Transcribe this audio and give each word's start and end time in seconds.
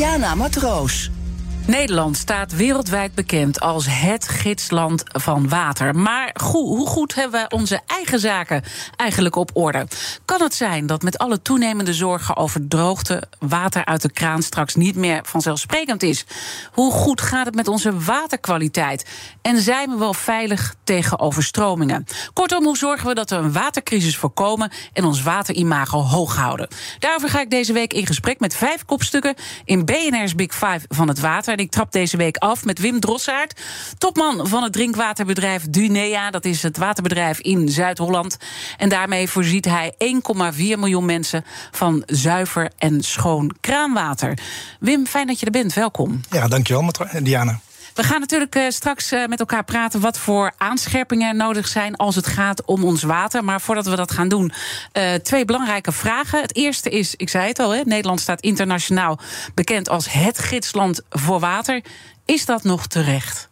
Diana 0.00 0.34
Matroos. 0.34 1.19
Nederland 1.66 2.16
staat 2.16 2.52
wereldwijd 2.52 3.14
bekend 3.14 3.60
als 3.60 3.86
het 3.88 4.28
gidsland 4.28 5.02
van 5.06 5.48
water. 5.48 5.94
Maar 5.94 6.36
hoe 6.42 6.86
goed 6.86 7.14
hebben 7.14 7.40
we 7.48 7.56
onze 7.56 7.80
eigen 7.86 8.18
zaken 8.18 8.62
eigenlijk 8.96 9.36
op 9.36 9.50
orde? 9.52 9.86
Kan 10.24 10.42
het 10.42 10.54
zijn 10.54 10.86
dat 10.86 11.02
met 11.02 11.18
alle 11.18 11.42
toenemende 11.42 11.94
zorgen 11.94 12.36
over 12.36 12.68
droogte 12.68 13.22
water 13.38 13.84
uit 13.84 14.02
de 14.02 14.12
kraan 14.12 14.42
straks 14.42 14.74
niet 14.74 14.96
meer 14.96 15.20
vanzelfsprekend 15.22 16.02
is? 16.02 16.24
Hoe 16.72 16.92
goed 16.92 17.20
gaat 17.20 17.46
het 17.46 17.54
met 17.54 17.68
onze 17.68 17.98
waterkwaliteit? 17.98 19.06
En 19.42 19.60
zijn 19.60 19.90
we 19.90 19.96
wel 19.96 20.14
veilig 20.14 20.74
tegen 20.84 21.18
overstromingen? 21.18 22.04
Kortom, 22.32 22.64
hoe 22.64 22.76
zorgen 22.76 23.06
we 23.06 23.14
dat 23.14 23.30
we 23.30 23.36
een 23.36 23.52
watercrisis 23.52 24.16
voorkomen 24.16 24.70
en 24.92 25.04
ons 25.04 25.22
waterimago 25.22 26.00
hoog 26.00 26.36
houden? 26.36 26.68
Daarover 26.98 27.28
ga 27.28 27.40
ik 27.40 27.50
deze 27.50 27.72
week 27.72 27.92
in 27.92 28.06
gesprek 28.06 28.40
met 28.40 28.56
vijf 28.56 28.84
kopstukken 28.84 29.34
in 29.64 29.84
BNR's 29.84 30.34
Big 30.34 30.54
Five 30.54 30.80
van 30.88 31.08
het 31.08 31.20
water. 31.20 31.58
Ik 31.60 31.70
trap 31.70 31.92
deze 31.92 32.16
week 32.16 32.36
af 32.36 32.64
met 32.64 32.78
Wim 32.78 33.00
Drossaert, 33.00 33.60
topman 33.98 34.48
van 34.48 34.62
het 34.62 34.72
drinkwaterbedrijf 34.72 35.70
Dunea. 35.70 36.30
Dat 36.30 36.44
is 36.44 36.62
het 36.62 36.76
waterbedrijf 36.76 37.40
in 37.40 37.68
Zuid-Holland. 37.68 38.36
En 38.76 38.88
daarmee 38.88 39.28
voorziet 39.28 39.64
hij 39.64 39.94
1,4 39.98 40.56
miljoen 40.56 41.04
mensen 41.04 41.44
van 41.70 42.02
zuiver 42.06 42.70
en 42.78 43.02
schoon 43.02 43.50
kraanwater. 43.60 44.38
Wim, 44.80 45.06
fijn 45.06 45.26
dat 45.26 45.40
je 45.40 45.46
er 45.46 45.52
bent. 45.52 45.74
Welkom. 45.74 46.20
Ja, 46.30 46.48
dankjewel, 46.48 46.90
Diana. 47.22 47.60
We 48.00 48.06
gaan 48.06 48.20
natuurlijk 48.20 48.56
uh, 48.56 48.68
straks 48.68 49.12
uh, 49.12 49.26
met 49.26 49.40
elkaar 49.40 49.64
praten 49.64 50.00
wat 50.00 50.18
voor 50.18 50.52
aanscherpingen 50.56 51.28
er 51.28 51.34
nodig 51.34 51.68
zijn 51.68 51.96
als 51.96 52.16
het 52.16 52.26
gaat 52.26 52.64
om 52.64 52.84
ons 52.84 53.02
water. 53.02 53.44
Maar 53.44 53.60
voordat 53.60 53.86
we 53.86 53.96
dat 53.96 54.10
gaan 54.10 54.28
doen, 54.28 54.52
uh, 54.92 55.14
twee 55.14 55.44
belangrijke 55.44 55.92
vragen. 55.92 56.40
Het 56.40 56.56
eerste 56.56 56.90
is, 56.90 57.14
ik 57.16 57.28
zei 57.28 57.48
het 57.48 57.58
al, 57.58 57.82
Nederland 57.84 58.20
staat 58.20 58.40
internationaal 58.40 59.18
bekend 59.54 59.88
als 59.88 60.12
het 60.12 60.38
gidsland 60.38 61.00
voor 61.10 61.40
water. 61.40 61.82
Is 62.24 62.44
dat 62.44 62.62
nog 62.62 62.86
terecht? 62.86 63.49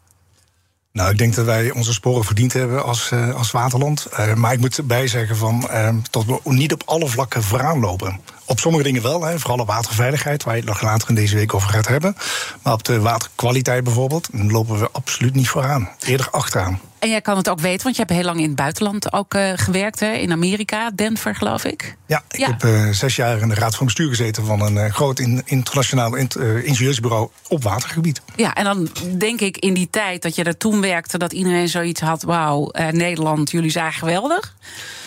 Nou, 0.98 1.10
ik 1.10 1.18
denk 1.18 1.34
dat 1.34 1.44
wij 1.44 1.70
onze 1.70 1.92
sporen 1.92 2.24
verdiend 2.24 2.52
hebben 2.52 2.84
als, 2.84 3.10
uh, 3.10 3.34
als 3.34 3.50
waterland. 3.50 4.06
Uh, 4.12 4.34
maar 4.34 4.52
ik 4.52 4.60
moet 4.60 4.78
erbij 4.78 5.06
zeggen 5.06 5.36
van, 5.36 5.68
uh, 5.70 5.88
dat 6.10 6.24
we 6.24 6.40
niet 6.44 6.72
op 6.72 6.82
alle 6.84 7.06
vlakken 7.06 7.42
vooraan 7.42 7.80
lopen. 7.80 8.20
Op 8.44 8.60
sommige 8.60 8.84
dingen 8.84 9.02
wel, 9.02 9.24
hè, 9.24 9.38
vooral 9.38 9.58
op 9.58 9.66
waterveiligheid, 9.66 10.44
waar 10.44 10.54
je 10.54 10.60
het 10.60 10.68
nog 10.68 10.82
later 10.82 11.08
in 11.08 11.14
deze 11.14 11.34
week 11.34 11.54
over 11.54 11.68
gaat 11.68 11.88
hebben. 11.88 12.16
Maar 12.62 12.72
op 12.72 12.84
de 12.84 13.00
waterkwaliteit 13.00 13.84
bijvoorbeeld, 13.84 14.28
lopen 14.32 14.78
we 14.78 14.88
absoluut 14.92 15.34
niet 15.34 15.48
vooraan. 15.48 15.88
Eerder 15.98 16.30
achteraan. 16.30 16.80
En 16.98 17.08
jij 17.08 17.20
kan 17.20 17.36
het 17.36 17.48
ook 17.48 17.60
weten, 17.60 17.82
want 17.82 17.96
je 17.96 18.02
hebt 18.02 18.14
heel 18.14 18.24
lang 18.24 18.38
in 18.38 18.46
het 18.46 18.54
buitenland 18.54 19.12
ook 19.12 19.34
uh, 19.34 19.52
gewerkt, 19.54 20.00
hè? 20.00 20.12
in 20.12 20.32
Amerika, 20.32 20.90
Denver, 20.90 21.34
geloof 21.34 21.64
ik. 21.64 21.96
Ja, 22.06 22.22
ik 22.30 22.38
ja. 22.38 22.46
heb 22.46 22.64
uh, 22.64 22.90
zes 22.90 23.16
jaar 23.16 23.40
in 23.40 23.48
de 23.48 23.54
raad 23.54 23.76
van 23.76 23.86
bestuur 23.86 24.08
gezeten 24.08 24.46
van 24.46 24.60
een 24.60 24.74
uh, 24.74 24.92
groot 24.92 25.18
in, 25.18 25.42
internationaal 25.44 26.14
in, 26.14 26.28
ingenieursbureau 26.64 27.28
op 27.48 27.62
watergebied. 27.62 28.20
Ja, 28.36 28.54
en 28.54 28.64
dan 28.64 28.88
denk 29.18 29.40
ik 29.40 29.56
in 29.56 29.74
die 29.74 29.88
tijd 29.90 30.22
dat 30.22 30.34
je 30.34 30.44
er 30.44 30.56
toen 30.56 30.80
werkte, 30.80 31.18
dat 31.18 31.32
iedereen 31.32 31.68
zoiets 31.68 32.00
had: 32.00 32.22
wauw, 32.22 32.70
Nederland, 32.90 33.50
jullie 33.50 33.70
zijn 33.70 33.92
geweldig. 33.92 34.56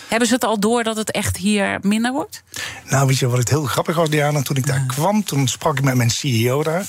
Hebben 0.07 0.27
ze 0.27 0.33
het 0.33 0.43
al 0.43 0.59
door 0.59 0.83
dat 0.83 0.95
het 0.95 1.11
echt 1.11 1.37
hier 1.37 1.79
minder 1.81 2.11
wordt? 2.11 2.43
Nou, 2.89 3.07
weet 3.07 3.17
je 3.17 3.27
wat 3.27 3.37
het 3.37 3.49
heel 3.49 3.63
grappig 3.63 3.95
was, 3.95 4.09
Diana? 4.09 4.41
Toen 4.41 4.55
ik 4.55 4.67
daar 4.67 4.83
kwam, 4.87 5.23
toen 5.23 5.47
sprak 5.47 5.77
ik 5.77 5.83
met 5.83 5.95
mijn 5.95 6.09
CEO 6.09 6.63
daar. 6.63 6.85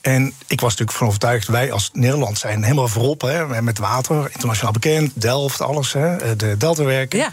En 0.00 0.32
ik 0.46 0.60
was 0.60 0.70
natuurlijk 0.70 0.98
van 0.98 1.06
overtuigd, 1.06 1.48
wij 1.48 1.72
als 1.72 1.90
Nederland 1.92 2.38
zijn 2.38 2.62
helemaal 2.62 2.88
voorop 2.88 3.20
hè, 3.20 3.62
met 3.62 3.78
water, 3.78 4.30
internationaal 4.32 4.72
bekend, 4.72 5.12
Delft, 5.14 5.60
alles, 5.60 5.92
hè, 5.92 6.36
de 6.36 6.56
Deltawerken. 6.56 7.18
Ja. 7.18 7.32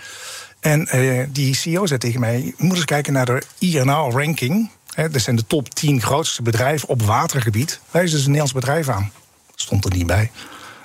En 0.59 0.87
uh, 0.95 1.23
die 1.29 1.55
CEO 1.55 1.85
zei 1.85 1.99
tegen 1.99 2.19
mij: 2.19 2.41
Je 2.41 2.53
moet 2.57 2.75
eens 2.75 2.85
kijken 2.85 3.13
naar 3.13 3.25
de 3.25 3.41
INR-ranking. 3.57 4.69
Dat 5.11 5.21
zijn 5.21 5.35
de 5.35 5.47
top 5.47 5.73
10 5.73 6.01
grootste 6.01 6.41
bedrijven 6.41 6.89
op 6.89 7.01
watergebied. 7.01 7.79
Wijs 7.91 8.11
dus 8.11 8.19
een 8.19 8.25
Nederlands 8.25 8.53
bedrijf 8.53 8.89
aan. 8.89 9.11
Stond 9.55 9.85
er 9.85 9.95
niet 9.95 10.07
bij. 10.07 10.31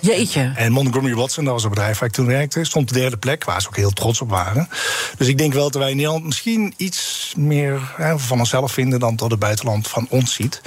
Jeetje. 0.01 0.53
En 0.57 0.73
Montgomery 0.73 1.15
Watson, 1.15 1.45
dat 1.45 1.53
was 1.53 1.65
een 1.65 1.71
bedrijf 1.71 1.99
waar 1.99 2.09
ik 2.09 2.15
toen 2.15 2.27
werkte, 2.27 2.65
stond 2.65 2.89
de 2.89 2.95
derde 2.95 3.17
plek, 3.17 3.45
waar 3.45 3.63
ze 3.63 3.69
ook 3.69 3.77
heel 3.77 3.91
trots 3.91 4.21
op 4.21 4.31
waren. 4.31 4.69
Dus 5.17 5.29
ik 5.29 5.39
denk 5.39 5.53
wel 5.53 5.71
dat 5.71 5.81
wij 5.81 5.91
in 5.91 5.97
Nederland 5.97 6.25
misschien 6.25 6.75
iets 6.77 7.33
meer 7.37 7.93
hè, 7.97 8.19
van 8.19 8.39
onszelf 8.39 8.73
vinden 8.73 9.01
dan 9.01 9.17
dat 9.17 9.31
het 9.31 9.41
buitenland 9.41 9.89
van 9.89 10.07
ons 10.11 10.35
ziet 10.35 10.61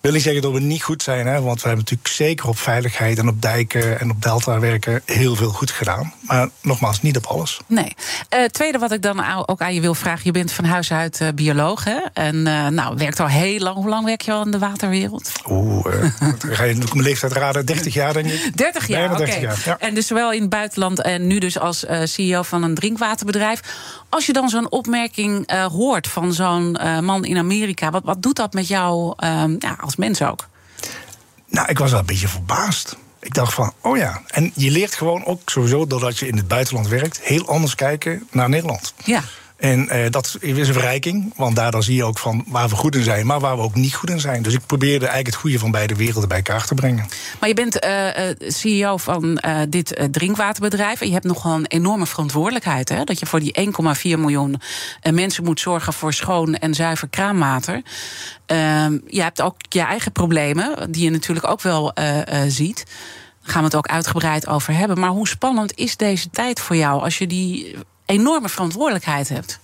wil 0.00 0.12
niet 0.12 0.22
zeggen 0.22 0.42
dat 0.42 0.52
we 0.52 0.60
niet 0.60 0.82
goed 0.82 1.02
zijn, 1.02 1.26
hè, 1.26 1.40
want 1.40 1.62
we 1.62 1.68
hebben 1.68 1.84
natuurlijk 1.84 2.08
zeker 2.08 2.48
op 2.48 2.58
veiligheid 2.58 3.18
en 3.18 3.28
op 3.28 3.42
dijken 3.42 4.00
en 4.00 4.10
op 4.10 4.22
delta 4.22 4.60
werken 4.60 5.02
heel 5.04 5.34
veel 5.34 5.50
goed 5.50 5.70
gedaan. 5.70 6.12
Maar 6.20 6.48
nogmaals, 6.62 7.02
niet 7.02 7.16
op 7.16 7.26
alles. 7.26 7.60
Nee. 7.66 7.94
Uh, 8.34 8.44
tweede 8.44 8.78
wat 8.78 8.92
ik 8.92 9.02
dan 9.02 9.46
ook 9.46 9.60
aan 9.60 9.74
je 9.74 9.80
wil 9.80 9.94
vragen: 9.94 10.20
je 10.24 10.30
bent 10.30 10.52
van 10.52 10.64
huis 10.64 10.92
uit 10.92 11.20
uh, 11.20 11.28
bioloog, 11.34 11.84
hè? 11.84 11.98
En 12.12 12.36
uh, 12.36 12.66
nou, 12.66 12.96
werkt 12.96 13.20
al 13.20 13.26
heel 13.26 13.58
lang. 13.58 13.76
Hoe 13.76 13.88
lang 13.88 14.04
werk 14.04 14.20
je 14.20 14.32
al 14.32 14.44
in 14.44 14.50
de 14.50 14.58
waterwereld? 14.58 15.32
Oeh, 15.46 15.86
ga 16.38 16.64
je 16.64 16.74
mijn 16.74 17.02
leeftijd 17.02 17.32
raden? 17.32 17.66
30 17.66 17.94
jaar, 17.94 18.12
denk 18.12 18.26
ik. 18.26 18.56
30 18.56 18.86
jaar, 18.86 19.12
oké. 19.12 19.22
Okay. 19.22 19.40
Ja. 19.64 19.78
En 19.78 19.94
dus 19.94 20.06
zowel 20.06 20.32
in 20.32 20.40
het 20.40 20.50
buitenland 20.50 21.02
en 21.02 21.26
nu 21.26 21.38
dus 21.38 21.58
als 21.58 21.84
CEO 22.04 22.42
van 22.42 22.62
een 22.62 22.74
drinkwaterbedrijf. 22.74 23.60
Als 24.08 24.26
je 24.26 24.32
dan 24.32 24.48
zo'n 24.48 24.70
opmerking 24.70 25.52
hoort 25.52 26.06
van 26.06 26.32
zo'n 26.32 26.78
man 27.00 27.24
in 27.24 27.38
Amerika, 27.38 27.90
wat, 27.90 28.02
wat 28.04 28.22
doet 28.22 28.36
dat 28.36 28.52
met 28.52 28.68
jou 28.68 29.14
ehm, 29.16 29.54
ja, 29.58 29.76
als 29.88 29.96
mens 29.96 30.22
ook? 30.22 30.48
Nou, 31.46 31.68
ik 31.68 31.78
was 31.78 31.90
wel 31.90 32.00
een 32.00 32.06
beetje 32.06 32.28
verbaasd. 32.28 32.96
Ik 33.20 33.34
dacht 33.34 33.54
van, 33.54 33.72
oh 33.80 33.96
ja. 33.96 34.22
En 34.26 34.52
je 34.54 34.70
leert 34.70 34.94
gewoon 34.94 35.24
ook 35.24 35.40
sowieso, 35.44 35.86
doordat 35.86 36.18
je 36.18 36.26
in 36.26 36.36
het 36.36 36.48
buitenland 36.48 36.88
werkt, 36.88 37.20
heel 37.20 37.48
anders 37.48 37.74
kijken 37.74 38.28
naar 38.30 38.48
Nederland. 38.48 38.94
Ja. 39.04 39.22
En 39.58 39.88
uh, 39.96 40.10
dat 40.10 40.36
is 40.40 40.68
een 40.68 40.74
verrijking, 40.74 41.32
want 41.36 41.56
daardoor 41.56 41.82
zie 41.82 41.94
je 41.94 42.04
ook 42.04 42.18
van 42.18 42.44
waar 42.46 42.68
we 42.68 42.74
goed 42.74 42.94
in 42.94 43.02
zijn, 43.02 43.26
maar 43.26 43.40
waar 43.40 43.56
we 43.56 43.62
ook 43.62 43.74
niet 43.74 43.94
goed 43.94 44.10
in 44.10 44.20
zijn. 44.20 44.42
Dus 44.42 44.54
ik 44.54 44.66
probeerde 44.66 44.98
eigenlijk 44.98 45.26
het 45.26 45.34
goede 45.34 45.58
van 45.58 45.70
beide 45.70 45.94
werelden 45.94 46.28
bij 46.28 46.36
elkaar 46.36 46.66
te 46.66 46.74
brengen. 46.74 47.06
Maar 47.40 47.48
je 47.48 47.54
bent 47.54 47.84
uh, 47.84 48.50
CEO 48.50 48.96
van 48.96 49.40
dit 49.68 50.08
drinkwaterbedrijf 50.10 51.00
en 51.00 51.06
je 51.06 51.12
hebt 51.12 51.24
nogal 51.24 51.54
een 51.54 51.66
enorme 51.66 52.06
verantwoordelijkheid. 52.06 52.88
Hè? 52.88 53.04
Dat 53.04 53.18
je 53.18 53.26
voor 53.26 53.40
die 53.40 53.72
1,4 54.14 54.18
miljoen 54.18 54.60
mensen 55.10 55.44
moet 55.44 55.60
zorgen 55.60 55.92
voor 55.92 56.12
schoon 56.12 56.54
en 56.54 56.74
zuiver 56.74 57.08
kraanwater. 57.08 57.82
Ehm, 58.46 58.98
je 59.06 59.22
hebt 59.22 59.42
ook 59.42 59.56
je 59.68 59.80
eigen 59.80 60.12
problemen, 60.12 60.92
die 60.92 61.04
je 61.04 61.10
natuurlijk 61.10 61.46
ook 61.46 61.62
wel 61.62 61.92
ziet 62.48 62.84
gaan 63.42 63.60
we 63.60 63.66
het 63.66 63.76
ook 63.76 63.88
uitgebreid 63.88 64.46
over 64.46 64.74
hebben. 64.74 64.98
Maar 64.98 65.10
hoe 65.10 65.28
spannend 65.28 65.76
is 65.76 65.96
deze 65.96 66.30
tijd 66.30 66.60
voor 66.60 66.76
jou 66.76 67.02
als 67.02 67.18
je 67.18 67.26
die 67.26 67.76
enorme 68.08 68.48
verantwoordelijkheid 68.48 69.28
hebt. 69.28 69.60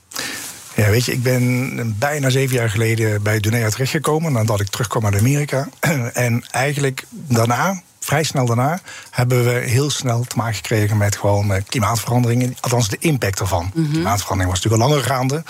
Ja, 0.74 0.90
weet 0.90 1.04
je, 1.04 1.12
ik 1.12 1.22
ben 1.22 1.98
bijna 1.98 2.30
zeven 2.30 2.56
jaar 2.56 2.70
geleden 2.70 3.22
bij 3.22 3.40
Dunea 3.40 3.68
terechtgekomen... 3.68 4.32
nadat 4.32 4.60
ik 4.60 4.68
terugkwam 4.68 5.04
uit 5.04 5.18
Amerika. 5.18 5.68
En 6.12 6.44
eigenlijk 6.50 7.04
daarna, 7.10 7.82
vrij 8.04 8.22
snel 8.22 8.46
daarna... 8.46 8.80
hebben 9.10 9.44
we 9.44 9.50
heel 9.50 9.90
snel 9.90 10.24
te 10.24 10.36
maken 10.36 10.54
gekregen 10.54 10.96
met 10.96 11.16
gewoon 11.16 11.52
eh, 11.52 11.62
klimaatveranderingen. 11.66 12.56
Althans, 12.60 12.88
de 12.88 12.96
impact 12.98 13.40
ervan. 13.40 13.70
Mm 13.74 13.90
Klimaatverandering 13.90 14.50
was 14.54 14.62
natuurlijk 14.62 14.82
al 14.82 14.88
langer 14.88 15.04
gaande. 15.04 15.42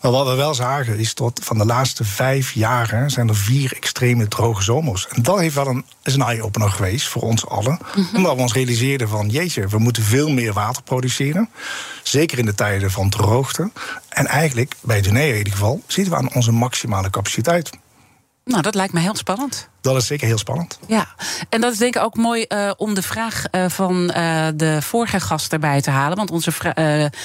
Maar 0.00 0.10
wat 0.10 0.26
we 0.26 0.34
wel 0.34 0.54
zagen 0.54 0.98
is 0.98 1.14
dat 1.14 1.40
van 1.42 1.58
de 1.58 1.64
laatste 1.64 2.04
vijf 2.04 2.52
jaren 2.52 3.10
zijn 3.10 3.28
er 3.28 3.36
vier 3.36 3.72
extreme 3.76 4.28
droge 4.28 4.62
zomers. 4.62 5.08
En 5.08 5.22
dat 5.22 5.38
heeft 5.38 5.54
wel 5.54 5.66
een, 5.66 5.84
is 6.02 6.14
een 6.14 6.22
eye-opener 6.22 6.70
geweest 6.70 7.08
voor 7.08 7.22
ons 7.22 7.46
allen. 7.46 7.78
Mhm. 7.94 8.16
Omdat 8.16 8.34
we 8.34 8.40
ons 8.40 8.52
realiseerden 8.52 9.08
van 9.08 9.28
jeetje, 9.28 9.66
we 9.66 9.78
moeten 9.78 10.02
veel 10.02 10.30
meer 10.30 10.52
water 10.52 10.82
produceren. 10.82 11.48
Zeker 12.02 12.38
in 12.38 12.46
de 12.46 12.54
tijden 12.54 12.90
van 12.90 13.10
droogte. 13.10 13.70
En 14.08 14.26
eigenlijk, 14.26 14.74
bij 14.80 15.00
Dunea 15.00 15.32
in 15.32 15.36
ieder 15.36 15.52
geval, 15.52 15.82
zitten 15.86 16.12
we 16.12 16.18
aan 16.18 16.34
onze 16.34 16.52
maximale 16.52 17.10
capaciteit. 17.10 17.70
Nou, 18.50 18.62
dat 18.62 18.74
lijkt 18.74 18.92
me 18.92 19.00
heel 19.00 19.16
spannend. 19.16 19.68
Dat 19.80 19.96
is 19.96 20.06
zeker 20.06 20.26
heel 20.26 20.38
spannend. 20.38 20.78
Ja, 20.86 21.06
en 21.48 21.60
dat 21.60 21.72
is 21.72 21.78
denk 21.78 21.96
ik 21.96 22.02
ook 22.02 22.16
mooi 22.16 22.44
uh, 22.48 22.70
om 22.76 22.94
de 22.94 23.02
vraag 23.02 23.44
uh, 23.52 23.68
van 23.68 24.12
uh, 24.16 24.46
de 24.54 24.82
vorige 24.82 25.20
gast 25.20 25.52
erbij 25.52 25.80
te 25.80 25.90
halen. 25.90 26.16
Want 26.16 26.30
onze 26.30 26.52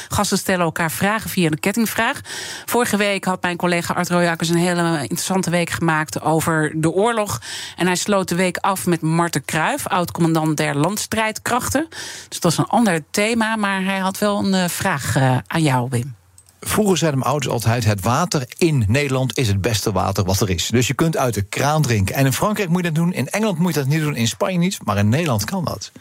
gasten 0.07 0.37
stellen 0.37 0.65
elkaar 0.65 0.91
vragen 0.91 1.29
via 1.29 1.49
de 1.49 1.59
kettingvraag. 1.59 2.19
Vorige 2.65 2.97
week 2.97 3.25
had 3.25 3.41
mijn 3.41 3.57
collega 3.57 3.93
Art 3.93 4.09
Royakkers 4.09 4.49
een 4.49 4.55
hele 4.55 5.01
interessante 5.01 5.49
week 5.49 5.69
gemaakt 5.69 6.21
over 6.21 6.71
de 6.75 6.91
oorlog. 6.91 7.41
En 7.75 7.85
hij 7.85 7.95
sloot 7.95 8.29
de 8.29 8.35
week 8.35 8.57
af 8.57 8.85
met 8.85 9.01
Marten 9.01 9.45
Kruijf, 9.45 9.87
oud-commandant 9.87 10.57
der 10.57 10.75
landstrijdkrachten. 10.75 11.87
Dus 12.29 12.39
dat 12.39 12.51
is 12.51 12.57
een 12.57 12.67
ander 12.67 13.03
thema, 13.11 13.55
maar 13.55 13.83
hij 13.83 13.99
had 13.99 14.17
wel 14.17 14.53
een 14.53 14.69
vraag 14.69 15.17
aan 15.47 15.61
jou, 15.61 15.87
Wim. 15.89 16.15
Vroeger 16.63 16.97
zeiden 16.97 17.19
mijn 17.19 17.31
ouders 17.31 17.53
altijd: 17.53 17.85
het 17.85 18.01
water 18.01 18.45
in 18.57 18.85
Nederland 18.87 19.37
is 19.37 19.47
het 19.47 19.61
beste 19.61 19.91
water 19.91 20.23
wat 20.23 20.39
er 20.39 20.49
is. 20.49 20.67
Dus 20.67 20.87
je 20.87 20.93
kunt 20.93 21.17
uit 21.17 21.33
de 21.33 21.41
kraan 21.41 21.81
drinken. 21.81 22.15
En 22.15 22.25
in 22.25 22.33
Frankrijk 22.33 22.69
moet 22.69 22.83
je 22.83 22.91
dat 22.91 22.95
doen, 22.95 23.13
in 23.13 23.29
Engeland 23.29 23.57
moet 23.57 23.73
je 23.73 23.79
dat 23.79 23.89
niet 23.89 24.01
doen, 24.01 24.15
in 24.15 24.27
Spanje 24.27 24.57
niet, 24.57 24.77
maar 24.83 24.97
in 24.97 25.09
Nederland 25.09 25.45
kan 25.45 25.65
dat. 25.65 25.91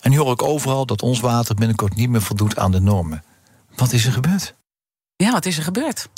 En 0.00 0.10
nu 0.10 0.18
hoor 0.18 0.32
ik 0.32 0.42
overal 0.42 0.86
dat 0.86 1.02
ons 1.02 1.20
water 1.20 1.54
binnenkort 1.54 1.94
niet 1.94 2.10
meer 2.10 2.22
voldoet 2.22 2.58
aan 2.58 2.72
de 2.72 2.80
normen. 2.80 3.24
Wat 3.76 3.92
is 3.92 4.06
er 4.06 4.12
gebeurd? 4.12 4.54
Ja, 5.22 5.32
wat 5.32 5.46
is 5.46 5.56
er 5.56 5.62
gebeurd? 5.62 6.08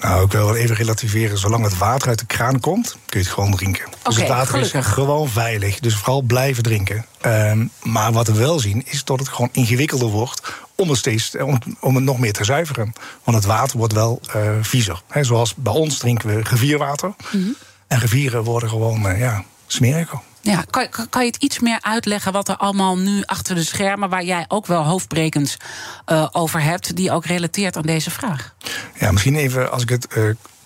Nou, 0.00 0.24
ik 0.24 0.32
wil 0.32 0.44
wel 0.44 0.56
even 0.56 0.76
relativeren. 0.76 1.38
Zolang 1.38 1.64
het 1.64 1.78
water 1.78 2.08
uit 2.08 2.18
de 2.18 2.26
kraan 2.26 2.60
komt, 2.60 2.96
kun 3.06 3.20
je 3.20 3.26
het 3.26 3.34
gewoon 3.34 3.50
drinken. 3.56 3.84
dus 3.84 4.14
Oké, 4.14 4.20
het 4.20 4.28
water 4.28 4.46
gelukkig. 4.46 4.86
is 4.86 4.92
gewoon 4.92 5.28
veilig. 5.28 5.78
Dus 5.78 5.94
vooral 5.94 6.22
blijven 6.22 6.62
drinken. 6.62 7.06
Ehm, 7.20 7.66
maar 7.82 8.12
wat 8.12 8.26
we 8.26 8.32
wel 8.32 8.58
zien, 8.58 8.82
is 8.86 9.04
dat 9.04 9.18
het 9.18 9.28
gewoon 9.28 9.48
ingewikkelder 9.52 10.08
wordt 10.08 10.52
om 10.74 10.88
het, 10.88 10.98
steeds, 10.98 11.36
om, 11.36 11.58
om 11.80 11.94
het 11.94 12.04
nog 12.04 12.18
meer 12.18 12.32
te 12.32 12.44
zuiveren. 12.44 12.92
Want 13.24 13.36
het 13.36 13.46
water 13.46 13.78
wordt 13.78 13.92
wel 13.92 14.20
eh 14.32 14.50
viezer. 14.60 15.02
Zoals 15.20 15.54
bij 15.54 15.72
ons 15.72 15.98
drinken 15.98 16.28
we 16.28 16.42
rivierwater. 16.42 17.14
Mhm. 17.30 17.48
En 17.86 17.98
rivieren 17.98 18.42
worden 18.42 18.68
gewoon 18.68 19.08
eh, 19.08 19.18
ja, 19.18 19.44
smeriger. 19.66 20.20
Ja, 20.42 20.64
kan, 20.70 20.88
kan- 21.10 21.22
je 21.22 21.26
het 21.32 21.42
iets 21.42 21.58
meer 21.58 21.78
uitleggen 21.80 22.32
wat 22.32 22.48
er 22.48 22.56
allemaal 22.56 22.98
nu 22.98 23.22
achter 23.26 23.54
de 23.54 23.64
schermen, 23.64 24.08
waar 24.08 24.24
jij 24.24 24.44
ook 24.48 24.66
wel 24.66 24.82
hoofdbrekens 24.84 25.56
eh, 26.04 26.26
over 26.32 26.62
hebt, 26.62 26.96
die 26.96 27.10
ook 27.12 27.24
relateert 27.24 27.76
aan 27.76 27.82
deze 27.82 28.10
vraag? 28.10 28.54
Ja, 28.98 29.10
misschien 29.12 29.36
even 29.36 29.70
als 29.72 29.82
ik 29.82 29.88
het 29.88 30.06
eh, 30.06 30.22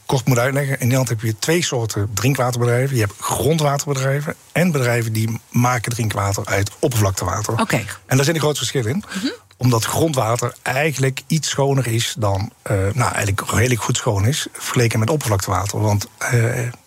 kort 0.07 0.27
moet 0.27 0.39
uitleggen. 0.39 0.73
In 0.75 0.79
Nederland 0.81 1.09
heb 1.09 1.21
je 1.21 1.39
twee 1.39 1.63
soorten 1.65 2.11
drinkwaterbedrijven. 2.15 2.95
Je 2.97 3.01
hebt 3.03 3.15
grondwaterbedrijven 3.21 4.35
en 4.53 4.71
bedrijven 4.73 5.13
die 5.13 5.41
maken 5.51 5.93
drinkwater 5.93 6.47
uit 6.47 6.71
oppervlaktewater. 6.79 7.61
Oké. 7.61 7.85
En 8.07 8.17
daar 8.17 8.25
zit 8.25 8.35
een 8.35 8.41
groot 8.41 8.57
verschil 8.59 8.87
in. 8.87 9.05
Omdat 9.57 9.85
grondwater 9.85 10.55
eigenlijk 10.63 11.23
iets 11.27 11.49
schoner 11.49 11.87
is 11.87 12.15
dan, 12.19 12.51
eh, 12.63 12.77
nou 12.77 13.13
eigenlijk 13.13 13.51
redelijk 13.51 13.83
goed 13.83 13.97
schoon 13.97 14.27
is, 14.27 14.47
vergeleken 14.53 14.99
met 14.99 15.11
oppervlaktewater. 15.11 15.81
Want 15.81 16.07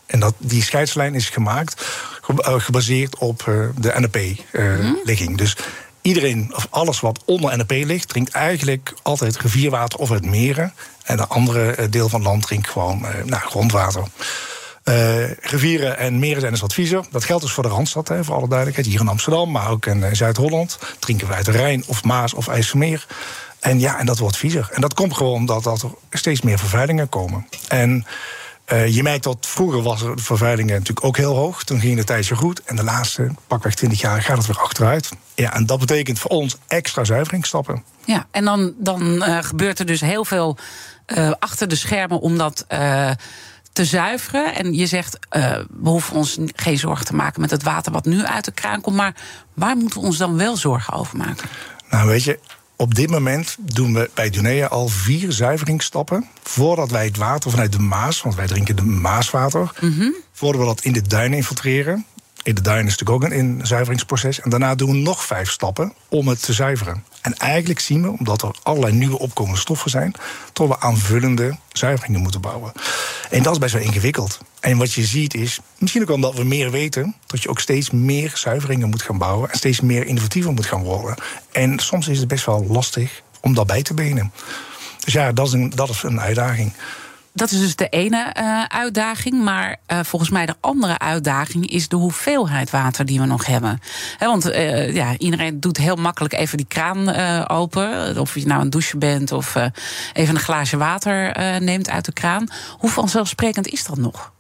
en 0.06 0.20
dat, 0.20 0.34
die 0.38 0.64
scheidslijn 0.64 1.16
is 1.16 1.30
gemaakt, 1.30 1.82
ge- 1.86 2.17
gebaseerd 2.36 3.18
op 3.18 3.48
eh, 3.48 3.54
de 3.78 3.94
NP-ligging. 3.96 5.38
Dus 5.38 5.58
iedereen, 6.02 6.52
of 6.56 6.68
alles 6.70 7.00
wat 7.00 7.22
onder 7.26 7.58
NP 7.58 7.72
ligt, 7.72 8.10
drinkt 8.10 8.32
eigenlijk 8.32 8.94
altijd 9.02 9.38
rivierwater 9.38 10.00
of 10.00 10.12
uit 10.12 10.26
meren. 10.26 10.74
En 11.04 11.18
de 11.18 11.28
andere 11.28 11.72
eh, 11.72 11.86
deel 11.90 12.10
van 12.10 12.20
het 12.20 12.30
land 12.30 12.42
drinkt 12.42 12.70
gewoon 12.70 13.06
eh, 13.06 13.24
nou, 13.24 13.42
grondwater. 13.42 14.04
Eh, 14.88 15.32
rivieren 15.32 15.98
en 15.98 16.20
meren 16.20 16.40
zijn 16.40 16.52
dus 16.52 16.62
wat 16.62 16.74
viezer. 16.74 17.06
Dat 17.12 17.24
geldt 17.24 17.44
dus 17.44 17.52
voor 17.52 17.64
de 17.64 17.70
Randstad, 17.70 18.08
hè, 18.08 18.24
voor 18.24 18.36
alle 18.36 18.48
duidelijkheid. 18.48 18.88
Hier 18.90 19.00
in 19.00 19.08
Amsterdam, 19.08 19.52
maar 19.52 19.70
ook 19.70 19.86
in 19.86 20.04
eh, 20.04 20.14
Zuid-Holland. 20.14 20.80
Drinken 21.00 21.28
we 21.28 21.34
uit 21.34 21.46
de 21.46 21.52
Rijn 21.52 21.84
of 21.88 22.04
Maas 22.04 22.34
of 22.34 22.48
IJsselmeer. 22.48 23.08
En 23.60 23.80
ja, 23.80 24.00
en 24.00 24.06
dat 24.06 24.18
wordt 24.18 24.38
viezer. 24.38 24.70
En 24.72 24.82
dat 24.82 24.94
komt 24.94 25.14
gewoon 25.14 25.34
omdat 25.34 25.64
dat 25.64 25.82
er 25.82 25.90
steeds 26.12 26.42
meer 26.42 26.60
vervuilingen 26.60 27.10
komen. 27.10 27.48
En 27.68 28.06
eh, 28.68 28.96
je 28.96 29.04
merkt 29.04 29.24
dat 29.24 29.38
vroeger 29.40 29.82
was 29.82 30.02
de 30.02 30.14
vervuilingen 30.16 30.74
natuurlijk 30.74 31.06
ook 31.06 31.18
heel 31.18 31.36
hoog. 31.36 31.64
Toen 31.64 31.80
ging 31.80 31.98
het 31.98 32.08
tijdje 32.08 32.36
goed. 32.36 32.64
En 32.64 32.76
de 32.76 32.84
laatste 32.84 33.32
pakweg 33.48 33.76
20 33.76 34.02
jaar 34.02 34.22
gaat 34.22 34.38
het 34.38 34.48
weer 34.48 34.60
achteruit. 34.60 35.10
Ja, 35.36 35.54
en 35.54 35.66
dat 35.66 35.80
betekent 35.80 36.20
voor 36.20 36.32
ons 36.32 36.58
extra 36.68 37.04
zuiveringsstappen. 37.04 37.84
Ja, 38.06 38.28
en 38.32 38.46
dan, 38.46 38.74
dan 38.78 39.24
eh, 39.24 39.38
gebeurt 39.42 39.80
er 39.80 39.86
dus 39.86 40.02
heel 40.02 40.26
veel 40.26 40.58
eh, 41.06 41.32
achter 41.40 41.68
de 41.68 41.76
schermen 41.76 42.20
om 42.20 42.38
dat 42.38 42.66
te 43.74 43.86
zuiveren. 43.86 44.56
En 44.56 44.74
je 44.74 44.86
zegt, 44.86 45.20
we 45.30 45.90
hoeven 45.90 46.16
ons 46.16 46.38
geen 46.56 46.78
zorgen 46.78 47.06
te 47.06 47.16
maken 47.16 47.42
met 47.42 47.52
het 47.52 47.64
water 47.64 47.92
wat 47.92 48.06
nu 48.06 48.24
uit 48.24 48.46
de 48.46 48.52
kraan 48.52 48.82
komt. 48.82 48.96
Maar 48.96 49.16
waar 49.54 49.78
moeten 49.78 50.00
we 50.00 50.06
ons 50.06 50.18
dan 50.18 50.38
wel 50.38 50.58
zorgen 50.58 50.94
over 50.94 51.18
maken? 51.18 51.50
Nou, 51.90 52.08
weet 52.08 52.24
je, 52.24 52.40
op 52.78 52.96
dit 52.96 53.10
moment 53.10 53.56
doen 53.60 53.94
we 53.94 54.10
bij 54.14 54.30
Dunea 54.30 54.68
al 54.68 54.88
vier 54.88 55.32
zuiveringsstappen. 55.32 56.28
Voordat 56.44 56.92
wij 56.92 57.06
het 57.06 57.18
water 57.18 57.52
vanuit 57.52 57.72
de 57.72 57.80
Maas, 57.80 58.22
want 58.22 58.36
wij 58.36 58.48
drinken 58.48 58.76
de 58.76 58.84
Maaswater. 58.84 59.72
Voordat 60.32 60.62
we 60.62 60.68
dat 60.68 60.82
in 60.82 60.94
de 60.94 61.02
duinen 61.02 61.38
infiltreren. 61.38 62.06
In 62.44 62.56
de 62.56 62.62
duinen 62.62 62.86
is 62.86 62.98
natuurlijk 62.98 63.24
ook 63.24 63.32
een 63.32 63.38
in- 63.38 63.60
zuiveringsproces. 63.64 64.40
En 64.42 64.50
daarna 64.50 64.76
doen 64.76 64.92
we 64.92 64.98
nog 64.98 65.26
vijf 65.26 65.52
stappen 65.52 65.94
om 66.10 66.28
het 66.28 66.42
te 66.44 66.54
zuiveren. 66.54 67.04
En 67.22 67.34
eigenlijk 67.38 67.80
zien 67.80 68.02
we, 68.02 68.10
omdat 68.18 68.42
er 68.42 68.56
allerlei 68.64 68.94
nieuwe 68.94 69.20
opkomende 69.20 69.60
stoffen 69.60 69.90
zijn, 69.90 70.14
dat 70.54 70.68
we 70.68 70.80
aanvullende 70.80 71.58
zuiveringen 71.72 72.22
moeten 72.22 72.42
bouwen. 72.42 72.72
En 73.30 73.44
dat 73.44 73.54
is 73.54 73.60
best 73.60 73.74
wel 73.74 73.82
ingewikkeld. 73.82 74.40
En 74.60 74.78
wat 74.78 74.94
je 74.94 75.06
ziet 75.06 75.34
is, 75.34 75.60
misschien 75.78 76.02
ook 76.02 76.10
omdat 76.10 76.36
we 76.36 76.44
meer 76.44 76.72
weten, 76.72 77.16
dat 77.26 77.44
je 77.44 77.50
ook 77.50 77.60
steeds 77.60 77.90
meer 77.90 78.32
zuiveringen 78.36 78.90
moet 78.90 79.02
gaan 79.02 79.18
bouwen 79.18 79.52
en 79.52 79.58
steeds 79.58 79.82
meer 79.82 80.06
innovatiever 80.06 80.52
moet 80.52 80.66
gaan 80.66 80.84
worden. 80.84 81.16
En 81.52 81.80
soms 81.80 82.08
is 82.08 82.20
het 82.20 82.28
best 82.28 82.46
wel 82.46 82.66
lastig 82.70 83.22
om 83.42 83.54
dat 83.54 83.68
bij 83.68 83.82
te 83.82 83.94
benen. 83.94 84.32
Dus 85.04 85.14
ja, 85.14 85.32
dat 85.32 85.48
is 85.48 85.54
een, 85.54 85.70
dat 85.70 85.90
is 85.90 86.04
een 86.04 86.22
uitdaging. 86.22 86.74
Dat 87.38 87.52
is 87.52 87.60
dus 87.60 87.76
de 87.76 87.90
ene 87.90 88.24
eh, 88.34 88.64
uitdaging. 88.64 89.44
Maar 89.44 89.78
eh, 89.86 90.00
volgens 90.04 90.32
mij 90.32 90.46
de 90.46 90.56
andere 90.60 91.00
uitdaging 91.00 91.70
is 91.70 91.88
de 91.88 91.96
hoeveelheid 91.96 92.70
water 92.70 93.06
die 93.06 93.20
we 93.20 93.26
nog 93.26 93.46
hebben. 93.46 93.80
Want 94.20 94.46
eh, 94.50 94.94
ja, 94.94 95.18
iedereen 95.18 95.60
doet 95.60 95.78
heel 95.78 95.96
makkelijk 95.96 96.34
even 96.34 96.58
die 96.58 96.66
kraan 96.66 97.16
open. 97.48 98.18
Of 98.20 98.36
je 98.36 98.46
nou 98.46 98.62
een 98.62 98.70
douche 98.70 98.98
bent 98.98 99.32
of 99.32 99.56
even 100.14 100.36
een 100.36 100.42
glaasje 100.42 100.78
water 100.78 101.36
neemt 101.62 101.90
uit 101.90 102.06
de 102.06 102.14
kraan. 102.14 102.48
Hoe 102.78 102.90
vanzelfsprekend 102.90 103.68
is 103.68 103.84
dat 103.84 103.98
nog? 103.98 104.32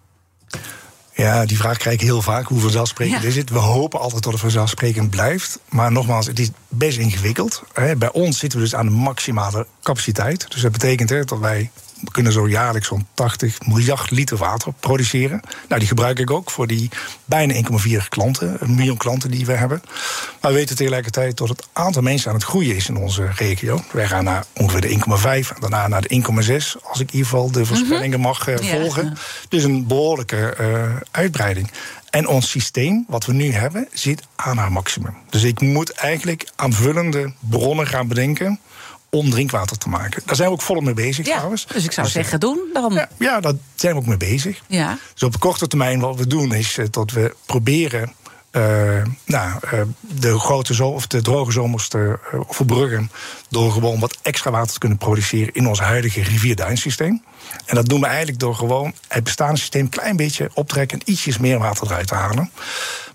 Ja, 1.13 1.45
die 1.45 1.57
vraag 1.57 1.77
krijg 1.77 1.95
ik 1.95 2.01
heel 2.01 2.21
vaak. 2.21 2.47
Hoe 2.47 2.59
vanzelfsprekend 2.59 3.21
Ja. 3.21 3.27
is 3.27 3.35
het? 3.35 3.49
We 3.49 3.57
hopen 3.57 3.99
altijd 3.99 4.23
dat 4.23 4.31
het 4.31 4.41
vanzelfsprekend 4.41 5.09
blijft. 5.09 5.59
Maar 5.69 5.91
nogmaals, 5.91 6.27
het 6.27 6.39
is 6.39 6.49
best 6.67 6.97
ingewikkeld. 6.97 7.63
Bij 7.97 8.11
ons 8.11 8.39
zitten 8.39 8.59
we 8.59 8.65
dus 8.65 8.75
aan 8.75 8.85
de 8.85 8.91
maximale 8.91 9.67
capaciteit. 9.83 10.51
Dus 10.51 10.61
dat 10.61 10.71
betekent 10.71 11.09
hè, 11.09 11.23
dat 11.23 11.39
wij 11.39 11.71
kunnen 12.11 12.31
zo 12.31 12.47
jaarlijks 12.49 12.87
zo'n 12.87 13.07
80 13.13 13.65
miljard 13.65 14.11
liter 14.11 14.37
water 14.37 14.73
produceren. 14.79 15.41
Nou, 15.67 15.79
die 15.79 15.87
gebruik 15.87 16.19
ik 16.19 16.31
ook 16.31 16.51
voor 16.51 16.67
die 16.67 16.89
bijna 17.25 17.53
1,4 17.53 18.07
klanten, 18.09 18.57
een 18.59 18.75
miljoen 18.75 18.97
klanten 18.97 19.31
die 19.31 19.45
we 19.45 19.53
hebben. 19.53 19.81
Maar 20.41 20.51
we 20.51 20.57
weten 20.57 20.75
tegelijkertijd 20.75 21.37
dat 21.37 21.49
het 21.49 21.67
aantal 21.73 22.01
mensen 22.01 22.29
aan 22.29 22.35
het 22.35 22.45
groeien 22.45 22.75
is 22.75 22.89
in 22.89 22.97
onze 22.97 23.29
regio. 23.35 23.81
Wij 23.91 24.07
gaan 24.07 24.23
naar 24.23 24.45
ongeveer 24.53 24.81
de 24.81 24.89
1,5 24.89 25.53
en 25.55 25.59
daarna 25.59 25.87
naar 25.87 26.01
de 26.01 26.09
1,6, 26.09 26.81
als 26.83 26.99
ik 26.99 27.07
in 27.11 27.17
ieder 27.17 27.29
geval 27.29 27.51
de 27.51 27.65
voorspellingen 27.65 28.19
mag 28.19 28.47
eh, 28.47 28.57
Ja. 28.57 28.79
volgen. 28.79 29.17
Dus 29.49 29.63
een 29.63 29.87
behoorlijke 29.87 30.49
eh, 30.49 30.95
uitbreiding. 31.11 31.71
En 32.09 32.27
ons 32.27 32.49
systeem, 32.49 33.05
wat 33.07 33.25
we 33.25 33.33
nu 33.33 33.51
hebben, 33.51 33.87
zit 33.93 34.23
aan 34.35 34.57
haar 34.57 34.71
maximum. 34.71 35.13
Dus 35.29 35.43
ik 35.43 35.61
moet 35.61 35.91
eigenlijk 35.91 36.47
aanvullende 36.55 37.33
bronnen 37.39 37.87
gaan 37.87 38.07
bedenken 38.07 38.59
om 39.09 39.29
drinkwater 39.29 39.77
te 39.77 39.89
maken. 39.89 40.21
Daar 40.25 40.35
zijn 40.35 40.47
we 40.47 40.53
ook 40.53 40.61
volop 40.61 40.83
mee 40.83 40.93
bezig 40.93 41.25
Ja, 41.25 41.35
trouwens. 41.35 41.67
dus 41.67 41.83
ik 41.83 41.91
zou 41.91 42.07
eh, 42.07 42.13
zeggen, 42.13 42.39
doen 42.39 42.59
dan. 42.73 42.93
ja, 42.93 43.09
ja, 43.17 43.39
daar 43.39 43.53
zijn 43.75 43.93
we 43.93 43.99
ook 43.99 44.05
mee 44.05 44.17
bezig. 44.17 44.61
Ja. 44.67 44.97
Dus 45.13 45.23
op 45.23 45.39
korte 45.39 45.67
termijn 45.67 45.99
wat 45.99 46.15
we 46.15 46.27
doen 46.27 46.53
is 46.53 46.77
eh, 46.77 46.85
dat 46.91 47.11
we 47.11 47.35
proberen 47.45 48.13
eh, 48.51 49.03
nou, 49.25 49.59
de 49.99 50.39
grote 50.39 50.73
zo 50.73 50.87
of 50.87 51.07
de 51.07 51.21
droge 51.21 51.51
zomers 51.51 51.87
te 51.87 52.19
verbruggen 52.49 53.11
door 53.49 53.71
gewoon 53.71 53.99
wat 53.99 54.17
extra 54.21 54.51
water 54.51 54.73
te 54.73 54.79
kunnen 54.79 54.97
produceren 54.97 55.53
in 55.53 55.67
ons 55.67 55.79
huidige 55.79 56.23
rivierduinsysteem. 56.23 57.23
En 57.65 57.75
dat 57.75 57.85
doen 57.85 57.99
we 57.99 58.05
eigenlijk 58.05 58.39
door 58.39 58.55
gewoon 58.55 58.93
het 59.07 59.23
bestaande 59.23 59.59
systeem 59.59 59.81
een 59.83 59.89
klein 59.89 60.15
beetje 60.15 60.49
op 60.53 60.67
te 60.67 60.73
trekken 60.73 60.99
en 60.99 61.11
ietsjes 61.11 61.37
meer 61.37 61.59
water 61.59 61.87
eruit 61.87 62.07
te 62.07 62.15
halen. 62.15 62.51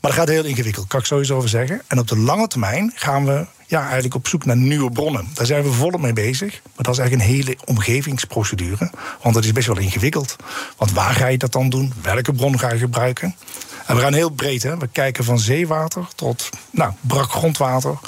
Maar 0.01 0.11
dat 0.11 0.13
gaat 0.21 0.29
heel 0.29 0.45
ingewikkeld, 0.45 0.87
kan 0.87 1.01
ik 1.01 1.07
sowieso 1.07 1.37
over 1.37 1.49
zeggen. 1.49 1.83
En 1.87 1.99
op 1.99 2.09
de 2.09 2.17
lange 2.17 2.47
termijn 2.47 2.93
gaan 2.95 3.25
we 3.27 3.47
ja, 3.73 3.83
eigenlijk 3.83 4.15
op 4.15 4.29
zoek 4.29 4.45
naar 4.45 4.57
nieuwe 4.57 4.91
bronnen. 4.91 5.29
Daar 5.35 5.47
zijn 5.47 5.63
we 5.63 5.73
volop 5.73 6.01
mee 6.01 6.13
bezig. 6.13 6.61
Maar 6.63 6.85
dat 6.85 6.95
is 6.95 6.99
eigenlijk 6.99 7.31
een 7.31 7.37
hele 7.37 7.57
omgevingsprocedure. 7.65 8.91
Want 9.23 9.35
dat 9.35 9.45
is 9.45 9.53
best 9.53 9.67
wel 9.67 9.79
ingewikkeld. 9.79 10.37
Want 10.77 10.93
waar 10.93 11.15
ga 11.15 11.27
je 11.27 11.39
dat 11.39 11.53
dan 11.53 11.69
doen? 11.69 11.93
Welke 12.03 12.33
bron 12.33 12.59
ga 12.59 12.73
je 12.73 12.79
gebruiken? 12.79 13.35
En 13.87 13.95
we 13.95 14.01
gaan 14.01 14.13
heel 14.13 14.31
breed. 14.31 14.63
Hè? 14.63 14.79
We 14.79 14.89
kijken 14.89 15.25
van 15.25 15.39
zeewater 15.39 16.07
tot 16.15 16.49
nou, 16.71 16.93
brak 17.01 17.31
grondwater. 17.31 17.99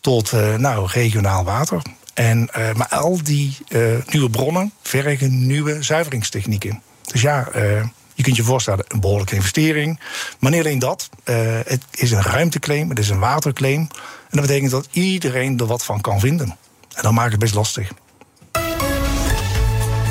Tot 0.00 0.32
eh, 0.32 0.54
nou, 0.54 0.88
regionaal 0.92 1.44
water. 1.44 1.82
En, 2.14 2.48
eh, 2.52 2.74
maar 2.74 2.88
al 2.88 3.22
die 3.22 3.56
eh, 3.68 3.80
nieuwe 4.10 4.30
bronnen 4.30 4.72
vergen 4.82 5.46
nieuwe 5.46 5.82
zuiveringstechnieken. 5.82 6.82
Dus 7.02 7.20
ja, 7.20 7.48
je 8.14 8.22
kunt 8.22 8.36
je 8.36 8.42
voorstellen, 8.42 8.84
een 8.88 9.00
behoorlijke 9.00 9.34
investering. 9.34 10.00
Maar 10.38 10.50
niet 10.50 10.60
alleen 10.60 10.78
dat. 10.78 11.08
het 11.64 11.82
is 11.90 12.10
een 12.10 12.22
ruimteclaim, 12.22 12.88
het 12.88 12.98
is 12.98 13.08
een 13.08 13.18
waterclaim. 13.18 13.88
En 14.30 14.36
dat 14.36 14.46
betekent 14.46 14.70
dat 14.70 14.88
iedereen 14.90 15.58
er 15.58 15.66
wat 15.66 15.84
van 15.84 16.00
kan 16.00 16.20
vinden. 16.20 16.56
En 16.94 17.02
dan 17.02 17.14
maakt 17.14 17.30
het 17.30 17.40
best 17.40 17.54
lastig. 17.54 17.92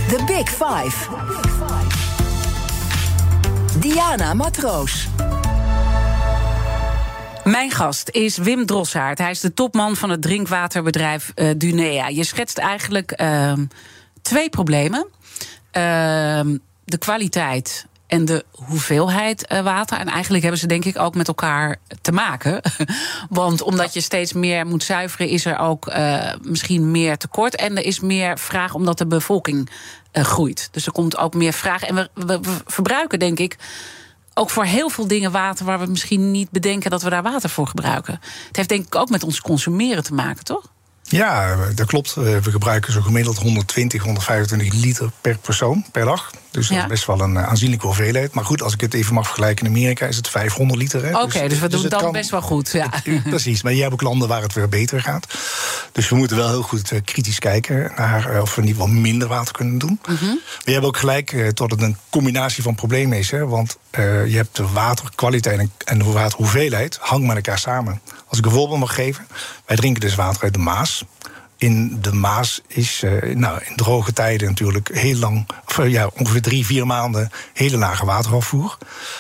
The 0.08 0.24
Big 0.26 0.50
Five. 0.50 1.08
Diana 3.80 4.34
Matroos. 4.34 5.08
Mijn 7.44 7.72
gast 7.72 8.10
is 8.10 8.38
Wim 8.38 8.66
Drossaert. 8.66 9.18
Hij 9.18 9.32
is 9.32 9.40
de 9.40 9.54
topman 9.54 9.96
van 9.96 10.10
het 10.10 10.22
drinkwaterbedrijf 10.22 11.32
eh, 11.36 11.50
Dunea. 11.58 12.08
Je 12.08 12.24
schetst 12.24 12.58
eigenlijk 12.58 13.12
ehm, 13.12 13.66
twee 14.22 14.50
problemen. 14.50 15.08
Ehm, 15.72 16.58
de 16.86 16.98
kwaliteit 16.98 17.86
en 18.10 18.25
de 18.25 18.46
hoeveelheid 18.51 19.46
eh, 19.46 19.62
water. 19.62 19.98
En 19.98 20.08
eigenlijk 20.08 20.44
hebben 20.44 20.62
ze 20.62 20.68
denk 20.68 20.86
ik 20.86 21.00
ook 21.00 21.16
met 21.16 21.28
elkaar 21.28 21.75
te 22.01 22.12
maken. 22.12 22.62
Want 23.30 23.62
omdat 23.62 23.94
je 23.94 24.01
steeds 24.01 24.34
meer 24.34 24.66
moet 24.66 24.84
zuiveren, 24.84 25.28
is 25.28 25.46
er 25.46 25.58
ook 25.58 25.88
uh, 25.88 26.34
misschien 26.42 26.92
meer 26.92 27.18
tekort. 27.18 27.56
En 27.56 27.78
er 27.78 27.86
is 27.86 28.00
meer 28.00 28.39
vraag 28.39 28.74
omdat 28.74 28.98
de 28.98 29.08
bevolking 29.08 29.70
uh, 30.13 30.24
groeit. 30.24 30.70
Dus 30.72 30.86
er 30.86 30.92
komt 30.92 31.18
ook 31.18 31.34
meer 31.34 31.54
vraag. 31.54 31.84
En 31.84 32.10
we 32.13 32.39
verbruiken, 32.66 33.20
denk 33.20 33.39
ik 33.39 33.58
ook 34.34 34.50
voor 34.50 34.66
heel 34.66 34.89
veel 34.89 35.08
dingen 35.08 35.32
water 35.32 35.66
waar 35.66 35.80
we 35.80 35.86
misschien 35.86 36.32
niet 36.32 36.51
bedenken 36.51 36.89
dat 36.89 37.01
we 37.01 37.10
daar 37.10 37.24
water 37.24 37.50
voor 37.50 37.68
gebruiken. 37.68 38.20
Het 38.48 38.56
heeft 38.56 38.70
denk 38.70 38.86
ik 38.86 38.96
ook 38.96 39.10
met 39.10 39.24
ons 39.24 39.42
consumeren 39.42 40.04
te 40.04 40.13
maken, 40.13 40.44
toch? 40.44 40.72
Ja, 41.04 41.56
dat 41.75 41.88
klopt. 41.88 42.13
We 42.13 42.42
gebruiken 42.42 42.94
zo 42.94 43.01
gemiddeld 43.01 43.38
120, 43.38 44.04
125 44.04 44.74
liter 44.74 45.12
per 45.22 45.38
persoon 45.38 45.86
per 45.92 46.06
dag. 46.06 46.32
Dus 46.51 46.68
dat 46.68 46.77
is 46.77 46.86
best 46.86 47.06
wel 47.06 47.22
een 47.22 47.39
aanzienlijke 47.39 47.86
hoeveelheid. 47.86 48.34
Maar 48.34 48.46
goed, 48.46 48.62
als 48.62 48.74
ik 48.74 48.82
het 48.82 48.94
even 48.94 49.13
mag 49.13 49.25
vergelijken, 49.25 49.65
in 49.65 49.72
Amerika 49.72 50.06
is 50.06 50.15
het 50.15 50.29
500 50.29 50.79
liter. 50.79 51.08
Oké, 51.08 51.24
okay, 51.24 51.41
dus, 51.41 51.50
dus, 51.50 51.60
we 51.60 51.68
dus 51.68 51.82
doen 51.82 51.89
dan 51.89 52.01
kan, 52.01 52.12
best 52.12 52.29
wel 52.29 52.41
goed. 52.41 52.72
Ja. 52.72 52.89
precies, 53.29 53.62
maar 53.62 53.74
je 53.74 53.82
hebt 53.82 53.94
ook 53.94 54.01
landen 54.01 54.27
waar 54.27 54.41
het 54.41 54.53
weer 54.53 54.70
beter 54.70 55.01
gaat. 55.01 55.27
Dus 55.91 56.10
we 56.10 56.15
moeten 56.15 56.38
wel 56.38 56.50
heel 56.50 56.62
goed 56.62 56.91
uh, 56.91 57.00
kritisch 57.06 57.39
kijken 57.39 57.91
naar 57.96 58.34
uh, 58.34 58.41
of 58.41 58.56
we 58.56 58.62
niet 58.62 58.77
wel 58.77 58.88
minder 58.88 59.27
water 59.27 59.53
kunnen 59.53 59.77
doen. 59.77 60.00
Mm 60.10 60.15
-hmm. 60.15 60.27
Maar 60.27 60.62
je 60.65 60.72
hebt 60.72 60.86
ook 60.86 60.98
gelijk 60.98 61.32
uh, 61.32 61.48
tot 61.48 61.72
het 61.72 61.82
een 61.82 61.98
combinatie 62.10 62.63
van 62.63 62.75
problemen 62.75 63.18
is. 63.18 63.32
Hè, 63.32 63.48
want 63.48 63.77
je 63.91 64.36
hebt 64.36 64.56
de 64.56 64.68
waterkwaliteit 64.68 65.70
en 65.86 65.98
de 65.98 66.06
waterhoeveelheid 66.06 66.98
hangen 67.01 67.27
met 67.27 67.36
elkaar 67.36 67.60
samen. 67.60 68.01
Als 68.27 68.38
ik 68.38 68.46
een 68.46 68.51
voorbeeld 68.51 68.79
mag 68.79 68.96
geven, 68.96 69.27
wij 69.65 69.75
drinken 69.75 70.01
dus 70.01 70.15
water 70.15 70.44
uit 70.44 70.53
de 70.53 70.60
Maas 70.60 71.03
in 71.60 71.98
de 72.01 72.13
Maas 72.13 72.62
is 72.68 73.01
uh, 73.04 73.36
nou, 73.36 73.62
in 73.63 73.75
droge 73.75 74.13
tijden 74.13 74.48
natuurlijk 74.48 74.89
heel 74.94 75.16
lang, 75.16 75.48
of, 75.68 75.88
ja, 75.88 76.10
ongeveer 76.18 76.42
drie, 76.42 76.66
vier 76.66 76.86
maanden 76.86 77.30
hele 77.54 77.78
lage 77.78 78.06
waterafvoer. 78.06 78.78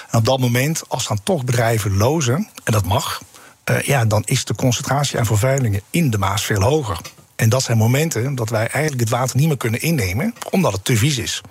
En 0.09 0.19
op 0.19 0.25
dat 0.25 0.39
moment, 0.39 0.83
als 0.87 1.07
dan 1.07 1.19
toch 1.23 1.43
bedrijven 1.43 1.97
lozen, 1.97 2.49
en 2.63 2.71
dat 2.71 2.85
mag, 2.85 3.21
uh, 3.69 3.81
ja, 3.81 4.05
dan 4.05 4.23
is 4.25 4.45
de 4.45 4.55
concentratie 4.55 5.19
aan 5.19 5.25
vervuilingen 5.25 5.81
in 5.89 6.09
de 6.09 6.17
Maas 6.17 6.45
veel 6.45 6.61
hoger. 6.61 7.01
En 7.35 7.49
dat 7.49 7.63
zijn 7.63 7.77
momenten 7.77 8.35
dat 8.35 8.49
wij 8.49 8.67
eigenlijk 8.67 8.99
het 8.99 9.09
water 9.09 9.37
niet 9.37 9.47
meer 9.47 9.57
kunnen 9.57 9.81
innemen, 9.81 10.33
omdat 10.49 10.73
het 10.73 10.85
te 10.85 10.97
vies 10.97 11.17
is. 11.17 11.41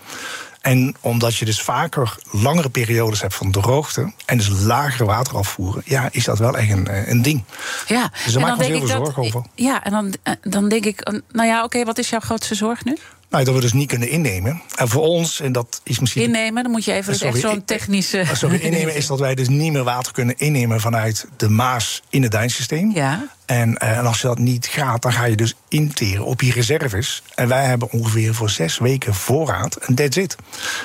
En 0.61 0.97
omdat 1.01 1.37
je 1.37 1.45
dus 1.45 1.61
vaker 1.61 2.17
langere 2.31 2.69
periodes 2.69 3.21
hebt 3.21 3.35
van 3.35 3.51
droogte 3.51 4.13
en 4.25 4.37
dus 4.37 4.49
lagere 4.49 5.05
waterafvoeren, 5.05 5.83
ja, 5.85 6.09
is 6.13 6.25
dat 6.25 6.39
wel 6.39 6.57
echt 6.57 6.71
een, 6.71 6.87
eh, 6.87 7.09
een 7.09 7.23
ding. 7.23 7.45
Ja, 7.87 8.11
dus 8.25 8.33
daar 8.33 8.43
maak 8.43 8.61
ik 8.61 8.67
heel 8.67 8.79
veel 8.79 8.89
zorgen 8.89 9.23
over. 9.23 9.43
Ja, 9.55 9.85
en 9.85 9.91
dan, 9.91 10.15
eh, 10.23 10.33
dan 10.41 10.69
denk 10.69 10.85
ik, 10.85 11.13
nou 11.33 11.49
ja, 11.49 11.65
oké, 11.65 11.85
wat 11.85 11.99
is 11.99 12.09
jouw 12.09 12.21
grootste 12.21 12.55
zorg 12.55 12.85
nu? 12.85 12.97
Nou, 13.31 13.45
dat 13.45 13.55
we 13.55 13.61
dus 13.61 13.73
niet 13.73 13.89
kunnen 13.89 14.09
innemen. 14.09 14.63
En 14.77 14.89
voor 14.89 15.03
ons, 15.03 15.41
en 15.41 15.53
dat 15.53 15.81
is 15.85 15.99
misschien. 15.99 16.23
Innemen, 16.23 16.63
dan 16.63 16.73
moet 16.73 16.85
je 16.85 16.93
even 16.93 17.15
sorry, 17.15 17.33
echt 17.33 17.43
zo'n 17.43 17.65
technische. 17.65 18.25
Sorry, 18.33 18.59
innemen 18.61 18.95
is 18.95 19.07
dat 19.07 19.19
wij 19.19 19.35
dus 19.35 19.49
niet 19.49 19.73
meer 19.73 19.85
water 19.85 20.13
kunnen 20.13 20.39
innemen 20.39 20.81
vanuit 20.81 21.27
de 21.37 21.49
Maas 21.49 22.03
in 22.09 22.23
het 22.23 22.33
Duinsysteem. 22.33 22.91
Ja. 22.95 23.29
En, 23.47 23.77
eh, 23.77 23.99
en 23.99 24.07
als 24.07 24.21
dat 24.21 24.39
niet 24.39 24.67
gaat, 24.67 25.03
dan 25.03 25.13
ga 25.13 25.25
je 25.25 25.37
dus 25.37 25.55
interen 25.69 26.25
op 26.25 26.41
je 26.41 26.53
reserves. 26.53 27.23
En 27.35 27.49
wij 27.49 27.65
hebben 27.65 27.91
ongeveer 27.91 28.35
voor 28.35 28.51
zes 28.51 28.79
weken 28.79 29.15
voorraad 29.15 29.77
en 29.77 29.95
that's 29.95 30.17
it. 30.17 30.37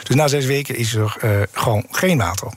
Dus 0.03 0.15
na 0.15 0.27
zes 0.27 0.45
weken 0.45 0.75
is 0.75 0.93
er 0.95 1.17
uh, 1.23 1.41
gewoon 1.51 1.85
geen 1.91 2.17
water. 2.17 2.51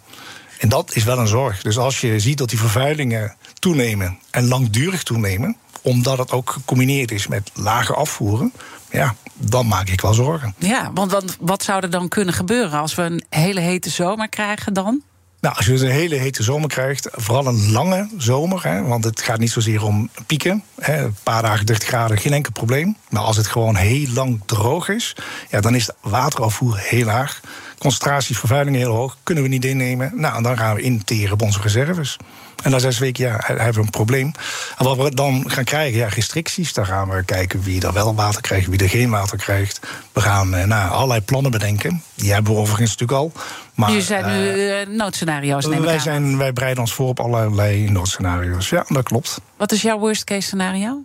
En 0.58 0.68
dat 0.68 0.94
is 0.94 1.04
wel 1.04 1.18
een 1.18 1.26
zorg. 1.26 1.62
Dus 1.62 1.78
als 1.78 2.00
je 2.00 2.20
ziet 2.20 2.38
dat 2.38 2.48
die 2.48 2.58
vervuilingen 2.58 3.34
toenemen 3.58 4.18
en 4.30 4.48
langdurig 4.48 5.02
toenemen, 5.02 5.56
omdat 5.82 6.18
het 6.18 6.32
ook 6.32 6.50
gecombineerd 6.50 7.10
is 7.10 7.26
met 7.26 7.50
lage 7.54 7.94
afvoeren, 7.94 8.52
ja, 8.90 9.14
dan 9.34 9.66
maak 9.66 9.88
ik 9.88 10.00
wel 10.00 10.14
zorgen. 10.14 10.54
Ja, 10.58 10.90
want 10.94 11.10
wat, 11.10 11.36
wat 11.40 11.62
zou 11.62 11.82
er 11.82 11.90
dan 11.90 12.08
kunnen 12.08 12.34
gebeuren 12.34 12.80
als 12.80 12.94
we 12.94 13.02
een 13.02 13.24
hele 13.28 13.60
hete 13.60 13.90
zomer 13.90 14.28
krijgen 14.28 14.72
dan? 14.72 15.02
Nou, 15.40 15.56
als 15.56 15.66
je 15.66 15.72
dus 15.72 15.80
een 15.80 15.90
hele 15.90 16.14
hete 16.14 16.42
zomer 16.42 16.68
krijgt, 16.68 17.08
vooral 17.12 17.46
een 17.46 17.72
lange 17.72 18.08
zomer, 18.16 18.62
hè, 18.62 18.82
want 18.82 19.04
het 19.04 19.22
gaat 19.22 19.38
niet 19.38 19.50
zozeer 19.50 19.84
om 19.84 20.10
pieken. 20.26 20.62
Hè, 20.80 21.04
een 21.04 21.16
paar 21.22 21.42
dagen 21.42 21.66
30 21.66 21.88
graden, 21.88 22.18
geen 22.18 22.32
enkel 22.32 22.52
probleem. 22.52 22.96
Maar 23.08 23.22
als 23.22 23.36
het 23.36 23.46
gewoon 23.46 23.76
heel 23.76 24.08
lang 24.08 24.40
droog 24.46 24.88
is, 24.88 25.16
ja, 25.50 25.60
dan 25.60 25.74
is 25.74 25.86
het 25.86 25.96
waterafvoer 26.00 26.78
heel 26.78 27.04
laag. 27.04 27.40
Concentratie 27.78 28.38
vervuiling 28.38 28.76
heel 28.76 28.94
hoog, 28.94 29.16
kunnen 29.22 29.42
we 29.42 29.48
niet 29.50 29.64
innemen. 29.64 30.12
Nou, 30.14 30.42
dan 30.42 30.56
gaan 30.56 30.74
we 30.74 30.80
interen 30.80 31.32
op 31.32 31.42
onze 31.42 31.60
reserves. 31.60 32.16
En 32.62 32.70
na 32.70 32.78
zes 32.78 32.98
weken 32.98 33.24
ja, 33.24 33.40
hebben 33.46 33.74
we 33.74 33.80
een 33.80 33.90
probleem. 33.90 34.32
En 34.78 34.84
wat 34.84 34.96
we 34.96 35.14
dan 35.14 35.50
gaan 35.50 35.64
krijgen, 35.64 35.98
ja, 35.98 36.08
restricties. 36.08 36.72
Dan 36.72 36.86
gaan 36.86 37.08
we 37.08 37.24
kijken 37.24 37.62
wie 37.62 37.86
er 37.86 37.92
wel 37.92 38.14
water 38.14 38.40
krijgt, 38.40 38.66
wie 38.66 38.78
er 38.78 38.88
geen 38.88 39.10
water 39.10 39.38
krijgt. 39.38 39.80
We 40.12 40.20
gaan 40.20 40.54
eh, 40.54 40.64
nou, 40.64 40.90
allerlei 40.90 41.20
plannen 41.20 41.50
bedenken. 41.50 42.02
Die 42.14 42.32
hebben 42.32 42.52
we 42.52 42.58
overigens 42.58 42.90
natuurlijk 42.90 43.18
al. 43.18 43.32
Maar, 43.74 43.88
Jullie 43.88 44.04
zijn 44.04 44.26
nu 44.26 44.54
uh, 44.54 44.86
noodscenario's, 44.86 45.66
neem 45.66 45.80
wij, 45.80 45.98
zijn, 45.98 46.38
wij 46.38 46.52
bereiden 46.52 46.82
ons 46.82 46.94
voor 46.94 47.08
op 47.08 47.20
allerlei 47.20 47.90
noodscenario's. 47.90 48.68
Ja, 48.68 48.84
dat 48.88 49.04
klopt. 49.04 49.40
Wat 49.56 49.72
is 49.72 49.82
jouw 49.82 49.98
worst 49.98 50.24
case 50.24 50.46
scenario? 50.46 51.04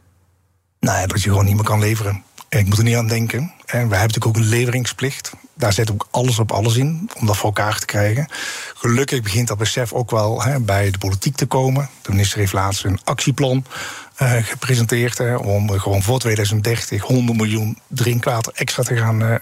Nou 0.80 1.00
ja, 1.00 1.08
dat 1.08 1.22
je 1.22 1.30
gewoon 1.30 1.46
niet 1.46 1.56
meer 1.56 1.64
kan 1.64 1.80
leveren. 1.80 2.24
Ik 2.60 2.66
moet 2.66 2.78
er 2.78 2.84
niet 2.84 2.96
aan 2.96 3.08
denken. 3.08 3.40
En 3.40 3.54
we 3.66 3.76
hebben 3.76 4.00
natuurlijk 4.00 4.26
ook 4.26 4.36
een 4.36 4.50
leveringsplicht. 4.50 5.32
Daar 5.54 5.74
zit 5.74 5.92
ook 5.92 6.08
alles 6.12 6.40
op 6.40 6.52
alles 6.52 6.76
in 6.76 7.10
om 7.20 7.28
dat 7.28 7.38
voor 7.38 7.46
elkaar 7.46 7.80
te 7.80 7.86
krijgen. 7.86 8.28
Gelukkig 8.76 9.22
begint 9.22 9.48
dat 9.48 9.58
besef 9.58 9.94
ook 9.94 10.12
wel 10.12 10.44
hè, 10.44 10.60
bij 10.60 10.92
de 10.92 10.98
politiek 10.98 11.36
te 11.36 11.46
komen. 11.46 11.90
De 12.02 12.12
minister 12.12 12.40
heeft 12.40 12.54
laatst 12.54 12.84
een 12.84 13.00
actieplan 13.04 13.66
uh, 14.22 14.34
gepresenteerd 14.44 15.18
hè, 15.18 15.36
om 15.36 15.80
gewoon 15.80 16.02
voor 16.02 16.20
2030 16.20 17.02
100 17.02 17.38
miljoen 17.38 17.78
drinkwater 17.88 18.54
extra 18.56 18.84
te 18.84 18.98
gaan 18.98 19.22
uh, 19.22 19.36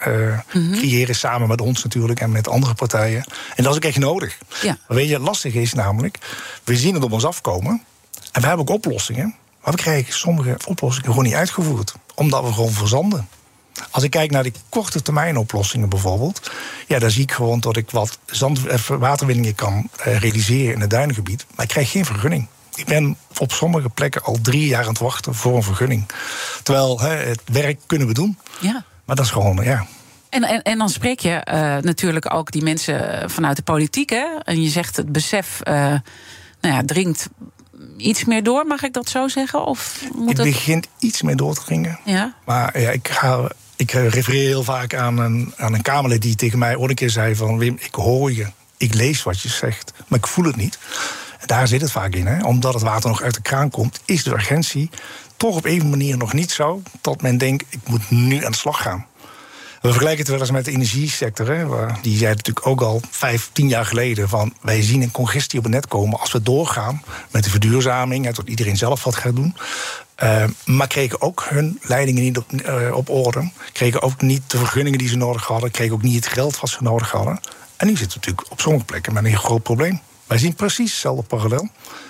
mm-hmm. 0.54 0.74
creëren. 0.74 1.16
Samen 1.16 1.48
met 1.48 1.62
ons 1.62 1.84
natuurlijk 1.84 2.20
en 2.20 2.32
met 2.32 2.48
andere 2.48 2.74
partijen. 2.74 3.24
En 3.56 3.64
dat 3.64 3.72
is 3.72 3.78
ook 3.78 3.86
echt 3.86 3.98
nodig. 3.98 4.38
Ja. 4.62 4.78
Weet 4.88 5.10
je, 5.10 5.20
lastig 5.20 5.54
is 5.54 5.74
namelijk, 5.74 6.18
we 6.64 6.78
zien 6.78 6.94
het 6.94 7.04
op 7.04 7.12
ons 7.12 7.26
afkomen. 7.26 7.84
En 8.32 8.42
we 8.42 8.48
hebben 8.48 8.68
ook 8.68 8.76
oplossingen. 8.76 9.36
Maar 9.64 9.74
we 9.74 9.80
krijgen 9.80 10.14
sommige 10.14 10.58
oplossingen 10.66 11.10
gewoon 11.10 11.26
niet 11.26 11.34
uitgevoerd. 11.34 11.94
Omdat 12.16 12.44
we 12.44 12.54
gewoon 12.54 12.72
verzanden. 12.72 13.28
Als 13.92 14.04
ik 14.04 14.12
kijk 14.12 14.32
naar 14.32 14.44
die 14.44 14.54
korte 14.70 15.02
termijn 15.02 15.38
oplossingen 15.38 15.90
bijvoorbeeld, 15.90 16.52
ja, 16.88 17.00
dan 17.00 17.12
zie 17.12 17.24
ik 17.24 17.32
gewoon 17.32 17.60
dat 17.60 17.78
ik 17.78 17.92
wat 17.92 18.20
zand, 18.26 18.66
eh, 18.66 18.80
waterwinningen 18.80 19.56
kan 19.56 19.90
eh, 20.04 20.18
realiseren 20.20 20.74
in 20.74 20.82
het 20.82 20.90
duinengebied, 20.90 21.46
maar 21.56 21.66
ik 21.66 21.72
krijg 21.72 21.92
geen 21.92 22.06
vergunning. 22.06 22.48
Ik 22.76 22.86
ben 22.86 23.18
op 23.38 23.52
sommige 23.52 23.90
plekken 23.90 24.24
al 24.24 24.38
drie 24.42 24.68
jaar 24.68 24.84
aan 24.84 24.90
het 24.90 25.00
wachten 25.00 25.36
voor 25.36 25.56
een 25.56 25.64
vergunning. 25.64 26.06
Terwijl 26.64 27.00
hè, 27.00 27.16
het 27.16 27.42
werk 27.46 27.80
kunnen 27.86 28.08
we 28.08 28.14
doen. 28.14 28.38
Ja. 28.60 28.84
Maar 29.06 29.16
dat 29.16 29.26
is 29.26 29.32
gewoon, 29.32 29.64
ja. 29.64 29.86
En, 30.30 30.44
en, 30.44 30.62
en 30.62 30.78
dan 30.78 30.90
spreek 30.90 31.20
je 31.20 31.48
uh, 31.52 31.78
natuurlijk 31.78 32.34
ook 32.34 32.52
die 32.52 32.64
mensen 32.64 33.30
vanuit 33.30 33.56
de 33.56 33.62
politiek. 33.62 34.10
Hè? 34.10 34.26
En 34.44 34.62
je 34.62 34.70
zegt 34.70 34.98
het 34.98 35.12
besef 35.12 35.60
uh, 35.64 35.74
nou 36.62 36.76
ja, 36.76 36.84
dringt 36.86 37.30
iets 38.00 38.26
meer 38.26 38.44
door, 38.44 38.66
mag 38.66 38.84
ik 38.84 38.94
dat 38.94 39.10
zo 39.10 39.28
zeggen? 39.28 39.66
Of 39.66 40.04
moet 40.16 40.38
het 40.38 40.48
begint 40.48 40.88
iets 41.00 41.22
meer 41.22 41.36
door 41.36 41.56
te 41.56 41.64
dringen. 41.64 42.00
Ja. 42.06 42.34
Maar 42.46 42.80
ja, 42.80 42.90
ik 42.90 43.08
ga 43.08 43.52
ik 43.80 43.92
refereer 43.92 44.48
heel 44.48 44.64
vaak 44.64 44.94
aan 44.94 45.18
een, 45.18 45.54
aan 45.58 45.74
een 45.74 45.82
Kamerlid 45.82 46.22
die 46.22 46.36
tegen 46.36 46.60
mij 46.60 46.76
ooit 46.76 46.90
een 46.90 46.96
keer 46.96 47.10
zei: 47.10 47.36
van 47.36 47.58
Wim, 47.58 47.78
ik 47.80 47.96
hoor 47.96 48.32
je, 48.34 48.48
ik 48.78 48.94
lees 48.94 49.24
wat 49.24 49.42
je 49.42 49.50
zegt, 49.50 49.94
maar 50.08 50.20
ik 50.20 50.28
voel 50.28 50.46
het 50.46 50.56
niet. 50.56 50.80
daar 51.46 51.68
zit 51.68 51.82
het 51.82 51.92
vaak 51.92 52.16
in. 52.16 52.28
Hè? 52.28 52.44
Omdat 52.44 52.74
het 52.74 52.84
water 52.84 53.10
nog 53.10 53.22
uit 53.22 53.34
de 53.34 53.42
kraan 53.42 53.70
komt, 53.70 54.02
is 54.06 54.24
de 54.24 54.32
urgentie 54.32 54.90
toch 55.38 55.56
op 55.56 55.66
een 55.66 55.90
manier 55.90 56.18
nog 56.18 56.34
niet 56.34 56.52
zo 56.52 56.82
dat 57.02 57.22
men 57.22 57.38
denkt: 57.38 57.66
ik 57.70 57.80
moet 57.88 58.10
nu 58.10 58.46
aan 58.46 58.52
de 58.52 58.58
slag 58.58 58.82
gaan. 58.82 59.06
We 59.82 59.88
vergelijken 59.88 60.20
het 60.20 60.28
wel 60.28 60.40
eens 60.40 60.52
met 60.52 60.66
de 60.66 60.72
energiesector. 60.72 61.48
Hè, 61.48 61.86
die 62.02 62.18
zei 62.18 62.36
natuurlijk 62.36 62.68
ook 62.68 62.82
al 62.82 63.02
vijf, 63.10 63.50
tien 63.54 63.68
jaar 63.68 63.86
geleden... 63.86 64.30
van 64.30 64.54
wij 64.62 64.82
zien 64.82 65.02
een 65.02 65.12
congestie 65.12 65.58
op 65.58 65.66
het 65.66 65.74
net 65.74 65.88
komen 65.88 66.20
als 66.20 66.32
we 66.32 66.42
doorgaan 66.42 67.04
met 67.32 67.44
de 67.44 67.50
verduurzaming... 67.50 68.26
en 68.26 68.34
tot 68.34 68.48
iedereen 68.48 68.78
zelf 68.78 69.04
wat 69.04 69.16
gaat 69.16 69.36
doen. 69.36 69.56
Uh, 70.24 70.44
maar 70.66 70.88
kregen 70.88 71.22
ook 71.22 71.46
hun 71.50 71.80
leidingen 71.82 72.24
niet 72.24 72.38
op, 72.38 72.52
uh, 72.52 72.96
op 72.96 73.10
orde. 73.10 73.52
Kregen 73.74 74.02
ook 74.02 74.22
niet 74.22 74.42
de 74.48 74.58
vergunningen 74.58 75.00
die 75.00 75.08
ze 75.08 75.18
nodig 75.18 75.46
hadden. 75.46 75.72
Kregen 75.72 75.94
ook 75.94 76.02
niet 76.02 76.16
het 76.16 76.34
geld 76.34 76.60
wat 76.60 76.70
ze 76.70 76.78
nodig 76.84 77.12
hadden. 77.12 77.40
En 77.76 77.88
nu 77.88 77.96
zitten 77.96 78.20
we 78.20 78.26
natuurlijk 78.26 78.52
op 78.52 78.62
sommige 78.62 78.86
plekken 78.86 79.14
met 79.14 79.26
een 79.26 79.38
groot 79.38 79.64
probleem. 79.64 80.00
Wij 80.28 80.38
zien 80.38 80.54
precies 80.54 80.92
hetzelfde 80.92 81.24
parallel. 81.24 81.70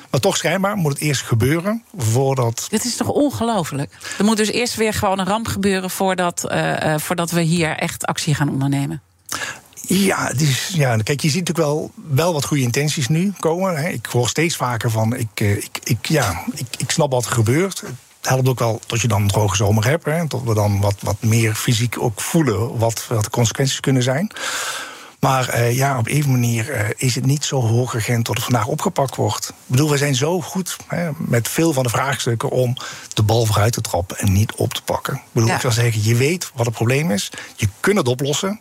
Maar 0.09 0.19
toch 0.19 0.37
schijnbaar 0.37 0.75
moet 0.75 0.93
het 0.93 1.01
eerst 1.01 1.21
gebeuren 1.21 1.83
voordat. 1.97 2.67
Dit 2.69 2.85
is 2.85 2.95
toch 2.95 3.07
ongelooflijk? 3.07 3.97
Er 4.17 4.25
moet 4.25 4.37
dus 4.37 4.51
eerst 4.51 4.75
weer 4.75 4.93
gewoon 4.93 5.19
een 5.19 5.25
ramp 5.25 5.47
gebeuren 5.47 5.89
voordat, 5.89 6.47
uh, 6.51 6.97
voordat 6.97 7.31
we 7.31 7.41
hier 7.41 7.77
echt 7.77 8.05
actie 8.05 8.35
gaan 8.35 8.49
ondernemen. 8.49 9.01
Ja, 9.87 10.27
het 10.27 10.41
is, 10.41 10.71
ja, 10.73 10.97
kijk, 10.97 11.21
je 11.21 11.29
ziet 11.29 11.47
natuurlijk 11.47 11.67
wel, 11.67 11.91
wel 12.11 12.33
wat 12.33 12.45
goede 12.45 12.63
intenties 12.63 13.07
nu 13.07 13.33
komen. 13.39 13.77
Hè. 13.77 13.89
Ik 13.89 14.05
hoor 14.05 14.29
steeds 14.29 14.55
vaker 14.55 14.91
van, 14.91 15.15
ik, 15.15 15.27
eh, 15.33 15.57
ik, 15.57 15.79
ik, 15.83 16.05
ja, 16.05 16.43
ik, 16.53 16.67
ik 16.77 16.91
snap 16.91 17.11
wat 17.11 17.25
er 17.25 17.31
gebeurt. 17.31 17.79
Het 18.19 18.29
helpt 18.29 18.47
ook 18.47 18.59
wel 18.59 18.81
dat 18.87 19.01
je 19.01 19.07
dan 19.07 19.21
een 19.21 19.27
droge 19.27 19.55
zomer 19.55 19.85
hebt. 19.85 20.05
Hè, 20.05 20.27
dat 20.27 20.41
we 20.43 20.53
dan 20.53 20.79
wat, 20.79 20.95
wat 20.99 21.15
meer 21.19 21.55
fysiek 21.55 22.01
ook 22.01 22.21
voelen 22.21 22.77
wat, 22.77 23.05
wat 23.07 23.23
de 23.23 23.29
consequenties 23.29 23.79
kunnen 23.79 24.03
zijn. 24.03 24.31
Maar 25.19 25.55
uh, 25.55 25.75
ja, 25.75 25.97
op 25.97 26.07
een 26.07 26.31
manier 26.31 26.69
uh, 26.69 26.89
is 26.95 27.15
het 27.15 27.25
niet 27.25 27.45
zo 27.45 27.61
hoog 27.61 27.95
agent 27.95 28.25
tot 28.25 28.35
het 28.35 28.43
vandaag 28.43 28.67
opgepakt 28.67 29.15
wordt. 29.15 29.49
Ik 29.49 29.55
bedoel, 29.65 29.89
we 29.89 29.97
zijn 29.97 30.15
zo 30.15 30.41
goed 30.41 30.77
hè, 30.87 31.09
met 31.17 31.47
veel 31.47 31.73
van 31.73 31.83
de 31.83 31.89
vraagstukken 31.89 32.49
om 32.49 32.75
de 33.13 33.23
bal 33.23 33.45
vooruit 33.45 33.73
te 33.73 33.81
trappen 33.81 34.17
en 34.17 34.33
niet 34.33 34.53
op 34.53 34.73
te 34.73 34.81
pakken. 34.81 35.13
Ik 35.13 35.21
bedoel, 35.31 35.49
ja. 35.49 35.55
ik 35.55 35.61
zou 35.61 35.73
zeggen, 35.73 36.03
je 36.03 36.15
weet 36.15 36.51
wat 36.55 36.65
het 36.65 36.75
probleem 36.75 37.11
is, 37.11 37.31
je 37.55 37.67
kunt 37.79 37.97
het 37.97 38.07
oplossen. 38.07 38.59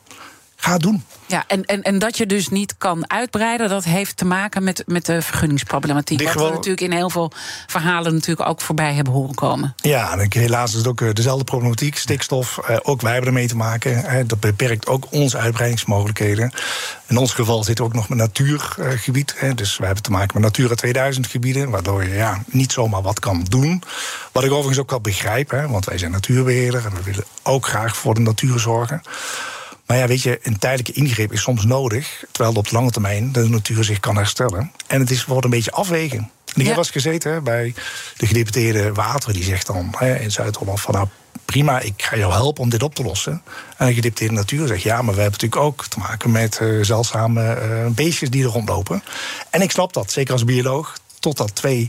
Ga 0.60 0.72
het 0.72 0.82
doen. 0.82 1.04
Ja, 1.26 1.44
en, 1.46 1.64
en, 1.64 1.82
en 1.82 1.98
dat 1.98 2.16
je 2.16 2.26
dus 2.26 2.48
niet 2.48 2.74
kan 2.78 3.10
uitbreiden, 3.10 3.68
dat 3.68 3.84
heeft 3.84 4.16
te 4.16 4.24
maken 4.24 4.64
met, 4.64 4.82
met 4.86 5.06
de 5.06 5.22
vergunningsproblematiek. 5.22 6.22
Wat 6.22 6.34
we 6.34 6.50
natuurlijk 6.50 6.80
in 6.80 6.92
heel 6.92 7.10
veel 7.10 7.32
verhalen 7.66 8.14
natuurlijk 8.14 8.48
ook 8.48 8.60
voorbij 8.60 8.94
hebben 8.94 9.12
horen 9.12 9.34
komen. 9.34 9.74
Ja, 9.76 10.18
en 10.18 10.26
helaas 10.28 10.70
is 10.70 10.76
het 10.76 10.86
ook 10.86 11.00
eh, 11.00 11.12
dezelfde 11.12 11.44
problematiek. 11.44 11.96
Stikstof, 11.96 12.58
eh, 12.58 12.76
ook 12.82 13.00
wij 13.00 13.12
hebben 13.12 13.28
ermee 13.28 13.48
te 13.48 13.56
maken. 13.56 14.26
Dat 14.28 14.40
beperkt 14.40 14.86
ook 14.86 15.06
onze 15.10 15.38
uitbreidingsmogelijkheden. 15.38 16.52
In 17.06 17.16
ons 17.16 17.32
geval 17.32 17.64
we 17.64 17.82
ook 17.82 17.94
nog 17.94 18.08
met 18.08 18.18
natuurgebied. 18.18 19.34
hè, 19.36 19.54
dus 19.54 19.76
we 19.76 19.84
hebben 19.84 20.02
te 20.02 20.10
maken 20.10 20.30
met 20.34 20.42
Natura 20.42 20.74
2000 20.74 21.26
gebieden... 21.26 21.70
waardoor 21.70 22.04
je 22.04 22.14
ja, 22.14 22.42
niet 22.46 22.72
zomaar 22.72 23.02
wat 23.02 23.20
kan 23.20 23.44
doen. 23.48 23.82
Wat 24.32 24.44
ik 24.44 24.50
overigens 24.50 24.78
ook 24.78 24.90
wel 24.90 25.00
begrijp, 25.00 25.50
want 25.50 25.84
wij 25.84 25.98
zijn 25.98 26.10
natuurbeheerder... 26.10 26.84
en 26.84 26.94
we 26.94 27.02
willen 27.02 27.24
ook 27.42 27.66
graag 27.66 27.96
voor 27.96 28.14
de 28.14 28.20
natuur 28.20 28.58
zorgen. 28.58 29.02
Maar 29.88 29.96
ja, 29.96 30.06
weet 30.06 30.22
je, 30.22 30.38
een 30.42 30.58
tijdelijke 30.58 30.92
ingreep 31.00 31.32
is 31.32 31.42
soms 31.42 31.64
nodig... 31.64 32.24
terwijl 32.32 32.56
op 32.56 32.68
de 32.68 32.72
lange 32.74 32.90
termijn 32.90 33.32
de 33.32 33.48
natuur 33.48 33.84
zich 33.84 34.00
kan 34.00 34.16
herstellen. 34.16 34.72
En 34.86 35.00
het 35.00 35.10
is, 35.10 35.24
wordt 35.24 35.44
een 35.44 35.50
beetje 35.50 35.70
afwegen. 35.70 36.18
En 36.18 36.28
ik 36.44 36.56
Ja. 36.56 36.62
heb 36.62 36.66
wel 36.74 36.76
eens 36.78 36.90
gezeten 36.90 37.44
bij 37.44 37.74
de 38.16 38.26
gedeputeerde 38.26 38.92
Water... 38.92 39.32
die 39.32 39.42
zegt 39.42 39.66
dan 39.66 39.94
hè, 39.98 40.14
in 40.18 40.30
Zuid-Holland 40.30 40.80
van... 40.80 40.94
nou, 40.94 41.06
prima, 41.44 41.80
ik 41.80 42.02
ga 42.02 42.16
jou 42.16 42.32
helpen 42.32 42.62
om 42.62 42.68
dit 42.70 42.82
op 42.82 42.94
te 42.94 43.02
lossen. 43.02 43.42
En 43.76 43.86
de 43.86 43.94
gedeputeerde 43.94 44.34
Natuur 44.34 44.66
zegt... 44.66 44.82
ja, 44.82 44.94
maar 45.02 45.14
we 45.14 45.20
hebben 45.20 45.40
natuurlijk 45.40 45.62
ook 45.62 45.86
te 45.86 45.98
maken 45.98 46.30
met 46.30 46.58
eh, 46.58 46.68
zeldzame 46.82 47.52
eh, 47.52 47.86
beestjes 47.86 48.30
die 48.30 48.44
er 48.44 48.50
rondlopen. 48.50 49.02
En 49.50 49.60
ik 49.62 49.70
snap 49.70 49.92
dat, 49.92 50.10
zeker 50.10 50.32
als 50.32 50.44
bioloog, 50.44 50.98
totdat 51.20 51.54
twee 51.54 51.88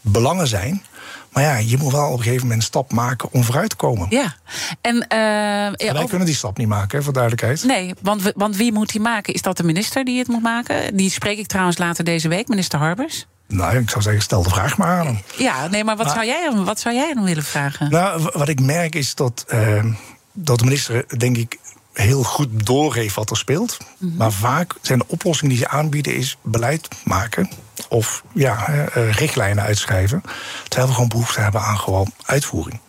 belangen 0.00 0.46
zijn... 0.46 0.84
Maar 1.32 1.42
ja, 1.42 1.56
je 1.56 1.76
moet 1.78 1.92
wel 1.92 2.06
op 2.06 2.16
een 2.18 2.22
gegeven 2.22 2.42
moment 2.42 2.60
een 2.60 2.66
stap 2.66 2.92
maken 2.92 3.32
om 3.32 3.44
vooruit 3.44 3.70
te 3.70 3.76
komen. 3.76 4.06
Ja, 4.10 4.34
en, 4.80 5.06
eh, 5.08 5.18
ja, 5.18 5.72
wij 5.76 5.90
over- 5.90 6.08
kunnen 6.08 6.26
die 6.26 6.36
stap 6.36 6.56
niet 6.58 6.68
maken, 6.68 6.98
hè, 6.98 7.04
voor 7.04 7.12
duidelijkheid. 7.12 7.64
Nee, 7.64 7.94
want, 8.02 8.32
want 8.36 8.56
wie 8.56 8.72
moet 8.72 8.88
die 8.92 9.00
maken? 9.00 9.34
Is 9.34 9.42
dat 9.42 9.56
de 9.56 9.62
minister 9.62 10.04
die 10.04 10.18
het 10.18 10.28
moet 10.28 10.42
maken? 10.42 10.96
Die 10.96 11.10
spreek 11.10 11.38
ik 11.38 11.46
trouwens 11.46 11.78
later 11.78 12.04
deze 12.04 12.28
week, 12.28 12.48
minister 12.48 12.78
Harbers. 12.78 13.26
Nou, 13.48 13.76
ik 13.78 13.90
zou 13.90 14.02
zeggen, 14.02 14.22
stel 14.22 14.42
de 14.42 14.50
vraag 14.50 14.76
maar 14.76 14.98
aan 14.98 15.06
hem. 15.06 15.18
Ja, 15.38 15.66
nee, 15.66 15.84
maar 15.84 15.96
wat, 15.96 16.06
Maar- 16.06 16.14
zou, 16.14 16.26
jij, 16.26 16.44
dan- 16.50 16.64
wat 16.64 16.80
zou 16.80 16.94
jij 16.94 17.14
dan 17.14 17.24
willen 17.24 17.44
vragen? 17.44 17.90
Nou, 17.90 18.30
wat 18.32 18.48
ik 18.48 18.60
merk 18.60 18.94
is 18.94 19.14
dat, 19.14 19.44
eh, 19.48 19.84
dat 20.32 20.58
de 20.58 20.64
minister, 20.64 21.18
denk 21.18 21.36
ik, 21.36 21.58
heel 21.92 22.22
goed 22.22 22.66
doorgeeft 22.66 23.14
wat 23.14 23.30
er 23.30 23.36
speelt. 23.36 23.76
Mhm. 23.98 24.16
Maar 24.16 24.32
vaak 24.32 24.74
zijn 24.82 24.98
de 24.98 25.04
oplossingen 25.08 25.54
die 25.54 25.62
ze 25.62 25.68
aanbieden, 25.68 26.14
is 26.14 26.36
beleid 26.42 26.88
maken. 27.04 27.50
Of 27.90 28.22
ja, 28.34 28.66
eh, 28.68 28.96
eh, 28.96 29.12
richtlijnen 29.14 29.64
uitschrijven. 29.64 30.22
Terwijl 30.64 30.86
we 30.88 30.94
gewoon 30.94 31.08
behoefte 31.08 31.40
hebben 31.40 31.60
aan 31.60 31.78
gewoon 31.78 32.12
uitvoering. 32.24 32.80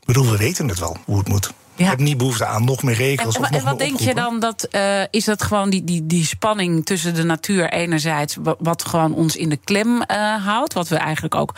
Ik 0.00 0.06
bedoel, 0.06 0.30
we 0.30 0.36
weten 0.36 0.68
het 0.68 0.78
wel 0.78 0.96
hoe 1.04 1.18
het 1.18 1.28
moet. 1.28 1.52
Ja. 1.74 1.84
Ik 1.84 1.90
heb 1.90 1.98
niet 2.00 2.16
behoefte 2.16 2.46
aan 2.46 2.64
nog 2.64 2.82
meer 2.82 2.94
regels 2.94 3.34
en, 3.34 3.40
of 3.40 3.46
en 3.46 3.52
nog 3.52 3.62
wat 3.62 3.78
meer 3.78 3.86
denk 3.88 4.00
je 4.00 4.14
dan 4.14 4.40
dat 4.40 4.62
eh, 4.64 5.02
is 5.10 5.24
dat 5.24 5.42
gewoon 5.42 5.70
die, 5.70 5.84
die, 5.84 6.06
die 6.06 6.24
spanning 6.24 6.84
tussen 6.86 7.14
de 7.14 7.24
natuur 7.24 7.70
enerzijds, 7.72 8.36
wa- 8.40 8.54
wat 8.58 8.84
gewoon 8.84 9.14
ons 9.14 9.36
in 9.36 9.48
de 9.48 9.56
klem 9.56 10.02
houdt, 10.44 10.72
wat 10.72 10.88
we 10.88 10.96
eigenlijk 10.96 11.34
ook 11.34 11.54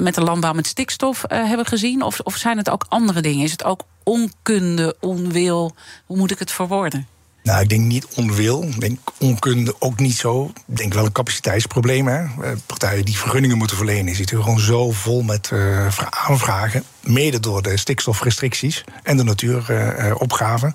met 0.00 0.14
de 0.14 0.20
landbouw 0.22 0.52
met 0.52 0.66
stikstof 0.66 1.24
hebben 1.28 1.66
gezien, 1.66 2.02
of, 2.02 2.20
of 2.20 2.36
zijn 2.36 2.56
het 2.56 2.70
ook 2.70 2.86
andere 2.88 3.20
dingen? 3.20 3.44
Is 3.44 3.52
het 3.52 3.64
ook 3.64 3.82
onkunde, 4.02 4.96
onwil? 5.00 5.74
Hoe 6.06 6.16
moet 6.16 6.30
ik 6.30 6.38
het 6.38 6.50
verwoorden? 6.52 7.06
Nou, 7.42 7.60
ik 7.62 7.68
denk 7.68 7.84
niet 7.84 8.06
onwil. 8.14 8.62
Ik 8.62 8.80
denk 8.80 8.98
onkunde 9.18 9.74
ook 9.78 9.98
niet 9.98 10.16
zo. 10.16 10.50
Ik 10.66 10.76
denk 10.76 10.94
wel 10.94 11.04
een 11.04 11.12
capaciteitsprobleem. 11.12 12.06
Hè. 12.06 12.18
Eh, 12.22 12.50
Partijen 12.66 13.04
die 13.04 13.18
vergunningen 13.18 13.58
moeten 13.58 13.76
verlenen... 13.76 14.14
zitten 14.14 14.42
gewoon 14.42 14.60
zo 14.60 14.90
vol 14.90 15.22
met 15.22 15.50
eh, 15.52 15.86
vra- 15.90 16.10
aanvragen. 16.10 16.84
Mede 17.00 17.40
door 17.40 17.62
de 17.62 17.76
stikstofrestricties 17.76 18.84
en 19.02 19.16
de 19.16 19.22
natuuropgaven. 19.22 20.74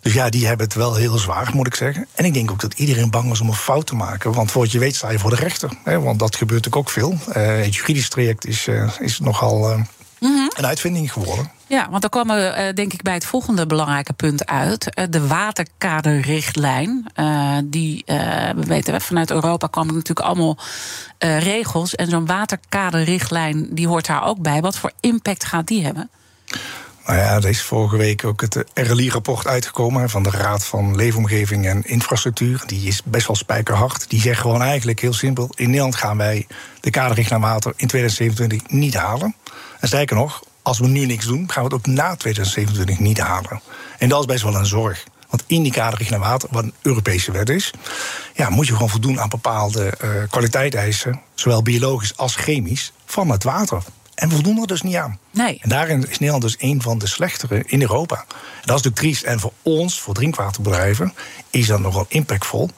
dus 0.00 0.12
ja, 0.12 0.28
die 0.30 0.46
hebben 0.46 0.66
het 0.66 0.74
wel 0.74 0.94
heel 0.94 1.18
zwaar, 1.18 1.50
moet 1.54 1.66
ik 1.66 1.74
zeggen. 1.74 2.06
En 2.14 2.24
ik 2.24 2.34
denk 2.34 2.50
ook 2.50 2.60
dat 2.60 2.74
iedereen 2.74 3.10
bang 3.10 3.32
is 3.32 3.40
om 3.40 3.48
een 3.48 3.54
fout 3.54 3.86
te 3.86 3.94
maken. 3.94 4.32
Want 4.32 4.50
voor 4.50 4.62
wat 4.62 4.72
je 4.72 4.78
weet 4.78 4.96
sta 4.96 5.10
je 5.10 5.18
voor 5.18 5.30
de 5.30 5.36
rechter. 5.36 5.70
Hè, 5.84 6.00
want 6.00 6.18
dat 6.18 6.36
gebeurt 6.36 6.64
natuurlijk 6.64 6.88
ook 6.88 7.18
veel. 7.18 7.32
Eh, 7.34 7.64
het 7.64 7.74
juridisch 7.74 8.08
traject 8.08 8.46
is, 8.46 8.68
is 9.00 9.18
nogal 9.20 9.78
een 10.18 10.66
uitvinding 10.66 11.12
geworden. 11.12 11.50
Ja, 11.68 11.88
want 11.90 12.00
dan 12.00 12.10
komen 12.10 12.36
we 12.36 12.42
eh, 12.42 12.74
denk 12.74 12.92
ik 12.92 13.02
bij 13.02 13.14
het 13.14 13.24
volgende 13.24 13.66
belangrijke 13.66 14.12
punt 14.12 14.46
uit. 14.46 14.94
Eh, 14.94 15.04
de 15.10 15.26
waterkaderrichtlijn. 15.26 17.06
Eh, 17.14 17.56
die, 17.64 18.02
we 18.06 18.64
weten, 18.66 19.00
vanuit 19.00 19.30
Europa 19.30 19.68
er 19.72 19.86
natuurlijk 19.86 20.20
allemaal 20.20 20.58
regels. 21.18 21.94
En 21.94 22.08
zo'n 22.08 22.26
waterkaderrichtlijn 22.26 23.68
die 23.70 23.88
hoort 23.88 24.06
daar 24.06 24.26
ook 24.26 24.38
bij. 24.38 24.60
Wat 24.60 24.78
voor 24.78 24.92
impact 25.00 25.44
gaat 25.44 25.66
die 25.66 25.84
hebben? 25.84 26.10
Nou 27.06 27.18
ja, 27.18 27.34
er 27.34 27.48
is 27.48 27.62
vorige 27.62 27.96
week 27.96 28.24
ook 28.24 28.40
het 28.40 28.64
RLI-rapport 28.74 29.46
uitgekomen 29.46 30.10
van 30.10 30.22
de 30.22 30.30
Raad 30.30 30.66
van 30.66 30.96
Leefomgeving 30.96 31.66
en 31.66 31.84
Infrastructuur. 31.84 32.62
Die 32.66 32.86
is 32.86 33.02
best 33.04 33.26
wel 33.26 33.36
spijkerhard. 33.36 34.10
Die 34.10 34.20
zegt 34.20 34.40
gewoon 34.40 34.62
eigenlijk 34.62 35.00
heel 35.00 35.12
simpel: 35.12 35.50
in 35.54 35.66
Nederland 35.66 35.96
gaan 35.96 36.16
wij 36.16 36.46
de 36.80 36.90
kaderrichtlijn 36.90 37.40
water 37.40 37.72
in 37.76 37.86
2027 37.86 38.70
niet 38.70 38.94
halen. 38.94 39.34
En 39.80 39.88
sterker 39.88 40.16
nog, 40.16 40.42
als 40.62 40.78
we 40.78 40.86
nu 40.86 41.06
niks 41.06 41.26
doen, 41.26 41.50
gaan 41.50 41.64
we 41.64 41.74
het 41.74 41.78
ook 41.78 41.94
na 41.94 42.16
2027 42.16 42.98
niet 42.98 43.18
halen. 43.18 43.60
En 43.98 44.08
dat 44.08 44.20
is 44.20 44.26
best 44.26 44.42
wel 44.42 44.54
een 44.54 44.66
zorg. 44.66 45.04
Want 45.28 45.44
in 45.46 45.62
die 45.62 45.72
kaderrichtlijn 45.72 46.20
water, 46.20 46.48
wat 46.52 46.62
een 46.62 46.74
Europese 46.82 47.32
wet 47.32 47.48
is, 47.48 47.70
ja, 48.34 48.48
moet 48.48 48.66
je 48.66 48.72
gewoon 48.72 48.90
voldoen 48.90 49.20
aan 49.20 49.28
bepaalde 49.28 49.86
eh 49.86 50.10
kwaliteitseisen, 50.30 51.20
zowel 51.34 51.62
biologisch 51.62 52.16
als 52.16 52.34
chemisch, 52.34 52.92
van 53.04 53.30
het 53.30 53.44
water. 53.44 53.82
En 54.16 54.28
we 54.28 54.34
voldoen 54.34 54.60
er 54.60 54.66
dus 54.66 54.82
niet 54.82 54.96
aan. 54.96 55.18
Nee. 55.30 55.58
En 55.62 55.68
daarin 55.68 56.08
is 56.08 56.18
Nederland 56.18 56.42
dus 56.42 56.56
een 56.58 56.82
van 56.82 56.98
de 56.98 57.06
slechtere 57.06 57.62
in 57.66 57.80
Europa. 57.80 58.16
En 58.16 58.24
dat 58.64 58.76
is 58.78 58.82
natuurlijk 58.82 58.96
triest. 58.96 59.22
En 59.22 59.40
voor 59.40 59.52
ons, 59.62 60.00
voor 60.00 60.14
drinkwaterbedrijven, 60.14 61.14
is 61.50 61.66
dat 61.66 61.80
nogal 61.80 62.06
impactvol. 62.08 62.70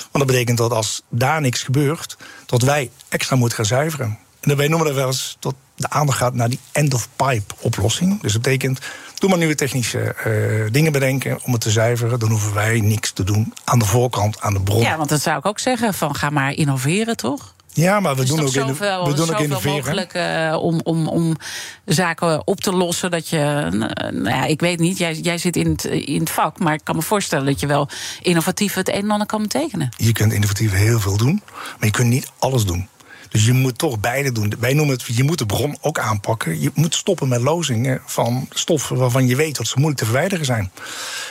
Want 0.00 0.24
dat 0.24 0.26
betekent 0.26 0.58
dat 0.58 0.72
als 0.72 1.02
daar 1.08 1.40
niks 1.40 1.62
gebeurt, 1.62 2.16
dat 2.46 2.62
wij 2.62 2.90
extra 3.08 3.36
moeten 3.36 3.56
gaan 3.56 3.66
zuiveren. 3.66 4.18
En 4.40 4.56
wij 4.56 4.68
noemen 4.68 4.86
dat 4.86 4.96
wel 4.96 5.06
eens 5.06 5.36
dat 5.40 5.54
de 5.76 5.90
aandacht 5.90 6.18
gaat 6.18 6.34
naar 6.34 6.48
die 6.48 6.60
end-of-pipe 6.72 7.54
oplossing. 7.60 8.20
Dus 8.20 8.32
dat 8.32 8.42
betekent, 8.42 8.78
doe 9.14 9.28
maar 9.28 9.38
nieuwe 9.38 9.54
technische 9.54 9.98
eh, 10.00 10.72
dingen 10.72 10.92
bedenken 10.92 11.38
om 11.44 11.52
het 11.52 11.60
te 11.60 11.70
zuiveren. 11.70 12.18
Dan 12.18 12.30
hoeven 12.30 12.54
wij 12.54 12.80
niks 12.80 13.12
te 13.12 13.24
doen 13.24 13.54
aan 13.64 13.78
de 13.78 13.84
voorkant, 13.84 14.40
aan 14.40 14.52
de 14.52 14.60
bron. 14.60 14.80
Ja, 14.80 14.96
want 14.96 15.08
dat 15.08 15.20
zou 15.20 15.38
ik 15.38 15.46
ook 15.46 15.58
zeggen. 15.58 15.94
Van 15.94 16.14
ga 16.14 16.30
maar 16.30 16.52
innoveren, 16.52 17.16
toch? 17.16 17.54
Ja, 17.72 18.00
maar 18.00 18.16
we 18.16 18.24
doen 18.24 18.40
ook, 18.40 18.54
in 18.54 18.66
de, 18.66 18.74
we 18.74 19.12
doen 19.14 19.30
ook 19.30 19.40
innoveren. 19.40 19.72
mogelijk 19.72 20.12
eh, 20.12 20.56
om, 20.60 20.80
om, 20.82 21.08
om 21.08 21.36
zaken 21.84 22.46
op 22.46 22.60
te 22.60 22.72
lossen. 22.72 23.10
Dat 23.10 23.28
je, 23.28 23.38
eh, 23.38 24.10
nou 24.10 24.36
ja, 24.36 24.44
ik 24.44 24.60
weet 24.60 24.78
niet, 24.78 24.98
jij, 24.98 25.14
jij 25.14 25.38
zit 25.38 25.56
in 25.56 25.70
het, 25.70 25.84
in 25.84 26.20
het 26.20 26.30
vak, 26.30 26.58
maar 26.58 26.74
ik 26.74 26.80
kan 26.84 26.96
me 26.96 27.02
voorstellen 27.02 27.46
dat 27.46 27.60
je 27.60 27.66
wel 27.66 27.88
innovatief 28.22 28.74
het 28.74 28.88
een 28.88 28.94
en 28.94 29.10
ander 29.10 29.26
kan 29.26 29.42
betekenen. 29.42 29.88
Je 29.96 30.12
kunt 30.12 30.32
innovatief 30.32 30.72
heel 30.72 31.00
veel 31.00 31.16
doen, 31.16 31.42
maar 31.78 31.86
je 31.86 31.90
kunt 31.90 32.08
niet 32.08 32.30
alles 32.38 32.64
doen. 32.64 32.88
Dus 33.30 33.44
je 33.44 33.52
moet 33.52 33.78
toch 33.78 34.00
beide 34.00 34.32
doen. 34.32 34.52
Wij 34.58 34.72
noemen 34.74 34.96
het, 34.96 35.16
je 35.16 35.24
moet 35.24 35.38
de 35.38 35.46
bron 35.46 35.76
ook 35.80 35.98
aanpakken. 35.98 36.60
Je 36.60 36.70
moet 36.74 36.94
stoppen 36.94 37.28
met 37.28 37.40
lozingen 37.40 38.00
van 38.06 38.46
stoffen 38.50 38.96
waarvan 38.96 39.26
je 39.26 39.36
weet 39.36 39.56
dat 39.56 39.66
ze 39.66 39.74
moeilijk 39.76 39.98
te 40.00 40.04
verwijderen 40.04 40.44
zijn. 40.44 40.70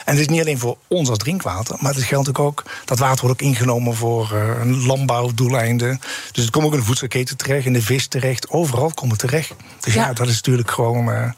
En 0.05 0.11
het 0.13 0.19
is 0.19 0.27
niet 0.27 0.41
alleen 0.41 0.59
voor 0.59 0.77
ons 0.87 1.09
als 1.09 1.17
drinkwater, 1.17 1.75
maar 1.79 1.93
het 1.93 2.03
geldt 2.03 2.37
ook, 2.37 2.63
dat 2.85 2.99
water 2.99 3.25
wordt 3.25 3.41
ook 3.41 3.47
ingenomen 3.47 3.95
voor 3.95 4.31
eh, 4.33 4.59
een 4.61 4.85
landbouwdoeleinden. 4.85 5.99
Dus 6.31 6.43
het 6.43 6.53
komt 6.53 6.65
ook 6.65 6.73
in 6.73 6.79
de 6.79 6.85
voedselketen 6.85 7.37
terecht, 7.37 7.65
in 7.65 7.73
de 7.73 7.81
vis 7.81 8.07
terecht, 8.07 8.49
overal 8.49 8.91
komt 8.93 9.11
het 9.11 9.19
terecht. 9.19 9.53
Dus 9.79 9.93
ja, 9.93 10.07
Ja. 10.07 10.13
dat 10.13 10.27
is 10.27 10.35
natuurlijk 10.35 10.71
gewoon, 10.71 11.11
eh, 11.11 11.31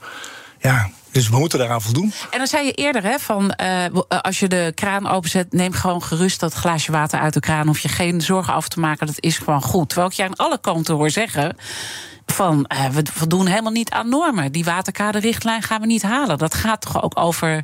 ja, 0.59 0.89
dus 1.11 1.29
we 1.29 1.37
moeten 1.37 1.59
daaraan 1.59 1.81
voldoen. 1.81 2.13
En 2.31 2.37
dan 2.37 2.47
zei 2.47 2.65
je 2.65 2.71
eerder, 2.71 3.03
hè, 3.03 3.19
van 3.19 3.51
eh, 3.51 3.85
eh, 3.85 3.91
als 4.07 4.39
je 4.39 4.47
de 4.47 4.71
kraan 4.75 5.07
openzet, 5.07 5.53
neem 5.53 5.73
gewoon 5.73 6.03
gerust 6.03 6.39
dat 6.39 6.53
glaasje 6.53 6.91
water 6.91 7.19
uit 7.19 7.33
de 7.33 7.39
kraan. 7.39 7.67
Hoef 7.67 7.79
je 7.79 7.87
geen 7.87 8.21
zorgen 8.21 8.53
af 8.53 8.67
te 8.67 8.79
maken, 8.79 9.07
dat 9.07 9.19
is 9.19 9.37
gewoon 9.37 9.61
goed. 9.61 9.89
Terwijl 9.89 10.09
ik 10.09 10.15
je 10.15 10.23
aan 10.23 10.35
alle 10.35 10.59
kanten 10.61 10.95
hoor 10.95 11.09
zeggen. 11.09 11.55
Van 12.25 12.65
eh, 12.65 12.85
we 12.85 13.03
voldoen 13.13 13.47
helemaal 13.47 13.71
niet 13.71 13.89
aan 13.89 14.09
normen. 14.09 14.51
Die 14.51 14.63
waterkaderrichtlijn 14.63 15.61
gaan 15.61 15.81
we 15.81 15.87
niet 15.87 16.01
halen. 16.01 16.37
Dat 16.37 16.53
gaat 16.53 16.81
toch 16.81 17.03
ook 17.03 17.19
over 17.19 17.63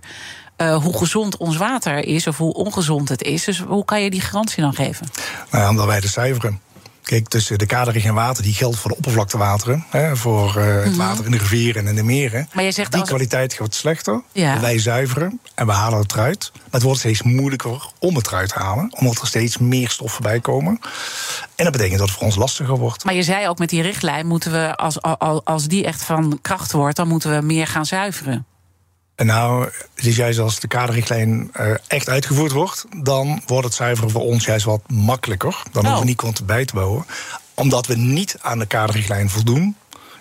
hoe 0.82 0.98
gezond 0.98 1.38
ons 1.38 1.58
water 1.58 1.98
is 1.98 2.28
of 2.28 2.38
hoe 2.38 2.54
ongezond 2.54 3.10
het 3.10 3.24
is. 3.24 3.44
Dus 3.44 3.60
hoe 3.60 3.86
kan 3.86 4.02
je 4.02 4.10
die 4.10 4.22
garantie 4.22 4.64
dan 4.64 4.74
geven? 4.74 5.08
Nou 5.52 5.64
ja, 5.64 5.70
omdat 5.70 5.86
wij 5.86 6.00
de 6.00 6.08
zuiveren. 6.08 6.62
Kijk, 7.08 7.28
tussen 7.28 7.58
de 7.58 7.66
kaderrichtlijn 7.66 8.16
water, 8.16 8.44
die 8.44 8.54
geldt 8.54 8.78
voor 8.78 8.90
de 8.92 8.96
oppervlaktewateren. 8.98 9.86
Hè, 9.90 10.16
voor 10.16 10.58
eh, 10.58 10.84
het 10.84 10.96
water 10.96 11.26
in 11.26 11.32
de 11.32 11.38
rivieren 11.38 11.82
en 11.82 11.88
in 11.90 11.96
de 11.96 12.04
meren. 12.04 12.40
Mhm. 12.42 12.50
Maar 12.54 12.64
jij 12.64 12.72
zegt 12.72 12.92
die 12.92 13.00
als- 13.00 13.10
kwaliteit 13.10 13.58
wordt 13.58 13.76
slechter. 13.76 14.22
Ja. 14.32 14.60
Wij 14.60 14.80
zuiveren 14.80 15.40
en 15.56 15.66
we 15.66 15.72
halen 15.72 16.00
het 16.00 16.12
eruit. 16.14 16.52
Maar 16.54 16.62
het 16.72 16.82
wordt 16.82 17.00
steeds 17.00 17.22
moeilijker 17.22 17.88
om 18.00 18.16
het 18.16 18.28
eruit 18.28 18.50
te 18.50 18.60
halen. 18.60 18.94
Omdat 19.00 19.22
er 19.22 19.28
steeds 19.28 19.58
meer 19.58 19.90
stoffen 19.90 20.24
bij 20.24 20.40
komen. 20.40 20.80
En 21.56 21.64
dat 21.64 21.72
betekent 21.72 22.00
dat 22.00 22.08
het 22.08 22.18
voor 22.18 22.26
ons 22.28 22.36
lastiger 22.36 22.78
wordt. 22.78 23.04
Maar 23.04 23.14
je 23.14 23.24
zei 23.24 23.48
ook 23.48 23.58
met 23.60 23.70
die 23.70 23.82
richtlijn 23.82 24.28
moeten 24.28 24.52
we, 24.52 24.76
als, 24.76 25.02
al- 25.02 25.42
als 25.46 25.68
die 25.68 25.86
echt 25.86 26.04
van 26.04 26.40
kracht 26.42 26.72
wordt, 26.72 26.96
dan 26.96 27.08
moeten 27.08 27.36
we 27.40 27.46
meer 27.46 27.68
gaan 27.68 27.86
zuiveren. 27.86 28.46
En 29.18 29.26
nou, 29.26 29.64
het 29.96 30.06
is 30.06 30.16
juist 30.16 30.40
als 30.40 30.60
de 30.60 30.68
kaderrichtlijn 30.68 31.50
eh, 31.54 31.72
echt 31.88 32.10
uitgevoerd 32.10 32.52
wordt... 32.52 32.86
dan 32.98 33.42
wordt 33.46 33.66
het 33.66 33.74
zuiveren 33.74 34.12
voor 34.12 34.22
ons 34.22 34.46
juist 34.46 34.66
wat 34.66 34.82
makkelijker. 34.88 35.52
Dan 35.72 35.72
hoeven 35.74 35.92
Oh. 35.94 36.00
we 36.00 36.06
niet 36.06 36.18
constant 36.18 36.48
bij 36.48 36.66
te 36.66 36.74
bouwen. 36.74 37.06
Omdat 37.54 37.88
we 37.88 37.96
niet 37.96 38.36
aan 38.42 38.60
de 38.60 38.66
kaderrichtlijn 38.66 39.30
voldoen... 39.30 39.76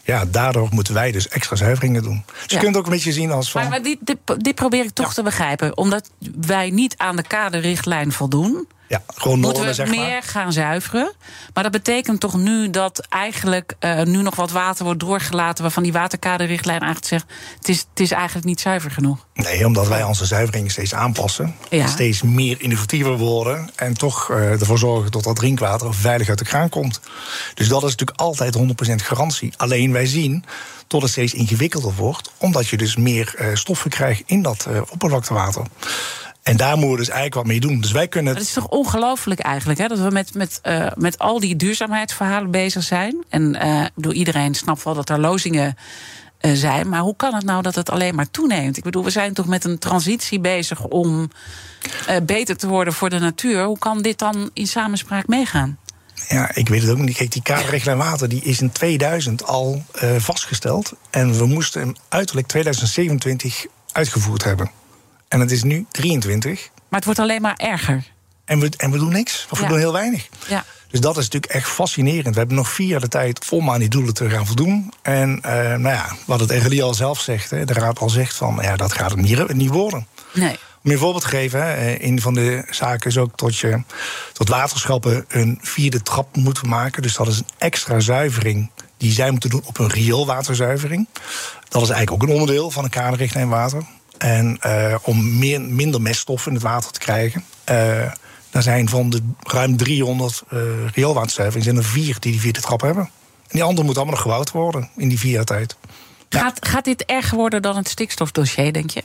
ja, 0.05 0.25
daardoor 0.25 0.69
moeten 0.71 0.95
wij 0.95 1.13
dus 1.13 1.29
extra 1.29 1.57
zuiveringen 1.57 2.03
doen. 2.03 2.23
Dus 2.27 2.35
Ja. 2.37 2.45
je 2.47 2.57
kunt 2.57 2.67
het 2.67 2.77
ook 2.77 2.85
een 2.85 2.93
beetje 2.93 3.13
zien 3.13 3.31
als 3.31 3.51
van... 3.51 3.61
Maar, 3.61 3.71
maar 3.71 3.83
dit, 3.83 3.99
dit, 4.01 4.19
dit 4.37 4.55
probeer 4.55 4.85
ik 4.85 4.91
toch 4.91 5.15
te 5.15 5.23
begrijpen. 5.23 5.77
Omdat 5.77 6.11
wij 6.41 6.71
niet 6.71 6.95
aan 6.97 7.17
de 7.17 7.23
kaderrichtlijn 7.27 8.13
voldoen. 8.13 8.67
Ja, 8.89 9.03
gewoon 9.07 9.39
Moeten 9.39 9.65
normen, 9.65 9.77
we 9.77 9.83
zeg 9.85 9.89
meer 9.89 10.11
maar. 10.11 10.23
gaan 10.23 10.53
zuiveren. 10.53 11.13
Maar 11.55 11.63
dat 11.63 11.73
betekent 11.73 12.21
toch 12.21 12.37
nu 12.37 12.71
dat 12.71 13.07
eigenlijk 13.09 13.75
eh, 13.79 14.03
nu 14.03 14.23
nog 14.23 14.35
wat 14.35 14.51
water 14.51 14.85
wordt 14.85 15.01
doorgelaten... 15.01 15.63
waarvan 15.63 15.83
die 15.83 15.93
waterkaderrichtlijn 15.93 16.81
eigenlijk 16.81 17.09
zegt... 17.09 17.25
het 17.59 17.69
is, 17.69 17.79
het 17.79 18.01
is 18.01 18.11
eigenlijk 18.11 18.47
niet 18.47 18.61
zuiver 18.61 18.91
genoeg. 18.91 19.27
Nee, 19.35 19.67
omdat 19.67 19.89
wij 19.89 20.03
onze 20.03 20.25
zuiveringen 20.25 20.71
steeds 20.71 20.95
aanpassen. 20.95 21.55
Ja. 21.71 21.87
Steeds 21.87 22.23
meer 22.23 22.57
innovatiever 22.61 23.17
worden. 23.17 23.71
En 23.75 23.95
toch 23.95 24.31
eh, 24.31 24.51
ervoor 24.51 24.79
zorgen 24.79 25.11
dat 25.11 25.25
dat 25.25 25.37
drinkwater 25.37 25.95
veilig 25.95 26.29
uit 26.29 26.39
de 26.39 26.45
kraan 26.45 26.69
komt. 26.69 27.01
Dus 27.55 27.69
dat 27.69 27.83
is 27.83 27.91
natuurlijk 27.91 28.21
altijd 28.21 28.57
100% 28.59 28.61
garantie. 28.95 29.53
Alleen 29.57 29.93
wij 29.93 30.07
zien 30.07 30.45
tot 30.87 31.03
het 31.03 31.11
steeds 31.11 31.35
ingewikkelder 31.35 31.95
wordt. 31.95 32.31
Omdat 32.39 32.69
je 32.69 32.77
dus 32.77 32.97
meer 32.97 33.35
eh, 33.37 33.47
stoffen 33.55 33.91
krijgt 33.91 34.23
in 34.27 34.43
dat 34.43 34.69
oppervlaktewater. 34.91 35.63
En 36.47 36.57
daar 36.57 36.77
moeten 36.77 36.91
we 36.91 36.97
dus 36.97 37.09
eigenlijk 37.09 37.35
wat 37.35 37.47
mee 37.47 37.61
doen. 37.61 37.81
Dus 37.81 37.93
wij 37.93 38.09
kunnen 38.09 38.33
Dat 38.33 38.43
het 38.43 38.57
is 38.57 38.63
toch 38.63 38.69
ongelooflijk 38.69 39.41
eigenlijk, 39.41 39.79
hè? 39.79 39.87
dat 39.87 39.99
we 39.99 40.11
met, 40.11 40.35
met, 40.35 40.59
eh, 40.63 40.87
met 40.95 41.19
al 41.19 41.41
die 41.41 41.57
duurzaamheidsverhalen 41.57 42.51
bezig 42.51 42.83
zijn. 42.83 43.25
En 43.29 43.55
eh, 43.55 43.85
bedoel, 43.95 44.13
iedereen 44.13 44.55
snapt 44.55 44.83
wel 44.83 44.95
dat 44.95 45.09
er 45.09 45.21
lozingen 45.21 45.77
eh, 46.39 46.53
zijn. 46.53 46.89
Maar 46.89 47.01
hoe 47.01 47.17
kan 47.17 47.35
het 47.35 47.45
nou 47.45 47.63
dat 47.63 47.75
het 47.75 47.91
alleen 47.91 48.15
maar 48.15 48.31
toeneemt? 48.31 48.77
Ik 48.77 48.85
bedoel, 48.85 49.05
we 49.05 49.11
zijn 49.11 49.35
toch 49.35 49.47
met 49.47 49.65
een 49.65 49.79
transitie 49.79 50.41
bezig 50.41 50.85
om 50.85 51.31
beter 52.23 52.57
te 52.57 52.67
worden 52.67 52.93
voor 52.93 53.11
de 53.11 53.19
natuur. 53.19 53.65
Hoe 53.65 53.79
kan 53.79 54.03
dit 54.03 54.19
dan 54.19 54.51
in 54.53 54.67
samenspraak 54.67 55.27
meegaan? 55.27 55.79
Ja, 56.29 56.55
ik 56.55 56.69
weet 56.69 56.83
het 56.83 56.91
ook 56.91 56.99
niet. 56.99 57.17
Kijk, 57.17 57.33
die 57.33 57.43
kaderrichtlijn 57.43 57.99
water 57.99 58.29
die 58.29 58.43
is 58.43 58.61
in 58.61 58.73
2000 58.73 59.45
al 59.45 59.85
vastgesteld. 60.19 60.93
En 61.11 61.39
we 61.39 61.47
moesten 61.47 61.81
hem 61.81 61.95
uiterlijk 62.09 62.47
2027 62.47 63.67
uitgevoerd 63.93 64.45
hebben. 64.45 64.71
En 65.29 65.41
het 65.41 65.51
is 65.51 65.63
nu 65.63 65.87
23. 65.91 66.71
Maar 66.89 66.99
het 66.99 67.05
wordt 67.05 67.21
alleen 67.21 67.43
maar 67.43 67.57
erger. 67.57 68.13
En 68.45 68.61
we, 68.61 68.71
en 68.77 68.91
we 68.91 68.99
doen 68.99 69.13
niks. 69.13 69.47
Of 69.51 69.61
we 69.61 69.67
doen 69.67 69.79
heel 69.79 69.93
weinig. 69.93 70.29
Ja. 70.49 70.65
Dus 70.91 71.01
dat 71.01 71.17
is 71.17 71.25
natuurlijk 71.25 71.53
echt 71.53 71.69
fascinerend. 71.69 72.35
We 72.35 72.39
hebben 72.39 72.57
nog 72.57 72.69
vier 72.69 72.87
jaar 72.87 73.01
de 73.01 73.09
tijd 73.09 73.51
om 73.51 73.71
aan 73.71 73.79
die 73.79 73.89
doelen 73.89 74.15
te 74.15 74.31
gaan 74.31 74.47
voldoen. 74.47 74.93
En 75.03 75.39
eh, 75.43 75.53
nou 75.53 75.95
ja, 75.95 76.17
wat 76.25 76.41
het 76.41 76.51
RLI 76.51 76.83
al 76.83 76.95
zelf 76.95 77.21
zegt, 77.21 77.51
hè, 77.51 77.65
de 77.65 77.73
raad 77.73 77.99
al 77.99 78.11
zegt 78.11 78.35
van 78.35 78.59
ja, 78.63 78.77
dat 78.77 78.93
gaat 78.93 79.11
het 79.11 79.21
niet, 79.21 79.53
niet 79.55 79.71
worden. 79.71 80.07
Nee. 80.33 80.51
Om 80.53 80.93
je 80.93 80.93
een 80.93 80.99
voorbeeld 80.99 81.23
te 81.23 81.29
geven, 81.29 81.63
hè, 81.63 81.75
eh, 81.75 82.09
een 82.09 82.21
van 82.21 82.35
de 82.35 82.65
zaken 82.71 83.11
is 83.11 83.19
ook 83.19 83.39
dat 83.39 83.57
je 83.57 83.83
tot 84.33 84.49
waterschappen 84.49 85.25
een 85.29 85.59
vierde 85.63 86.03
trap 86.03 86.37
moeten 86.37 86.69
maken. 86.69 87.03
Dus 87.03 87.15
dat 87.15 87.29
is 87.29 87.39
een 87.39 87.49
extra 87.59 88.01
zuivering 88.01 88.71
die 88.97 89.13
zij 89.13 89.31
moeten 89.31 89.51
doen 89.51 89.63
op 89.65 89.79
een 89.79 89.91
rioolwaterzuivering. 89.91 91.09
Dat 91.69 91.83
is 91.83 91.89
eigenlijk 91.89 92.23
ook 92.23 92.29
een 92.29 92.35
onderdeel 92.35 92.71
van 92.71 92.85
een 92.85 92.91
kaderrichtlijn 92.91 93.49
water. 93.49 93.83
En 94.19 94.59
eh, 94.61 94.95
om 95.03 95.39
meer, 95.39 95.61
minder 95.61 96.03
meststoffen 96.03 96.49
in 96.49 96.57
het 96.57 96.67
water 96.67 96.91
te 96.91 96.99
krijgen. 96.99 97.45
eh 97.65 98.13
daar 98.51 98.65
zijn 98.65 98.89
van 98.89 99.11
de 99.11 99.23
ruim 99.43 99.77
300 99.77 100.43
eh 100.49 100.59
rioolwaterzuiveringen 100.95 101.65
zijn 101.65 101.77
er 101.77 101.91
vier 101.93 102.17
die 102.21 102.33
die 102.33 102.41
vierde 102.41 102.61
trap 102.61 102.81
hebben. 102.81 103.03
En 103.03 103.11
die 103.49 103.63
andere 103.63 103.85
moeten 103.85 104.03
allemaal 104.03 104.21
nog 104.21 104.33
gebouwd 104.33 104.51
worden 104.51 104.91
in 104.97 105.09
die 105.09 105.19
vier 105.19 105.33
jaar 105.33 105.45
tijd. 105.45 105.77
Ja. 106.29 106.41
Gaat, 106.41 106.67
gaat 106.67 106.85
dit 106.85 107.05
erger 107.05 107.37
worden 107.37 107.63
dan 107.63 107.77
het 107.77 107.89
stikstofdossier, 107.89 108.73
denk 108.73 108.91
je? 108.91 109.03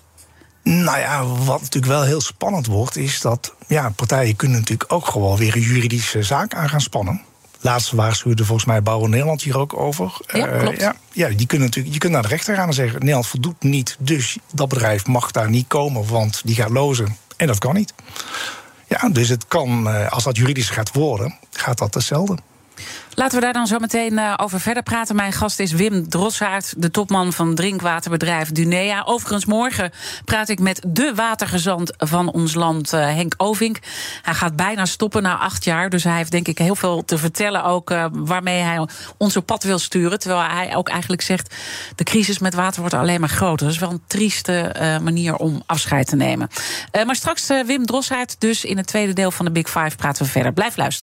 Nou 0.64 1.00
ja, 1.00 1.26
wat 1.26 1.62
natuurlijk 1.62 1.92
wel 1.94 2.04
heel 2.04 2.22
spannend 2.22 2.66
wordt, 2.66 2.98
is 2.98 3.22
dat 3.22 3.54
ja, 3.68 3.90
partijen 3.90 4.36
kunnen 4.36 4.60
natuurlijk 4.60 4.94
ook 4.94 5.08
gewoon 5.08 5.38
weer 5.38 5.56
een 5.56 5.62
juridische 5.62 6.24
zaak 6.24 6.54
aan 6.54 6.70
gaan 6.70 6.82
spannen. 6.82 7.22
Laatst 7.64 7.92
waarschuwde 7.92 8.46
volgens 8.46 8.68
mij 8.68 8.84
Bouwen 8.84 9.10
Nederland 9.10 9.42
hier 9.42 9.58
ook 9.58 9.78
over. 9.80 10.18
Ja, 10.28 10.48
Eh, 10.48 10.60
klopt. 10.60 10.80
ja, 10.80 10.96
ja, 11.12 11.30
die 11.30 11.48
kunnen 11.48 11.68
natuurlijk, 11.68 11.94
je 11.94 12.00
kunt 12.00 12.14
naar 12.14 12.22
de 12.22 12.28
rechter 12.28 12.56
gaan 12.56 12.68
en 12.68 12.74
zeggen: 12.74 13.00
Nederland 13.00 13.28
voldoet 13.28 13.64
niet, 13.64 13.96
dus 14.00 14.38
dat 14.54 14.70
bedrijf 14.70 15.06
mag 15.08 15.32
daar 15.32 15.50
niet 15.50 15.68
komen, 15.68 16.08
want 16.08 16.42
die 16.46 16.56
gaat 16.56 16.70
lozen. 16.70 17.18
En 17.38 17.48
dat 17.48 17.58
kan 17.58 17.74
niet. 17.76 17.94
Ja, 18.88 19.10
dus 19.10 19.30
het 19.30 19.48
kan, 19.48 19.90
eh, 19.90 20.12
als 20.12 20.24
dat 20.24 20.38
juridisch 20.38 20.70
gaat 20.70 20.92
worden, 20.94 21.36
gaat 21.52 21.78
dat 21.78 21.94
hetzelfde. 21.94 22.38
Laten 23.16 23.40
we 23.40 23.44
daar 23.44 23.54
dan 23.54 23.68
zo 23.68 23.80
meteen 23.80 24.18
eh, 24.18 24.34
over 24.38 24.60
verder 24.60 24.84
praten. 24.84 25.16
Mijn 25.16 25.32
gast 25.32 25.60
is 25.60 25.72
Wim 25.72 26.10
Drossaert, 26.10 26.74
de 26.78 26.92
topman 26.92 27.34
van 27.34 27.56
drinkwaterbedrijf 27.56 28.52
Dunea. 28.52 29.04
Overigens, 29.06 29.46
morgen 29.46 29.92
praat 30.26 30.50
ik 30.50 30.60
met 30.60 30.82
de 30.88 31.12
watergezant 31.16 31.94
van 31.98 32.32
ons 32.32 32.54
land, 32.54 32.94
eh, 32.94 33.00
Henk 33.00 33.34
Ovink. 33.38 33.80
Hij 34.22 34.34
gaat 34.34 34.56
bijna 34.56 34.86
stoppen 34.86 35.22
na 35.22 35.38
acht 35.38 35.64
jaar. 35.64 35.90
Dus 35.90 36.04
hij 36.04 36.18
heeft 36.18 36.32
denk 36.32 36.48
ik 36.48 36.58
heel 36.58 36.76
veel 36.76 37.06
te 37.06 37.18
vertellen 37.18 37.64
ook 37.64 37.92
eh, 37.92 38.06
waarmee 38.12 38.62
hij 38.62 38.88
ons 39.18 39.38
op 39.38 39.46
pad 39.46 39.64
wil 39.64 39.80
sturen. 39.80 40.20
Terwijl 40.20 40.50
hij 40.50 40.76
ook 40.76 40.90
eigenlijk 40.90 41.22
zegt, 41.22 41.56
de 41.96 42.04
crisis 42.04 42.40
met 42.40 42.54
water 42.54 42.80
wordt 42.80 42.96
alleen 42.96 43.20
maar 43.20 43.30
groter. 43.30 43.66
Dat 43.66 43.76
is 43.76 43.82
wel 43.82 43.92
een 43.92 44.04
trieste 44.08 44.76
manier 45.04 45.36
om 45.36 45.62
afscheid 45.66 46.08
te 46.08 46.16
nemen. 46.16 46.50
Maar 47.06 47.16
straks 47.16 47.48
Wim 47.48 47.86
Drossaert, 47.86 48.36
dus 48.40 48.66
in 48.66 48.78
het 48.78 48.88
tweede 48.88 49.14
deel 49.14 49.32
van 49.32 49.46
de 49.46 49.52
Big 49.52 49.70
Five 49.70 49.96
praten 49.96 50.26
we 50.26 50.32
verder. 50.32 50.54
Blijf 50.54 50.78
luisteren. 50.78 51.11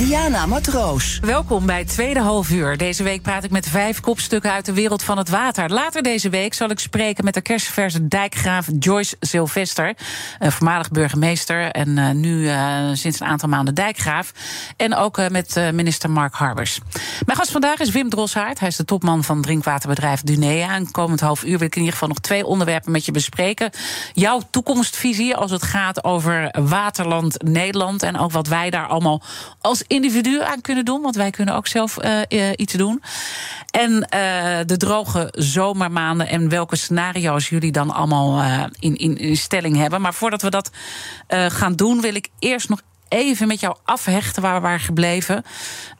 Diana 0.00 0.46
Matroos. 0.46 1.18
Welkom 1.22 1.66
bij 1.66 1.78
het 1.78 1.88
tweede 1.88 2.20
halfuur. 2.20 2.76
Deze 2.76 3.02
week 3.02 3.22
praat 3.22 3.44
ik 3.44 3.50
met 3.50 3.68
vijf 3.68 4.00
kopstukken 4.00 4.52
uit 4.52 4.64
de 4.64 4.72
wereld 4.72 5.02
van 5.02 5.18
het 5.18 5.28
water. 5.28 5.70
Later 5.70 6.02
deze 6.02 6.28
week 6.28 6.54
zal 6.54 6.70
ik 6.70 6.78
spreken 6.78 7.24
met 7.24 7.34
de 7.34 7.40
kerstverse 7.40 8.08
dijkgraaf 8.08 8.68
Joyce 8.78 9.16
Sylvester. 9.20 9.94
voormalig 10.38 10.90
burgemeester 10.90 11.70
en 11.70 11.98
eh, 11.98 12.10
nu 12.10 12.48
eh, 12.48 12.88
sinds 12.92 13.20
een 13.20 13.26
aantal 13.26 13.48
maanden 13.48 13.74
dijkgraaf. 13.74 14.32
En 14.76 14.94
ook 14.94 15.18
eh, 15.18 15.28
met 15.28 15.54
minister 15.72 16.10
Mark 16.10 16.34
Harbers. 16.34 16.80
Mijn 17.26 17.38
gast 17.38 17.50
vandaag 17.50 17.78
is 17.78 17.90
Wim 17.90 18.08
Drossaert. 18.08 18.58
Hij 18.58 18.68
is 18.68 18.76
de 18.76 18.84
topman 18.84 19.24
van 19.24 19.42
drinkwaterbedrijf 19.42 20.22
Dunea. 20.22 20.74
En 20.74 20.90
komend 20.90 21.20
half 21.20 21.44
uur 21.44 21.58
wil 21.58 21.66
ik 21.66 21.74
in 21.74 21.80
ieder 21.80 21.92
geval 21.92 22.08
nog 22.08 22.18
twee 22.18 22.46
onderwerpen 22.46 22.92
met 22.92 23.04
je 23.04 23.12
bespreken. 23.12 23.70
Jouw 24.12 24.40
toekomstvisie 24.50 25.36
als 25.36 25.50
het 25.50 25.62
gaat 25.62 26.04
over 26.04 26.54
waterland 26.68 27.42
Nederland. 27.42 28.02
En 28.02 28.18
ook 28.18 28.32
wat 28.32 28.46
wij 28.46 28.70
daar 28.70 28.86
allemaal 28.86 29.22
als 29.60 29.84
individu 29.90 30.42
aan 30.42 30.60
kunnen 30.60 30.84
doen. 30.84 31.02
Want 31.02 31.16
wij 31.16 31.30
kunnen 31.30 31.54
ook 31.54 31.66
zelf 31.66 31.98
eh, 31.98 32.22
eh, 32.28 32.52
iets 32.56 32.72
doen. 32.72 33.02
En 33.70 34.08
eh, 34.08 34.58
de 34.66 34.76
droge 34.76 35.28
zomermaanden 35.36 36.28
en 36.28 36.48
welke 36.48 36.76
scenario's 36.76 37.48
jullie 37.48 37.72
dan 37.72 37.90
allemaal 37.90 38.42
in, 38.78 38.96
in, 38.96 39.16
in 39.18 39.36
stelling 39.36 39.76
hebben. 39.76 40.00
Maar 40.00 40.14
voordat 40.14 40.42
we 40.42 40.50
dat 40.50 40.70
gaan 41.28 41.74
doen, 41.74 42.00
wil 42.00 42.14
ik 42.14 42.28
eerst 42.38 42.68
nog 42.68 42.80
even 43.10 43.48
met 43.48 43.60
jou 43.60 43.76
afhechten 43.84 44.42
waar 44.42 44.54
we 44.54 44.60
waren 44.60 44.80
gebleven. 44.80 45.44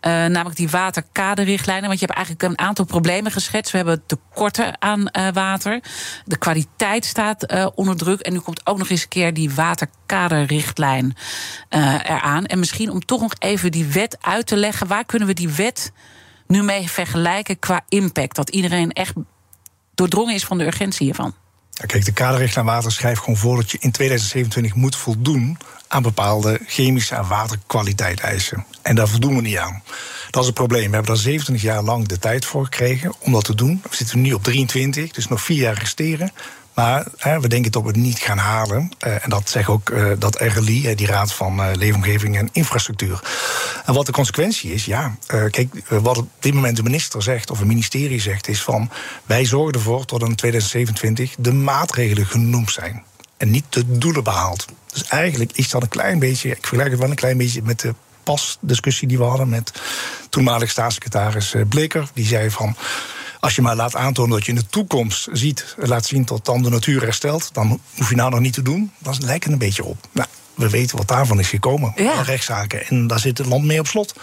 Eh, 0.00 0.12
namelijk 0.12 0.56
die 0.56 0.68
waterkaderrichtlijnen. 0.68 1.88
Want 1.88 2.00
je 2.00 2.06
hebt 2.06 2.18
eigenlijk 2.18 2.48
een 2.48 2.66
aantal 2.66 2.84
problemen 2.84 3.32
geschetst. 3.32 3.72
We 3.72 3.76
hebben 3.76 4.02
tekorten 4.06 4.82
aan 4.82 5.08
eh, 5.08 5.28
water. 5.32 5.80
De 6.24 6.38
kwaliteit 6.38 7.04
staat 7.04 7.42
eh, 7.42 7.66
onder 7.74 7.96
druk. 7.96 8.20
En 8.20 8.32
nu 8.32 8.38
komt 8.38 8.66
ook 8.66 8.78
nog 8.78 8.88
eens 8.88 9.02
een 9.02 9.08
keer 9.08 9.34
die 9.34 9.54
waterkaderrichtlijn 9.54 11.16
eraan. 11.68 12.46
En 12.46 12.58
misschien 12.58 12.90
om 12.90 13.04
toch 13.04 13.20
nog 13.20 13.34
even 13.38 13.70
die 13.70 13.84
wet 13.84 14.16
uit 14.20 14.46
te 14.46 14.56
leggen. 14.56 14.86
Waar 14.86 15.04
kunnen 15.04 15.28
we 15.28 15.34
die 15.34 15.48
wet 15.48 15.92
nu 16.46 16.62
mee 16.62 16.90
vergelijken 16.90 17.58
qua 17.58 17.80
impact? 17.88 18.36
Dat 18.36 18.50
iedereen 18.50 18.92
echt 18.92 19.12
doordrongen 19.94 20.34
is 20.34 20.44
van 20.44 20.58
de 20.58 20.66
urgentie 20.66 21.04
hiervan. 21.06 21.34
Kijk, 21.86 22.04
de 22.04 22.12
kaderrichtlijn 22.12 22.66
water 22.66 22.92
schrijft 22.92 23.20
gewoon 23.20 23.36
voor 23.36 23.56
dat 23.56 23.70
je 23.70 23.78
in 23.80 23.90
2027 23.90 24.74
moet 24.74 24.96
voldoen 24.96 25.58
aan 25.88 26.02
bepaalde 26.02 26.60
chemische 26.66 27.14
en 27.14 27.28
waterkwaliteitseisen. 27.28 28.64
En 28.82 28.94
daar 28.94 29.08
voldoen 29.08 29.36
we 29.36 29.40
niet 29.40 29.56
aan. 29.56 29.82
Dat 30.30 30.40
is 30.40 30.46
het 30.46 30.56
probleem. 30.58 30.88
We 30.88 30.94
hebben 30.94 31.14
daar 31.14 31.22
27 31.22 31.64
jaar 31.64 31.82
lang 31.82 32.08
de 32.08 32.18
tijd 32.18 32.44
voor 32.44 32.64
gekregen 32.64 33.14
om 33.18 33.32
dat 33.32 33.44
te 33.44 33.54
doen. 33.54 33.82
We 33.90 33.96
zitten 33.96 34.20
nu 34.20 34.32
op 34.32 34.42
23, 34.42 35.10
dus 35.10 35.28
nog 35.28 35.42
vier 35.42 35.58
jaar 35.58 35.78
resteren. 35.78 36.32
Maar 36.80 37.40
we 37.40 37.48
denken 37.48 37.72
dat 37.72 37.82
we 37.82 37.88
het 37.88 37.96
niet 37.96 38.18
gaan 38.18 38.38
halen. 38.38 38.90
Eh, 38.98 39.24
en 39.24 39.30
dat 39.30 39.50
zegt 39.50 39.68
ook 39.68 39.90
eh, 39.90 40.10
dat 40.18 40.40
RLI, 40.40 40.94
die 40.94 41.06
Raad 41.06 41.32
van 41.32 41.62
eh, 41.62 41.74
Leefomgeving 41.74 42.36
en 42.38 42.48
Infrastructuur. 42.52 43.20
En 43.84 43.94
wat 43.94 44.06
de 44.06 44.12
consequentie 44.12 44.72
is, 44.72 44.84
ja, 44.84 45.16
kijk, 45.26 45.68
wat 45.88 46.18
op 46.18 46.28
dit 46.38 46.54
moment 46.54 46.76
de 46.76 46.82
minister 46.82 47.22
zegt, 47.22 47.50
of 47.50 47.58
het 47.58 47.66
ministerie 47.66 48.20
zegt, 48.20 48.48
is 48.48 48.62
van 48.62 48.90
wij 49.24 49.44
zorgen 49.44 49.72
ervoor 49.72 50.04
tot 50.04 50.22
in 50.22 50.34
2027 50.34 51.34
de 51.38 51.52
maatregelen 51.52 52.26
genoemd 52.26 52.70
zijn. 52.70 53.02
En 53.36 53.50
niet 53.50 53.64
de 53.68 53.98
doelen 53.98 54.24
behaald. 54.24 54.66
Dus 54.92 55.04
eigenlijk 55.04 55.52
is 55.52 55.68
dat 55.68 55.82
een 55.82 55.88
klein 55.88 56.18
beetje, 56.18 56.50
ik 56.50 56.66
vergelijk 56.66 56.90
het 56.90 57.00
wel 57.00 57.10
een 57.10 57.14
klein 57.14 57.36
beetje 57.36 57.62
met 57.62 57.80
de 57.80 57.94
pas 58.22 58.58
discussie 58.60 59.08
die 59.08 59.18
we 59.18 59.24
hadden 59.24 59.48
met 59.48 59.72
toenmalig 60.28 60.70
staatssecretaris 60.70 61.54
Bleker. 61.68 62.08
Die 62.14 62.26
zei 62.26 62.50
van. 62.50 62.76
Als 63.40 63.54
je 63.54 63.62
maar 63.62 63.76
laat 63.76 63.96
aantonen 63.96 64.30
dat 64.30 64.44
je 64.44 64.52
in 64.52 64.58
de 64.58 64.66
toekomst 64.66 65.28
ziet, 65.32 65.74
laat 65.78 66.06
zien 66.06 66.24
tot 66.24 66.44
dan 66.44 66.62
de 66.62 66.70
natuur 66.70 67.02
herstelt, 67.02 67.50
dan 67.52 67.80
hoef 67.96 68.08
je 68.08 68.16
nou 68.16 68.30
nog 68.30 68.40
niet 68.40 68.52
te 68.52 68.62
doen. 68.62 68.92
Dan 68.98 69.14
lijkt 69.18 69.44
het 69.44 69.52
een 69.52 69.58
beetje 69.58 69.84
op. 69.84 70.08
Nou, 70.12 70.28
we 70.54 70.70
weten 70.70 70.96
wat 70.96 71.08
daarvan 71.08 71.38
is 71.38 71.48
gekomen. 71.48 71.92
Ja. 71.96 72.22
Rechtszaken. 72.22 72.86
En 72.86 73.06
daar 73.06 73.18
zit 73.18 73.38
het 73.38 73.46
land 73.46 73.64
mee 73.64 73.78
op 73.78 73.86
slot. 73.86 74.14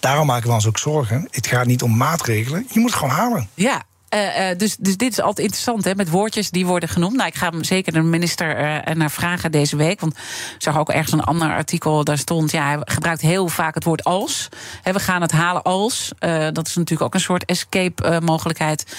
Daarom 0.00 0.26
maken 0.26 0.48
we 0.48 0.54
ons 0.54 0.66
ook 0.66 0.78
zorgen. 0.78 1.28
Het 1.30 1.46
gaat 1.46 1.66
niet 1.66 1.82
om 1.82 1.96
maatregelen. 1.96 2.66
Je 2.70 2.80
moet 2.80 2.90
het 2.90 2.98
gewoon 2.98 3.14
halen. 3.14 3.48
Ja. 3.54 3.82
Eh, 4.12 4.50
eh, 4.50 4.58
dus, 4.58 4.76
dus 4.76 4.96
dit 4.96 5.12
is 5.12 5.20
altijd 5.20 5.46
interessant, 5.46 5.84
hè, 5.84 5.94
met 5.94 6.10
woordjes 6.10 6.50
die 6.50 6.66
worden 6.66 6.88
genoemd. 6.88 7.16
Nou, 7.16 7.28
ik 7.28 7.34
ga 7.34 7.50
hem 7.50 7.64
zeker 7.64 7.92
de 7.92 8.02
minister 8.02 8.56
eh, 8.56 8.94
naar 8.94 9.10
vragen 9.10 9.52
deze 9.52 9.76
week. 9.76 10.00
Want 10.00 10.12
ik 10.54 10.54
zag 10.62 10.78
ook 10.78 10.90
ergens 10.90 11.12
een 11.12 11.24
ander 11.24 11.48
artikel, 11.48 12.04
daar 12.04 12.18
stond... 12.18 12.50
ja, 12.50 12.66
hij 12.66 12.78
gebruikt 12.80 13.20
heel 13.20 13.48
vaak 13.48 13.74
het 13.74 13.84
woord 13.84 14.04
als. 14.04 14.48
We 14.82 15.00
gaan 15.00 15.22
het 15.22 15.32
halen 15.32 15.62
als. 15.62 16.12
Dat 16.52 16.66
is 16.66 16.74
natuurlijk 16.74 17.02
ook 17.02 17.14
een 17.14 17.20
soort 17.20 17.44
escape-mogelijkheid 17.44 18.96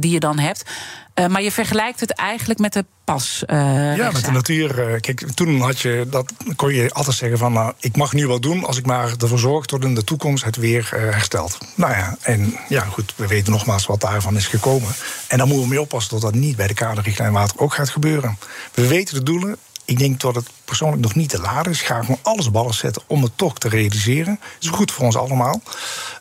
die 0.00 0.10
je 0.10 0.20
dan 0.20 0.38
hebt. 0.38 0.70
Eh, 1.18 1.26
maar 1.26 1.42
je 1.42 1.52
vergelijkt 1.52 2.00
het 2.00 2.10
eigenlijk 2.12 2.60
met 2.60 2.72
de 2.72 2.84
pas. 3.04 3.42
eh, 3.46 3.96
Ja, 3.96 4.10
met 4.10 4.24
de 4.24 4.30
natuur. 4.30 4.88
eh, 4.94 5.00
Kijk, 5.00 5.26
toen 5.34 5.60
had 5.60 5.80
je 5.80 6.06
dat, 6.10 6.32
kon 6.56 6.74
je 6.74 6.92
altijd 6.92 7.16
zeggen 7.16 7.38
van, 7.38 7.52
nou, 7.52 7.72
ik 7.80 7.96
mag 7.96 8.12
nu 8.12 8.26
wat 8.26 8.42
doen 8.42 8.64
als 8.64 8.76
ik 8.76 8.86
maar 8.86 9.12
ervoor 9.18 9.38
zorg 9.38 9.66
dat 9.66 9.84
in 9.84 9.94
de 9.94 10.04
toekomst 10.04 10.44
het 10.44 10.56
weer 10.56 10.88
herstelt. 10.90 11.58
Nou 11.74 11.92
ja, 11.92 12.16
en 12.20 12.54
ja, 12.68 12.80
goed, 12.80 13.12
we 13.16 13.26
weten 13.26 13.52
nogmaals 13.52 13.86
wat 13.86 14.00
daarvan 14.00 14.36
is 14.36 14.46
gekomen. 14.46 14.88
En 15.28 15.38
daar 15.38 15.46
moeten 15.46 15.64
we 15.64 15.70
mee 15.70 15.80
oppassen 15.80 16.12
dat 16.12 16.20
dat 16.22 16.34
niet 16.34 16.56
bij 16.56 16.66
de 16.66 16.74
kaderrichtlijn 16.74 17.32
water 17.32 17.58
ook 17.58 17.74
gaat 17.74 17.88
gebeuren. 17.90 18.38
We 18.74 18.86
weten 18.86 19.14
de 19.14 19.22
doelen. 19.22 19.56
Ik 19.84 19.98
denk 19.98 20.20
dat 20.20 20.34
het 20.34 20.48
persoonlijk 20.64 21.02
nog 21.02 21.14
niet 21.14 21.28
te 21.28 21.40
laat 21.40 21.66
is. 21.66 21.80
Ik 21.80 21.86
ga 21.86 22.00
gewoon 22.00 22.18
alles 22.22 22.46
op 22.46 22.56
alles 22.56 22.78
zetten 22.78 23.02
om 23.06 23.22
het 23.22 23.32
toch 23.36 23.58
te 23.58 23.68
realiseren. 23.68 24.38
Het 24.54 24.62
is 24.64 24.68
goed 24.68 24.92
voor 24.92 25.04
ons 25.04 25.16
allemaal. 25.16 25.60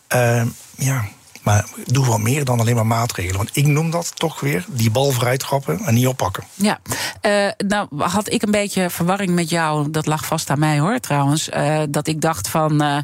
Eh, 0.08 0.44
ja, 0.78 1.06
maar 1.48 1.66
doe 1.86 2.06
wat 2.06 2.20
meer 2.20 2.46
dan 2.46 2.60
alleen 2.60 2.76
maar 2.76 2.86
maatregelen. 2.88 3.38
Want 3.38 3.50
ik 3.54 3.66
noem 3.66 3.92
dat 3.92 4.12
toch 4.16 4.40
weer 4.40 4.66
die 4.68 4.92
bal 4.92 5.12
vooruit 5.12 5.40
trappen 5.40 5.80
en 5.80 5.94
niet 5.94 6.08
oppakken. 6.08 6.44
Ja, 6.54 6.80
Eh, 7.22 7.48
nou 7.58 7.88
had 8.04 8.32
ik 8.32 8.42
een 8.42 8.52
beetje 8.52 8.90
verwarring 8.90 9.30
met 9.32 9.50
jou. 9.50 9.92
Dat 9.92 10.06
lag 10.06 10.26
vast 10.26 10.50
aan 10.50 10.60
mij 10.60 10.80
hoor, 10.80 11.00
trouwens. 11.00 11.50
Eh, 11.50 11.80
dat 11.90 12.08
ik 12.08 12.22
dacht 12.22 12.50
van. 12.50 12.82
eh, 12.82 12.98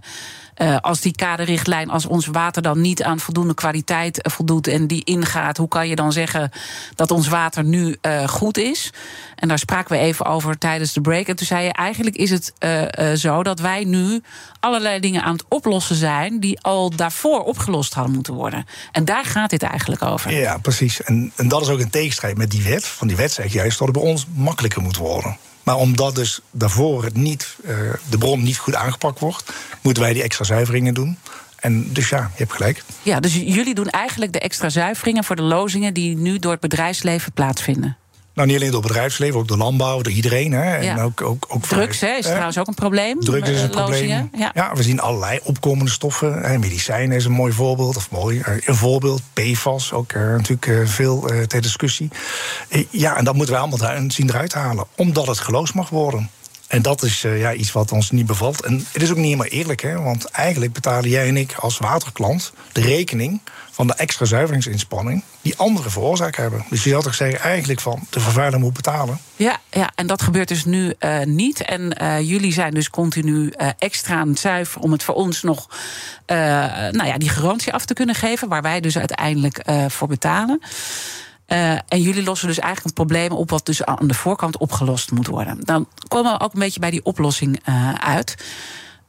eh, 0.56 0.78
als 0.78 1.02
die 1.02 1.16
kaderrichtlijn, 1.16 1.90
als 1.90 2.06
ons 2.06 2.26
water 2.26 2.62
dan 2.62 2.82
niet 2.82 3.04
aan 3.04 3.20
voldoende 3.20 3.54
kwaliteit 3.54 4.22
eh, 4.22 4.32
voldoet 4.32 4.68
en 4.68 4.88
die 4.88 5.04
ingaat, 5.04 5.58
hoe 5.58 5.68
kan 5.68 5.88
je 5.88 5.96
dan 5.96 6.12
zeggen 6.12 6.52
dat 6.96 7.12
ons 7.12 7.28
water 7.28 7.64
nu 7.64 7.98
eh, 8.02 8.28
goed 8.28 8.58
is? 8.58 8.94
En 9.36 9.48
daar 9.48 9.60
spraken 9.60 9.98
we 9.98 10.02
even 10.02 10.26
over 10.26 10.58
tijdens 10.58 10.94
de 10.94 11.02
break. 11.02 11.28
En 11.28 11.36
toen 11.36 11.48
zei 11.48 11.66
je: 11.66 11.74
eigenlijk 11.74 12.16
is 12.16 12.30
het 12.30 12.54
zo 13.20 13.44
dat 13.44 13.60
wij 13.60 13.84
nu 13.84 14.22
allerlei 14.60 15.00
dingen 15.00 15.24
aan 15.24 15.34
het 15.34 15.46
oplossen 15.48 15.96
zijn 15.96 16.40
die 16.40 16.62
al 16.62 16.96
daarvoor 16.96 17.44
opgelost 17.44 17.94
hadden 17.94 18.14
moeten 18.14 18.34
worden. 18.34 18.66
En 18.92 19.06
daar 19.06 19.26
gaat 19.26 19.50
dit 19.50 19.64
eigenlijk 19.64 20.02
over. 20.02 20.34
Ja, 20.34 20.58
precies. 20.58 21.02
En, 21.02 21.32
en 21.36 21.48
dat 21.48 21.62
is 21.62 21.70
ook 21.70 21.80
een 21.80 21.90
tegenstrijd 21.90 22.38
met 22.38 22.52
die 22.52 22.64
wet. 22.64 22.86
Van 22.86 23.08
die 23.08 23.18
wet 23.18 23.32
zeg 23.32 23.54
juist 23.54 23.78
dat 23.78 23.88
het 23.88 23.98
bij 23.98 24.08
ons 24.08 24.26
makkelijker 24.36 24.82
moet 24.82 24.98
worden. 24.98 25.38
Maar 25.64 25.76
omdat 25.76 26.16
dus 26.16 26.40
daarvoor 26.52 27.04
het 27.04 27.16
niet, 27.16 27.56
eh, 27.66 27.76
de 28.10 28.18
bron 28.18 28.44
niet 28.44 28.58
goed 28.58 28.76
aangepakt 28.76 29.20
wordt, 29.20 29.54
moeten 29.82 30.04
wij 30.04 30.14
die 30.14 30.24
extra 30.24 30.46
zuiveringen 30.46 30.94
doen. 30.94 31.18
En 31.56 31.94
dus 31.94 32.10
ja, 32.10 32.18
je 32.18 32.38
hebt 32.38 32.54
gelijk. 32.54 32.84
Ja, 33.04 33.20
dus 33.20 33.34
jullie 33.34 33.76
doen 33.76 33.90
eigenlijk 33.90 34.34
de 34.34 34.40
extra 34.40 34.70
zuiveringen 34.70 35.24
voor 35.24 35.36
de 35.36 35.42
lozingen 35.42 35.94
die 35.94 36.18
nu 36.18 36.40
door 36.40 36.52
het 36.52 36.62
bedrijfsleven 36.62 37.32
plaatsvinden. 37.32 37.98
Nou, 38.34 38.48
niet 38.48 38.58
alleen 38.58 38.72
door 38.72 38.80
het 38.82 38.88
bedrijfsleven, 38.92 39.40
ook 39.40 39.48
door 39.48 39.58
landbouw, 39.58 40.02
door 40.02 40.14
iedereen. 40.14 40.52
Hè. 40.52 40.76
En 40.76 40.84
Ja. 40.84 41.02
ook, 41.04 41.22
ook, 41.22 41.46
ook 41.48 41.66
Drugs 41.66 42.00
hè, 42.00 42.08
is 42.18 42.26
trouwens 42.26 42.58
ook 42.58 42.68
een 42.68 42.74
probleem. 42.74 43.20
Drugs 43.20 43.50
is 43.50 43.58
eh, 43.58 43.64
een 43.64 43.70
probleem. 43.70 43.92
lozingen. 43.92 44.32
Ja. 44.38 44.52
Ja. 44.54 44.72
we 44.76 44.84
zien 44.84 45.00
allerlei 45.00 45.40
opkomende 45.44 45.92
stoffen. 45.92 46.42
Hè. 46.42 46.58
Medicijnen 46.58 47.18
is 47.18 47.26
een 47.26 47.32
mooi 47.32 47.54
voorbeeld. 47.54 47.96
Of 47.96 48.12
mooi, 48.12 48.40
eh, 48.40 48.54
een 48.66 48.76
voorbeeld. 48.76 49.22
PFAS, 49.34 49.92
ook 49.94 50.12
eh, 50.12 50.22
natuurlijk 50.22 50.68
eh, 50.68 50.78
veel 50.86 51.30
eh, 51.30 51.42
ter 51.42 51.62
discussie. 51.62 52.10
Eh, 52.70 52.84
ja, 52.90 53.18
en 53.18 53.24
dat 53.24 53.36
moeten 53.36 53.54
we 53.56 53.60
allemaal 53.62 53.78
daar- 53.80 54.04
zien 54.08 54.30
eruit 54.30 54.54
halen. 54.54 54.86
Omdat 54.96 55.28
het 55.28 55.40
geloosd 55.40 55.74
mag 55.74 55.90
worden. 55.90 56.30
En 56.68 56.82
dat 56.82 57.04
is 57.04 57.24
eh, 57.24 57.40
ja, 57.40 57.54
iets 57.54 57.72
wat 57.72 57.92
ons 57.92 58.12
niet 58.12 58.26
bevalt. 58.26 58.62
En 58.66 58.86
het 58.92 59.02
is 59.02 59.10
ook 59.10 59.16
niet 59.16 59.26
helemaal 59.26 59.46
eerlijk, 59.46 59.82
hè? 59.82 60.02
want 60.02 60.26
eigenlijk 60.26 60.74
betalen 60.74 61.10
jij 61.10 61.28
en 61.28 61.38
ik 61.38 61.54
als 61.60 61.78
waterklant 61.78 62.54
de 62.72 62.82
rekening 62.82 63.42
van 63.74 63.88
de 63.88 63.94
extra 63.94 64.26
zuiveringsinspanning 64.26 65.24
die 65.42 65.58
anderen 65.58 65.92
veroorzaakt 65.92 66.36
hebben. 66.36 66.66
Dus 66.70 66.84
je 66.84 66.90
zou 66.90 67.04
toch 67.04 67.16
zeggen 67.16 67.40
eigenlijk 67.40 67.80
van 67.80 68.00
de 68.10 68.20
vervuiler 68.20 68.60
moet 68.60 68.74
betalen. 68.74 69.18
Ja, 69.36 69.58
ja, 69.70 69.92
en 69.96 70.08
dat 70.08 70.22
gebeurt 70.22 70.48
dus 70.48 70.66
nu 70.66 70.94
eh, 71.00 71.20
niet. 71.22 71.62
En 71.62 71.98
eh, 71.98 72.30
jullie 72.30 72.54
zijn 72.54 72.74
dus 72.74 72.90
continu 72.90 73.50
eh, 73.50 73.70
extra 73.78 74.16
aan 74.16 74.28
het 74.28 74.40
zuiveren 74.40 74.82
om 74.82 74.92
het 74.92 75.04
voor 75.04 75.16
ons 75.16 75.42
nog 75.42 75.68
nou 76.28 77.06
ja, 77.06 77.18
die 77.18 77.30
garantie 77.30 77.74
af 77.74 77.86
te 77.86 77.94
kunnen 77.94 78.16
geven, 78.16 78.48
waar 78.48 78.62
wij 78.62 78.80
dus 78.80 78.98
uiteindelijk 78.98 79.66
voor 79.88 80.08
betalen. 80.08 80.62
En 81.88 82.02
jullie 82.02 82.24
lossen 82.24 82.48
dus 82.48 82.60
eigenlijk 82.60 82.88
een 82.98 83.06
probleem 83.06 83.32
op 83.32 83.50
wat 83.50 83.66
dus 83.66 83.84
aan 83.84 84.08
de 84.08 84.14
voorkant 84.14 84.58
opgelost 84.58 85.12
moet 85.12 85.28
worden. 85.28 85.58
Dan 85.60 85.88
komen 86.08 86.32
we 86.32 86.40
ook 86.40 86.54
een 86.54 86.60
beetje 86.60 86.80
bij 86.80 86.92
die 86.92 87.06
oplossing 87.06 87.60
uit. 88.00 88.36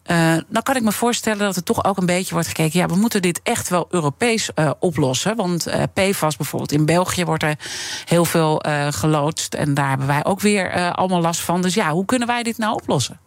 Eh 0.05 0.37
dan 0.49 0.63
kan 0.63 0.77
ik 0.77 0.83
me 0.83 0.93
voorstellen 0.93 1.39
dat 1.39 1.57
er 1.57 1.63
toch 1.63 1.85
ook 1.85 1.97
een 1.97 2.07
beetje 2.07 2.35
wordt 2.35 2.49
gekeken. 2.49 2.79
Ja, 2.79 2.87
we 2.87 2.97
moeten 2.97 3.23
dit 3.23 3.41
echt 3.43 3.69
wel 3.69 3.87
Europees 3.91 4.51
eh, 4.55 4.71
oplossen. 4.79 5.37
Want 5.37 5.67
eh, 5.67 5.83
PFAS 5.95 6.37
bijvoorbeeld 6.37 6.73
in 6.73 6.87
België 6.87 7.25
wordt 7.25 7.43
er 7.43 7.59
heel 8.05 8.25
veel 8.25 8.63
geloodst. 8.91 9.55
En 9.55 9.75
daar 9.75 9.89
hebben 9.89 10.07
wij 10.07 10.25
ook 10.25 10.41
weer 10.41 10.93
allemaal 10.93 11.21
last 11.21 11.41
van. 11.41 11.63
Dus 11.63 11.75
ja, 11.75 11.91
hoe 11.91 12.05
kunnen 12.05 12.29
wij 12.29 12.43
dit 12.43 12.59
nou 12.59 12.75
oplossen? 12.75 13.21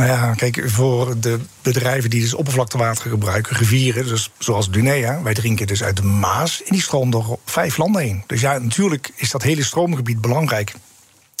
Nou 0.00 0.12
ja, 0.12 0.34
kijk, 0.34 0.62
voor 0.66 1.20
de 1.20 1.40
bedrijven 1.62 2.10
die 2.10 2.20
dus 2.20 2.34
oppervlaktewater 2.34 3.10
gebruiken, 3.10 3.56
rivieren, 3.56 4.06
dus 4.06 4.30
zoals 4.38 4.70
Dunea, 4.70 5.22
wij 5.22 5.34
drinken 5.34 5.66
dus 5.66 5.82
uit 5.82 5.96
de 5.96 6.02
Maas, 6.02 6.62
en 6.62 6.72
die 6.72 6.82
stroomt 6.82 7.12
door 7.12 7.38
vijf 7.44 7.76
landen 7.76 8.02
heen. 8.02 8.24
Dus 8.26 8.40
ja, 8.40 8.58
natuurlijk 8.58 9.12
is 9.16 9.30
dat 9.30 9.42
hele 9.42 9.64
stroomgebied 9.64 10.20
belangrijk. 10.20 10.74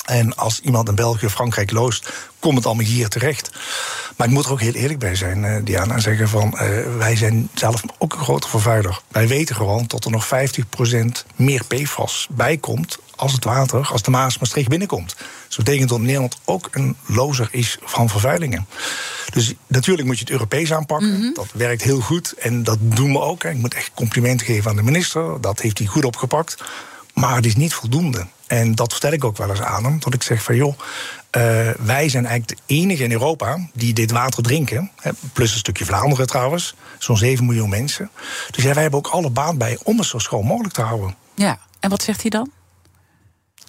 En 0.04 0.36
als 0.36 0.60
iemand 0.60 0.88
in 0.88 0.94
België 0.94 1.26
of 1.26 1.32
Frankrijk 1.32 1.70
loost, 1.70 2.12
komt 2.38 2.56
het 2.56 2.66
allemaal 2.66 2.84
hier 2.84 3.08
terecht. 3.08 3.50
Maar 4.16 4.26
ik 4.26 4.32
moet 4.32 4.44
er 4.44 4.52
ook 4.52 4.60
heel 4.60 4.72
eerlijk 4.72 4.98
bij 4.98 5.14
zijn, 5.14 5.44
eh, 5.44 5.64
Diana, 5.64 5.94
en 5.94 6.02
zeggen 6.02 6.28
van 6.28 6.58
eh, 6.58 6.68
wij 6.98 7.16
zijn 7.16 7.48
zelf 7.54 7.82
ook 7.98 8.12
een 8.12 8.18
grote 8.24 8.48
vervuiler. 8.48 9.00
Wij 9.08 9.28
weten 9.28 9.56
gewoon 9.56 9.84
dat 9.86 10.04
er 10.04 10.10
nog 10.10 10.26
50% 10.26 11.24
meer 11.36 11.64
PFAS 11.64 12.26
bij 12.30 12.56
komt 12.56 12.98
als 13.16 13.32
het 13.32 13.44
water, 13.44 13.88
als 13.92 14.02
de 14.02 14.10
Maas 14.10 14.38
Maastricht 14.38 14.68
binnenkomt. 14.68 15.14
Dus 15.16 15.56
dat 15.56 15.64
betekent 15.64 15.88
dat 15.88 16.00
Nederland 16.00 16.36
ook 16.44 16.68
een 16.70 16.96
lozer 17.06 17.48
is 17.50 17.78
van 17.82 18.08
vervuilingen. 18.08 18.66
Dus 19.32 19.54
natuurlijk 19.66 20.06
moet 20.06 20.16
je 20.16 20.24
het 20.24 20.32
Europees 20.32 20.72
aanpakken. 20.72 21.30
Dat 21.34 21.48
werkt 21.52 21.82
heel 21.82 22.00
goed 22.00 22.34
en 22.38 22.62
dat 22.62 22.78
doen 22.80 23.12
we 23.12 23.20
ook. 23.20 23.42
hè. 23.42 23.50
Ik 23.50 23.56
moet 23.56 23.74
echt 23.74 23.90
complimenten 23.94 24.46
geven 24.46 24.70
aan 24.70 24.76
de 24.76 24.82
minister. 24.82 25.40
Dat 25.40 25.60
heeft 25.60 25.78
hij 25.78 25.86
goed 25.86 26.04
opgepakt. 26.04 26.62
Maar 27.14 27.36
het 27.36 27.46
is 27.46 27.56
niet 27.56 27.74
voldoende. 27.74 28.26
En 28.50 28.74
dat 28.74 28.92
vertel 28.92 29.12
ik 29.12 29.24
ook 29.24 29.36
wel 29.36 29.50
eens 29.50 29.60
aan 29.60 29.84
hem. 29.84 30.00
Dat 30.00 30.14
ik 30.14 30.22
zeg 30.22 30.42
van 30.42 30.56
joh, 30.56 30.78
eh, 31.30 31.42
wij 31.78 32.08
zijn 32.08 32.26
eigenlijk 32.26 32.48
de 32.48 32.74
enige 32.74 33.02
in 33.02 33.12
Europa 33.12 33.68
die 33.72 33.92
dit 33.92 34.10
water 34.10 34.42
drinken. 34.42 34.90
Hè, 34.96 35.10
plus 35.32 35.52
een 35.52 35.58
stukje 35.58 35.84
Vlaanderen 35.84 36.26
trouwens. 36.26 36.74
Zo'n 36.98 37.16
7 37.16 37.46
miljoen 37.46 37.68
mensen. 37.68 38.10
Dus 38.50 38.64
ja, 38.64 38.72
wij 38.72 38.82
hebben 38.82 39.00
ook 39.00 39.06
alle 39.06 39.30
baat 39.30 39.58
bij 39.58 39.78
om 39.82 39.98
het 39.98 40.06
zo 40.06 40.18
schoon 40.18 40.44
mogelijk 40.44 40.74
te 40.74 40.82
houden. 40.82 41.14
Ja, 41.34 41.58
en 41.80 41.90
wat 41.90 42.02
zegt 42.02 42.20
hij 42.20 42.30
dan? 42.30 42.50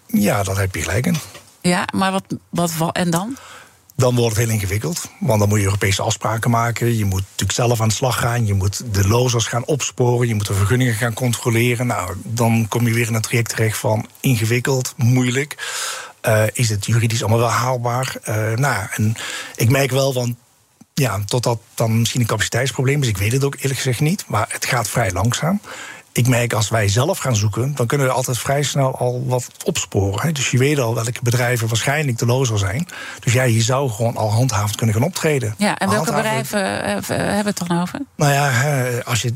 Ja, 0.08 0.44
dat 0.44 0.58
heb 0.58 0.76
je 0.76 0.82
gelijk 0.82 1.06
in. 1.06 1.18
Ja, 1.62 1.88
maar 1.94 2.12
wat, 2.12 2.24
wat, 2.50 2.76
wat 2.76 2.96
en 2.96 3.10
dan? 3.10 3.38
Dan 4.02 4.16
wordt 4.16 4.36
het 4.36 4.46
heel 4.46 4.54
ingewikkeld. 4.54 5.10
Want 5.20 5.40
dan 5.40 5.50
moet 5.50 5.58
je 5.58 5.64
Europese 5.64 6.02
afspraken 6.02 6.52
maken. 6.52 6.98
Je 6.98 7.06
moet 7.06 7.22
natuurlijk 7.22 7.52
zelf 7.52 7.82
aan 7.82 7.88
de 7.88 7.94
slag 7.94 8.20
gaan. 8.20 8.46
Je 8.46 8.54
moet 8.54 8.94
de 8.94 9.08
lozers 9.08 9.46
gaan 9.46 9.66
opsporen. 9.66 10.28
Je 10.28 10.36
moet 10.36 10.48
de 10.48 10.54
vergunningen 10.54 10.94
gaan 10.94 11.14
controleren. 11.14 11.88
Nou, 11.88 12.16
dan 12.24 12.66
kom 12.68 12.88
je 12.88 12.94
weer 12.94 13.08
in 13.08 13.14
een 13.14 13.22
traject 13.22 13.50
terecht 13.50 13.78
van 13.78 14.06
ingewikkeld, 14.20 14.94
moeilijk. 14.98 15.58
Eh, 16.22 16.44
is 16.54 16.70
het 16.70 16.86
juridisch 16.86 17.22
allemaal 17.22 17.40
wel 17.40 17.50
haalbaar? 17.50 18.16
Eh, 18.24 18.54
nou, 18.54 18.88
en 18.96 19.16
ik 19.56 19.70
merk 19.70 19.92
wel 19.92 20.14
van. 20.14 20.38
Ja, 20.94 21.20
totdat 21.26 21.60
dan 21.76 22.00
misschien 22.00 22.22
een 22.22 22.28
capaciteitsprobleem 22.28 23.02
is. 23.02 23.08
Ik 23.08 23.18
weet 23.18 23.32
het 23.32 23.44
ook 23.44 23.56
eerlijk 23.56 23.76
gezegd 23.76 24.00
niet. 24.00 24.24
Maar 24.28 24.46
het 24.50 24.66
gaat 24.66 24.90
vrij 24.90 25.12
langzaam. 25.12 25.62
Ik 26.14 26.28
merk 26.28 26.54
als 26.54 26.70
wij 26.70 26.88
zelf 26.88 27.18
gaan 27.18 27.36
zoeken, 27.36 27.76
dan 27.76 27.88
kunnen 27.88 28.08
we 28.08 28.14
altijd 28.14 28.38
vrij 28.38 28.64
snel 28.64 28.98
al 28.98 29.24
wat 29.28 29.48
opsporen. 29.66 30.22
hè. 30.22 30.32
Dus 30.32 30.52
je 30.52 30.58
weet 30.58 30.80
al 30.80 30.94
welke 30.96 31.20
bedrijven 31.24 31.68
waarschijnlijk 31.68 32.18
de 32.18 32.26
lozer 32.26 32.60
zijn. 32.60 32.88
Dus 33.20 33.34
ja, 33.34 33.44
je 33.44 33.62
zou 33.62 33.90
gewoon 33.90 34.16
al 34.18 34.32
handhavend 34.32 34.76
kunnen 34.76 34.96
gaan 34.96 35.04
optreden. 35.06 35.54
Ja, 35.58 35.78
en 35.78 35.88
Maar 35.88 35.96
welke 35.96 36.14
bedrijven 36.14 36.84
eh, 36.84 36.98
v- 37.02 37.08
hebben 37.08 37.44
we 37.44 37.50
het 37.60 37.68
dan 37.68 37.82
over? 37.82 38.00
Nou 38.16 38.32
ja, 38.34 38.50
hè, 38.50 39.06
als 39.06 39.22
je 39.22 39.34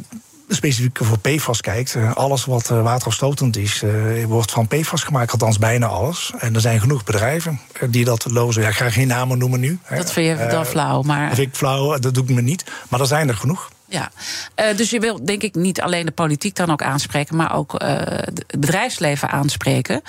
specifiek 0.49 0.99
voor 1.01 1.19
PFAS 1.19 1.61
kijkt, 1.61 1.95
eh, 1.95 2.13
alles 2.15 2.45
wat 2.45 2.69
eh, 2.69 2.81
waterafstotend 2.81 3.57
is, 3.57 3.81
eh, 3.83 3.91
wordt 4.25 4.51
van 4.51 4.67
PFAS 4.67 5.03
gemaakt, 5.03 5.31
althans 5.31 5.57
bijna 5.57 5.85
alles. 5.87 6.31
En 6.39 6.55
er 6.55 6.61
zijn 6.61 6.79
genoeg 6.79 7.03
bedrijven 7.03 7.59
eh, 7.73 7.87
die 7.91 8.05
dat 8.05 8.25
lozen. 8.31 8.61
Ja, 8.61 8.67
ik 8.67 8.75
ga 8.75 8.89
geen 8.89 9.07
namen 9.07 9.37
noemen 9.37 9.59
nu. 9.59 9.79
Dat 9.95 10.11
vind 10.11 10.37
je 10.37 10.43
Eh, 10.43 10.51
wel 10.51 10.65
flauw, 10.65 11.01
maar... 11.01 11.27
Dat 11.27 11.35
vind 11.37 11.47
ik 11.47 11.55
flauw, 11.55 11.99
dat 11.99 12.13
doe 12.13 12.23
ik 12.23 12.29
me 12.29 12.41
niet. 12.41 12.63
Maar 12.89 12.99
er 12.99 13.07
zijn 13.07 13.27
er 13.27 13.35
genoeg. 13.35 13.69
Ja, 13.87 14.11
Eh, 14.55 14.77
dus 14.77 14.89
je 14.89 14.99
wil 14.99 15.25
denk 15.25 15.41
ik 15.43 15.55
niet 15.55 15.81
alleen 15.81 16.05
de 16.05 16.11
politiek 16.11 16.55
dan 16.55 16.71
ook 16.71 16.81
aanspreken, 16.81 17.35
maar 17.35 17.55
ook 17.55 17.75
eh, 17.75 17.95
het 18.05 18.45
bedrijfsleven 18.59 19.29
aanspreken. 19.29 20.01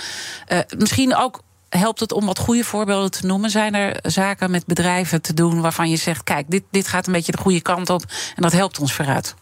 Eh, 0.46 0.58
misschien 0.78 1.16
ook 1.16 1.42
helpt 1.68 2.00
het 2.00 2.12
om 2.12 2.26
wat 2.26 2.38
goede 2.38 2.64
voorbeelden 2.64 3.10
te 3.10 3.26
noemen. 3.26 3.50
Zijn 3.50 3.74
er 3.74 3.98
zaken 4.02 4.50
met 4.50 4.66
bedrijven 4.66 5.22
te 5.22 5.34
doen 5.34 5.60
waarvan 5.60 5.90
je 5.90 5.96
zegt: 5.96 6.24
kijk, 6.24 6.44
dit, 6.48 6.62
dit 6.70 6.88
gaat 6.88 7.06
een 7.06 7.12
beetje 7.12 7.32
de 7.32 7.38
goede 7.38 7.60
kant 7.60 7.90
op 7.90 8.02
en 8.36 8.42
dat 8.42 8.52
helpt 8.52 8.78
ons 8.78 8.92
vooruit? 8.92 9.34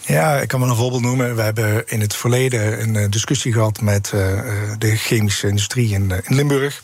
Ja, 0.00 0.36
ik 0.36 0.48
kan 0.48 0.60
wel 0.60 0.68
een 0.68 0.76
voorbeeld 0.76 1.02
noemen. 1.02 1.36
We 1.36 1.42
hebben 1.42 1.88
in 1.88 2.00
het 2.00 2.14
verleden 2.14 2.82
een 2.82 3.10
discussie 3.10 3.52
gehad 3.52 3.80
met 3.80 4.10
de 4.78 4.96
chemische 4.96 5.48
industrie 5.48 5.92
in, 5.92 6.10
in 6.10 6.34
Limburg. 6.34 6.82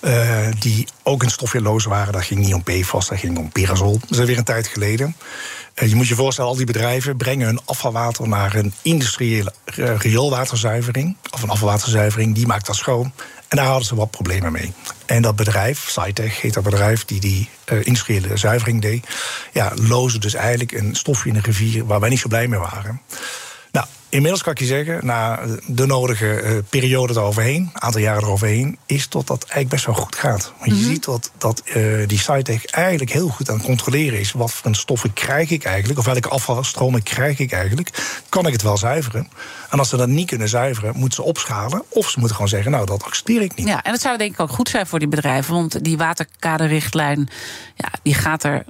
Uh, 0.00 0.46
die 0.58 0.88
ook 1.02 1.22
in 1.22 1.30
stofweerloos 1.30 1.84
waren. 1.84 2.12
Dat 2.12 2.24
ging 2.24 2.40
niet 2.40 2.54
om 2.54 2.62
PFAS, 2.62 3.08
dat 3.08 3.18
ging 3.18 3.38
om 3.38 3.48
Perasol. 3.48 4.00
Dat 4.08 4.18
is 4.18 4.26
weer 4.26 4.38
een 4.38 4.44
tijd 4.44 4.66
geleden. 4.66 5.16
Uh, 5.74 5.88
je 5.88 5.94
moet 5.94 6.08
je 6.08 6.14
voorstellen, 6.14 6.50
al 6.50 6.56
die 6.56 6.66
bedrijven 6.66 7.16
brengen 7.16 7.46
hun 7.46 7.60
afvalwater 7.64 8.28
naar 8.28 8.54
een 8.54 8.72
industriële 8.82 9.52
uh, 9.76 9.96
rioolwaterzuivering. 9.98 11.16
Of 11.30 11.42
een 11.42 11.50
afvalwaterzuivering, 11.50 12.34
die 12.34 12.46
maakt 12.46 12.66
dat 12.66 12.76
schoon. 12.76 13.12
En 13.48 13.56
daar 13.56 13.66
hadden 13.66 13.86
ze 13.86 13.94
wat 13.94 14.10
problemen 14.10 14.52
mee. 14.52 14.72
En 15.06 15.22
dat 15.22 15.36
bedrijf, 15.36 15.88
Cytech 15.88 16.40
heet 16.40 16.54
dat 16.54 16.62
bedrijf, 16.62 17.04
die 17.04 17.20
die 17.20 17.48
industriële 17.82 18.36
zuivering 18.36 18.82
deed, 18.82 19.06
ja, 19.52 19.72
loosde 19.74 20.18
dus 20.18 20.34
eigenlijk 20.34 20.72
een 20.72 20.94
stofje 20.94 21.28
in 21.28 21.34
de 21.34 21.40
rivier 21.40 21.86
waar 21.86 22.00
wij 22.00 22.08
niet 22.08 22.18
zo 22.18 22.28
blij 22.28 22.48
mee 22.48 22.58
waren. 22.58 23.00
Inmiddels 24.10 24.42
kan 24.42 24.52
ik 24.52 24.58
je 24.58 24.64
zeggen, 24.64 25.06
na 25.06 25.40
de 25.66 25.86
nodige 25.86 26.42
uh, 26.42 26.58
periode 26.68 27.12
eroverheen, 27.12 27.70
een 27.72 27.82
aantal 27.82 28.00
jaren 28.00 28.22
eroverheen, 28.22 28.78
is 28.86 29.06
tot 29.06 29.26
dat 29.26 29.42
eigenlijk 29.42 29.68
best 29.68 29.86
wel 29.86 29.94
goed 29.94 30.16
gaat. 30.16 30.52
Want 30.58 30.70
je 30.70 30.70
mm 30.70 30.82
-hmm. 30.82 30.92
ziet 30.92 31.04
dat, 31.04 31.30
dat 31.38 31.62
uh, 31.76 32.08
die 32.08 32.18
Cytech 32.18 32.64
eigenlijk 32.64 33.12
heel 33.12 33.28
goed 33.28 33.50
aan 33.50 33.56
het 33.56 33.64
controleren 33.64 34.18
is. 34.18 34.32
Wat 34.32 34.52
voor 34.52 34.74
stoffen 34.74 35.12
krijg 35.12 35.50
ik 35.50 35.64
eigenlijk, 35.64 35.98
of 35.98 36.04
welke 36.04 36.28
afvalstromen 36.28 37.02
krijg 37.02 37.38
ik 37.38 37.52
eigenlijk? 37.52 38.20
Kan 38.28 38.46
ik 38.46 38.52
het 38.52 38.62
wel 38.62 38.76
zuiveren? 38.76 39.28
En 39.70 39.78
als 39.78 39.88
ze 39.88 39.96
dat 39.96 40.08
niet 40.08 40.28
kunnen 40.28 40.48
zuiveren, 40.48 40.96
moeten 40.96 41.14
ze 41.14 41.22
opschalen. 41.22 41.82
Of 41.88 42.10
ze 42.10 42.18
moeten 42.18 42.36
gewoon 42.36 42.50
zeggen, 42.50 42.70
nou, 42.70 42.86
dat 42.86 43.02
accepteer 43.02 43.42
ik 43.42 43.54
niet. 43.54 43.66
Ja, 43.66 43.82
en 43.82 43.92
dat 43.92 44.00
zou 44.00 44.18
denk 44.18 44.32
ik 44.32 44.40
ook 44.40 44.50
goed 44.50 44.68
zijn 44.68 44.86
voor 44.86 44.98
die 44.98 45.08
bedrijven. 45.08 45.54
Want 45.54 45.84
die 45.84 45.96
waterkaderrichtlijn, 45.96 47.28
ja, 47.74 47.88
die 48.02 48.14
gaat 48.14 48.44
er 48.44 48.64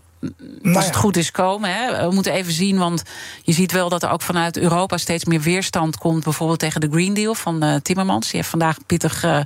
als 0.75 0.85
het 0.85 0.97
goed 0.97 1.17
is 1.17 1.31
komen. 1.31 1.75
Hè. 1.75 2.09
We 2.09 2.15
moeten 2.15 2.33
even 2.33 2.53
zien, 2.53 2.79
want 2.79 3.03
je 3.43 3.53
ziet 3.53 3.73
wel 3.73 3.89
dat 3.89 4.03
er 4.03 4.11
ook 4.11 4.23
vanuit 4.23 4.57
Europa 4.57 4.97
steeds 4.97 5.25
meer 5.25 5.41
weerstand 5.41 5.99
komt. 5.99 6.25
Bijvoorbeeld 6.25 6.59
tegen 6.59 6.81
de 6.81 6.89
Green 6.91 7.15
Deal 7.15 7.35
van 7.35 7.65
uh, 7.65 7.75
Timmermans. 7.75 8.27
Die 8.27 8.37
heeft 8.37 8.49
vandaag 8.49 8.77
een 8.77 8.87
pittig 8.87 9.25
uh, 9.25 9.41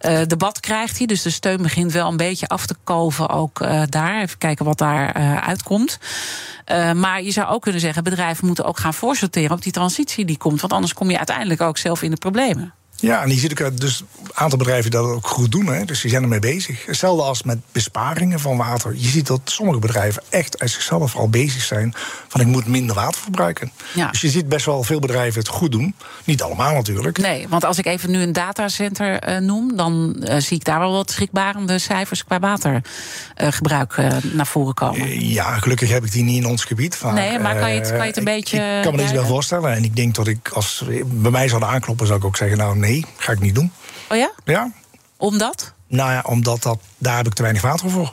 uh, 0.00 0.20
debat 0.26 0.60
krijgt 0.60 0.98
hij. 0.98 1.06
Dus 1.06 1.22
de 1.22 1.30
steun 1.30 1.62
begint 1.62 1.92
wel 1.92 2.08
een 2.08 2.16
beetje 2.16 2.48
af 2.48 2.66
te 2.66 2.76
koven 2.84 3.28
ook 3.28 3.58
daar. 3.88 4.22
Even 4.22 4.38
kijken 4.38 4.64
wat 4.64 4.78
daar 4.78 5.12
uitkomt. 5.40 5.98
maar 6.94 7.22
je 7.22 7.30
zou 7.30 7.48
ook 7.48 7.62
kunnen 7.62 7.80
zeggen, 7.80 8.04
bedrijven 8.04 8.46
moeten 8.46 8.64
ook 8.64 8.78
gaan 8.78 8.94
voorsorteren 8.94 9.56
op 9.56 9.62
die 9.62 9.72
transitie 9.72 10.24
die 10.24 10.38
komt. 10.38 10.60
Want 10.60 10.72
anders 10.72 10.94
kom 10.94 11.10
je 11.10 11.16
uiteindelijk 11.16 11.60
ook 11.60 11.78
zelf 11.78 12.02
in 12.02 12.10
de 12.10 12.16
problemen. 12.16 12.74
Ja, 13.04 13.22
en 13.22 13.28
je 13.28 13.38
ziet 13.38 13.62
ook 13.62 13.80
dus 13.80 14.00
een 14.22 14.30
aantal 14.34 14.58
bedrijven 14.58 14.90
dat 14.90 15.06
ook 15.06 15.26
goed 15.26 15.52
doen. 15.52 15.66
Hè? 15.66 15.84
Dus 15.84 16.00
die 16.00 16.10
zijn 16.10 16.22
ermee 16.22 16.38
bezig. 16.38 16.86
Hetzelfde 16.86 17.22
als 17.22 17.42
met 17.42 17.58
besparingen 17.72 18.40
van 18.40 18.56
water. 18.56 18.94
Je 18.96 19.08
ziet 19.08 19.26
dat 19.26 19.40
sommige 19.44 19.78
bedrijven 19.78 20.22
echt 20.28 20.58
uit 20.58 20.70
zichzelf 20.70 21.16
al 21.16 21.28
bezig 21.28 21.62
zijn 21.62 21.94
van 22.28 22.40
ik 22.40 22.46
moet 22.46 22.66
minder 22.66 22.94
water 22.94 23.20
verbruiken. 23.20 23.70
Ja. 23.94 24.10
Dus 24.10 24.20
je 24.20 24.28
ziet 24.28 24.48
best 24.48 24.66
wel 24.66 24.82
veel 24.82 24.98
bedrijven 24.98 25.38
het 25.38 25.48
goed 25.48 25.72
doen. 25.72 25.94
Niet 26.24 26.42
allemaal 26.42 26.72
natuurlijk. 26.72 27.18
Nee, 27.18 27.48
want 27.48 27.64
als 27.64 27.78
ik 27.78 27.86
even 27.86 28.10
nu 28.10 28.22
een 28.22 28.32
datacenter 28.32 29.28
uh, 29.28 29.38
noem, 29.38 29.76
dan 29.76 30.16
uh, 30.18 30.36
zie 30.36 30.56
ik 30.56 30.64
daar 30.64 30.78
wel 30.78 30.92
wat 30.92 31.10
schrikbarende 31.10 31.78
cijfers 31.78 32.24
qua 32.24 32.38
watergebruik 32.38 33.96
uh, 33.96 34.08
naar 34.32 34.46
voren 34.46 34.74
komen. 34.74 35.28
Ja, 35.28 35.58
gelukkig 35.58 35.90
heb 35.90 36.04
ik 36.04 36.12
die 36.12 36.22
niet 36.22 36.42
in 36.42 36.46
ons 36.46 36.64
gebied. 36.64 37.02
Nee, 37.12 37.38
maar 37.38 37.58
kan 37.58 37.72
je 37.72 37.80
het, 37.80 37.88
kan 37.88 37.98
je 37.98 38.04
het 38.04 38.16
een 38.16 38.24
beetje. 38.24 38.56
Ik, 38.56 38.76
ik 38.76 38.82
kan 38.82 38.92
me 38.92 38.98
deze 38.98 39.14
wel 39.14 39.26
voorstellen. 39.26 39.72
En 39.72 39.84
ik 39.84 39.96
denk 39.96 40.14
dat 40.14 40.26
ik 40.26 40.48
als 40.48 40.84
bij 41.04 41.30
mij 41.30 41.48
zouden 41.48 41.68
aankloppen, 41.68 42.06
zou 42.06 42.18
ik 42.18 42.24
ook 42.24 42.36
zeggen, 42.36 42.58
nou 42.58 42.78
nee, 42.78 42.93
ga 43.16 43.32
ik 43.32 43.40
niet 43.40 43.54
doen. 43.54 43.72
Oh 44.08 44.16
ja? 44.16 44.32
Ja. 44.44 44.72
Omdat? 45.16 45.72
Nou 45.86 46.12
ja, 46.12 46.22
omdat 46.26 46.62
dat, 46.62 46.78
daar 46.98 47.16
heb 47.16 47.26
ik 47.26 47.32
te 47.32 47.42
weinig 47.42 47.62
water 47.62 47.90
voor. 47.90 48.12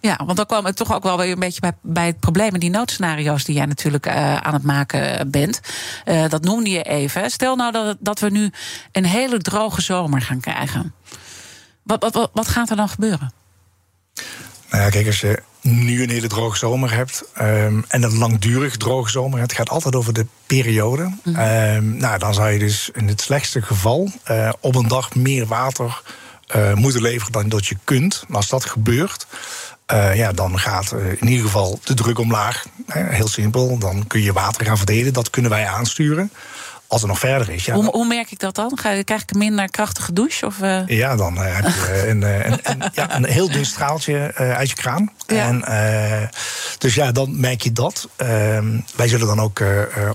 Ja, 0.00 0.20
want 0.24 0.36
dan 0.36 0.46
kwam 0.46 0.64
het 0.64 0.76
toch 0.76 0.92
ook 0.92 1.02
wel 1.02 1.18
weer 1.18 1.32
een 1.32 1.38
beetje 1.38 1.60
bij, 1.60 1.72
bij 1.80 2.06
het 2.06 2.20
probleem. 2.20 2.54
En 2.54 2.60
die 2.60 2.70
noodscenario's 2.70 3.44
die 3.44 3.54
jij 3.54 3.66
natuurlijk 3.66 4.06
uh, 4.06 4.36
aan 4.36 4.54
het 4.54 4.62
maken 4.62 5.30
bent. 5.30 5.60
Uh, 6.04 6.28
dat 6.28 6.42
noemde 6.42 6.70
je 6.70 6.82
even. 6.82 7.30
Stel 7.30 7.56
nou 7.56 7.72
dat, 7.72 7.96
dat 8.00 8.18
we 8.20 8.30
nu 8.30 8.50
een 8.92 9.04
hele 9.04 9.38
droge 9.38 9.82
zomer 9.82 10.22
gaan 10.22 10.40
krijgen. 10.40 10.94
Wat, 11.82 12.02
wat, 12.02 12.14
wat, 12.14 12.30
wat 12.32 12.48
gaat 12.48 12.70
er 12.70 12.76
dan 12.76 12.88
gebeuren? 12.88 13.32
Nou 14.70 14.82
ja, 14.84 14.90
kijk, 14.90 15.06
als 15.06 15.20
je 15.20 15.42
nu 15.60 16.02
een 16.02 16.10
hele 16.10 16.28
droge 16.28 16.56
zomer 16.56 16.92
hebt 16.92 17.24
um, 17.40 17.84
en 17.88 18.02
een 18.02 18.18
langdurig 18.18 18.76
droge 18.76 19.10
zomer 19.10 19.40
het 19.40 19.52
gaat 19.52 19.68
altijd 19.70 19.94
over 19.94 20.12
de 20.12 20.26
periode. 20.46 21.02
Mm 21.02 21.20
-hmm. 21.22 21.36
um, 21.36 21.96
nou, 21.96 22.18
dan 22.18 22.34
zou 22.34 22.50
je 22.50 22.58
dus 22.58 22.90
in 22.92 23.08
het 23.08 23.20
slechtste 23.20 23.62
geval 23.62 24.12
uh, 24.30 24.52
op 24.60 24.74
een 24.74 24.88
dag 24.88 25.14
meer 25.14 25.46
water 25.46 26.02
uh, 26.56 26.74
moeten 26.74 27.02
leveren 27.02 27.32
dan 27.32 27.48
dat 27.48 27.66
je 27.66 27.76
kunt. 27.84 28.24
En 28.28 28.34
als 28.34 28.48
dat 28.48 28.64
gebeurt, 28.64 29.26
uh, 29.92 30.16
ja, 30.16 30.32
dan 30.32 30.58
gaat 30.58 30.94
in 31.18 31.28
ieder 31.28 31.44
geval 31.44 31.80
de 31.84 31.94
druk 31.94 32.18
omlaag. 32.18 32.64
heel 32.92 33.28
simpel. 33.28 33.78
Dan 33.78 34.06
kun 34.06 34.22
je 34.22 34.32
water 34.32 34.66
gaan 34.66 34.76
verdelen. 34.76 35.12
Dat 35.12 35.30
kunnen 35.30 35.50
wij 35.50 35.66
aansturen 35.66 36.32
als 36.90 37.00
het 37.00 37.10
nog 37.10 37.18
verder 37.18 37.50
is. 37.50 37.64
Ja, 37.64 37.74
hoe, 37.74 37.84
hoe, 37.84 38.06
merk 38.06 38.30
ik 38.30 38.38
dat 38.38 38.54
dan? 38.54 38.78
Ga, 38.78 39.02
krijg 39.02 39.22
ik 39.22 39.30
een 39.30 39.38
minder 39.38 39.70
krachtige 39.70 40.12
douche? 40.12 40.46
Of, 40.46 40.58
uh... 40.58 40.86
Ja, 40.86 41.16
dan 41.16 41.34
uh, 41.34 41.54
heb 41.54 41.64
je 41.64 42.08
een, 42.08 42.22
een, 42.22 42.58
een, 42.62 42.82
ja, 42.92 43.16
een 43.16 43.24
heel 43.24 43.50
dun 43.50 43.66
straaltje 43.66 44.34
uh, 44.40 44.52
uit 44.52 44.68
je 44.68 44.74
kraan. 44.74 45.12
Ja. 45.26 45.46
En, 45.46 46.30
dus 46.78 46.94
ja, 46.94 47.12
dan 47.12 47.40
merk 47.40 47.62
je 47.62 47.72
dat. 47.72 48.08
Ehm, 48.16 48.80
wij 48.96 49.08
zullen 49.08 49.26
dan 49.26 49.40
ook 49.40 49.62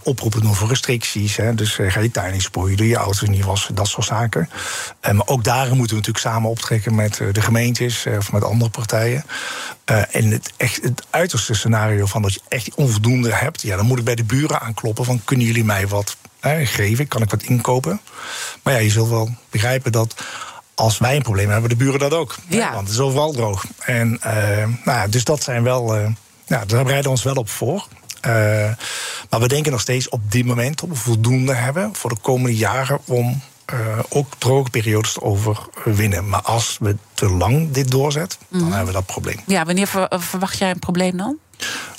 oproepen 0.03 0.41
doen 0.41 0.55
voor 0.55 0.67
restricties. 0.67 1.35
Hè. 1.35 1.55
Dus 1.55 1.79
ga 1.88 1.99
je 1.99 2.11
tuin 2.11 2.33
niet 2.33 2.41
spoelen, 2.41 2.77
doe 2.77 2.88
je 2.88 2.95
auto 2.95 3.27
niet 3.27 3.45
wassen, 3.45 3.75
dat 3.75 3.88
soort 3.88 4.05
zaken. 4.05 4.49
maar 5.01 5.27
ook 5.27 5.43
daar 5.43 5.67
moeten 5.67 5.77
we 5.77 6.01
natuurlijk 6.01 6.17
samen 6.17 6.49
optrekken 6.49 6.95
met 6.95 7.21
de 7.31 7.41
gemeentes 7.41 8.05
of 8.17 8.31
met 8.31 8.43
andere 8.43 8.69
partijen. 8.69 9.23
en 9.85 10.31
het, 10.31 10.53
echt, 10.57 10.83
het 10.83 11.03
uiterste 11.09 11.53
scenario 11.53 12.05
van 12.05 12.21
dat 12.21 12.33
je 12.33 12.41
echt 12.47 12.75
onvoldoende 12.75 13.33
hebt, 13.33 13.61
ja, 13.61 13.75
dan 13.75 13.85
moet 13.85 13.99
ik 13.99 14.05
bij 14.05 14.15
de 14.15 14.23
buren 14.23 14.61
aankloppen 14.61 15.05
van 15.05 15.21
kunnen 15.23 15.45
jullie 15.45 15.65
mij 15.65 15.88
wat 15.88 16.17
geven, 16.63 17.08
kan 17.08 17.21
ik 17.21 17.29
wat 17.29 17.43
inkopen. 17.43 17.99
Maar 18.63 18.73
ja, 18.73 18.79
je 18.79 18.89
zult 18.89 19.10
wel 19.10 19.29
begrijpen 19.49 19.91
dat 19.91 20.15
als 20.75 20.97
wij 20.97 21.15
een 21.15 21.21
probleem 21.21 21.49
hebben, 21.49 21.69
de 21.69 21.75
buren 21.75 21.99
dat 21.99 22.13
ook. 22.13 22.36
Ja. 22.47 22.73
Want 22.73 22.88
het 22.88 22.95
is 22.95 22.99
overal 22.99 23.31
droog. 23.31 23.65
En, 23.79 24.19
uh, 24.25 24.34
nou 24.84 24.97
ja, 24.97 25.08
dus 25.08 25.23
dat 25.23 25.43
zijn 25.43 25.63
wel, 25.63 25.97
uh, 25.97 26.08
ja, 26.45 26.65
daar 26.65 26.84
bereiden 26.84 27.03
we 27.03 27.10
ons 27.10 27.23
wel 27.23 27.36
op 27.36 27.49
voor. 27.49 27.88
Uh, 28.27 28.31
maar 29.29 29.39
we 29.39 29.47
denken 29.47 29.71
nog 29.71 29.81
steeds 29.81 30.10
op 30.10 30.31
dit 30.31 30.45
moment 30.45 30.81
we 30.81 30.95
voldoende 30.95 31.53
hebben 31.53 31.95
voor 31.95 32.10
de 32.10 32.19
komende 32.21 32.58
jaren 32.58 32.99
om 33.05 33.41
uh, 33.73 33.99
ook 34.10 34.34
droge 34.38 34.69
periodes 34.69 35.13
te 35.13 35.21
overwinnen. 35.21 36.29
Maar 36.29 36.41
als 36.41 36.77
we 36.79 36.95
te 37.13 37.29
lang 37.29 37.71
dit 37.71 37.91
doorzetten, 37.91 38.39
mm. 38.47 38.60
dan 38.60 38.67
hebben 38.67 38.88
we 38.88 38.93
dat 38.93 39.05
probleem. 39.05 39.39
Ja, 39.45 39.65
wanneer 39.65 39.88
verwacht 40.10 40.58
jij 40.58 40.69
een 40.69 40.79
probleem 40.79 41.17
dan? 41.17 41.38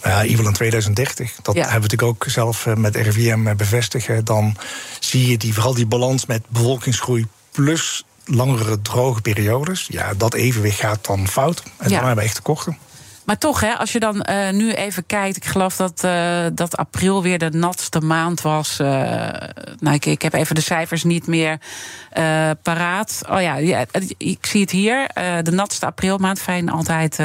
Ja, 0.02 0.16
in 0.16 0.22
ieder 0.22 0.37
geval 0.37 0.46
in 0.46 0.52
2030. 0.52 1.35
Dat 1.42 1.55
ja. 1.55 1.61
hebben 1.61 1.83
we 1.83 1.88
natuurlijk 1.88 2.24
ook 2.24 2.31
zelf 2.31 2.66
met 2.66 2.96
RIVM 2.96 3.57
bevestigd. 3.57 4.26
Dan 4.26 4.57
zie 5.00 5.31
je 5.31 5.38
die, 5.38 5.55
vooral 5.55 5.74
die 5.74 5.87
balans 5.87 6.26
met 6.26 6.42
bevolkingsgroei 6.48 7.26
plus 7.50 8.05
langere 8.24 8.83
droge 8.83 9.20
periodes. 9.20 9.87
Ja, 9.90 10.14
dat 10.14 10.35
evenwicht 10.35 10.81
gaat 10.81 11.07
dan 11.07 11.29
fout. 11.29 11.62
En 11.62 11.70
ja. 11.76 11.88
dan 11.88 11.96
hebben 11.96 12.16
we 12.16 12.22
echt 12.22 12.35
tekorten. 12.35 12.79
Maar 13.26 13.38
toch, 13.38 13.61
hè, 13.61 13.74
als 13.74 13.92
je 13.92 14.00
dan 14.00 14.26
uh, 14.31 14.50
nu 14.50 14.72
even 14.72 15.07
kijkt. 15.07 15.37
Ik 15.37 15.44
geloof 15.44 15.76
dat, 15.76 16.02
uh, 16.05 16.46
dat 16.52 16.76
april 16.76 17.22
weer 17.22 17.38
de 17.38 17.50
natste 17.50 18.00
maand 18.00 18.40
was. 18.40 18.81
Uh, 18.81 18.88
nou, 19.79 19.94
ik, 19.94 20.07
ik 20.07 20.22
heb 20.22 20.33
even 20.33 20.55
de 20.55 20.61
cijfers 20.61 21.05
niet 21.05 21.26
meer 21.26 21.59
paraat. 22.62 23.20
Oh 23.31 23.40
ja, 23.40 23.57
ja, 23.57 23.85
ik 24.18 24.46
zie 24.46 24.61
het 24.61 24.70
hier. 24.70 25.11
de 25.42 25.50
natste 25.50 25.87
aprilmaand. 25.87 26.40
Fijn 26.40 26.68
altijd 26.68 27.18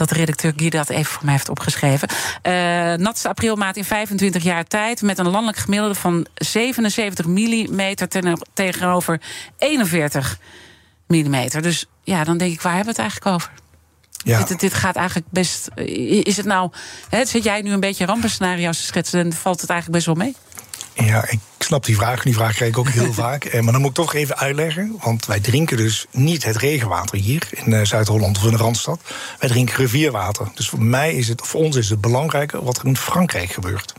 dat 0.00 0.08
de 0.08 0.14
redacteur 0.14 0.52
Guy 0.56 0.70
dat 0.70 0.88
even 0.88 1.12
voor 1.12 1.24
mij 1.24 1.34
heeft 1.34 1.48
opgeschreven. 1.48 2.08
Uh, 2.42 2.52
natste 2.94 3.28
aprilmaand 3.28 3.76
in 3.76 3.84
25 3.84 4.42
jaar 4.42 4.64
tijd. 4.64 5.02
Met 5.02 5.18
een 5.18 5.28
landelijk 5.28 5.58
gemiddelde 5.58 5.94
van 5.94 6.26
77 6.34 7.26
mm 7.26 7.94
tegenover 8.54 9.20
41 9.58 10.38
mm. 11.06 11.48
Dus 11.60 11.86
ja, 12.02 12.24
dan 12.24 12.38
denk 12.38 12.52
ik, 12.52 12.60
waar 12.60 12.74
hebben 12.74 12.94
we 12.94 13.02
het 13.02 13.10
eigenlijk 13.10 13.36
over? 13.36 13.50
Ja. 14.24 14.44
Dit, 14.44 14.60
dit, 14.60 14.74
gaat 14.74 14.96
eigenlijk 14.96 15.26
best. 15.30 15.68
Is 16.24 16.36
het 16.36 16.46
nou. 16.46 16.70
Hè, 17.08 17.24
zit 17.24 17.44
jij 17.44 17.62
nu 17.62 17.70
een 17.70 17.80
beetje 17.80 18.04
rampenscenario's 18.04 18.76
te 18.76 18.84
schetsen 18.84 19.20
en 19.20 19.32
valt 19.32 19.60
het 19.60 19.70
eigenlijk 19.70 20.04
best 20.04 20.18
wel 20.18 20.26
mee? 20.26 20.36
Ja, 21.04 21.28
ik 21.28 21.38
snap 21.58 21.84
die 21.84 21.96
vraag. 21.96 22.22
Die 22.22 22.34
vraag 22.34 22.54
krijg 22.54 22.70
ik 22.70 22.78
ook 22.78 22.88
heel 22.88 23.12
vaak. 23.24 23.52
Maar 23.52 23.72
dan 23.72 23.80
moet 23.80 23.90
ik 23.90 23.96
toch 23.96 24.14
even 24.14 24.38
uitleggen. 24.38 24.96
Want 25.02 25.26
wij 25.26 25.40
drinken 25.40 25.76
dus 25.76 26.06
niet 26.10 26.44
het 26.44 26.56
regenwater 26.56 27.18
hier 27.18 27.48
in 27.50 27.86
Zuid-Holland 27.86 28.36
of 28.36 28.44
in 28.44 28.50
de 28.50 28.56
Randstad. 28.56 29.00
Wij 29.38 29.48
drinken 29.48 29.76
rivierwater. 29.76 30.48
Dus 30.54 30.68
voor 30.68 30.82
mij 30.82 31.14
is 31.14 31.28
het, 31.28 31.40
voor 31.44 31.60
ons 31.60 31.76
is 31.76 31.90
het 31.90 32.00
belangrijker 32.00 32.64
wat 32.64 32.78
er 32.78 32.86
in 32.86 32.96
Frankrijk 32.96 33.52
gebeurt. 33.52 33.92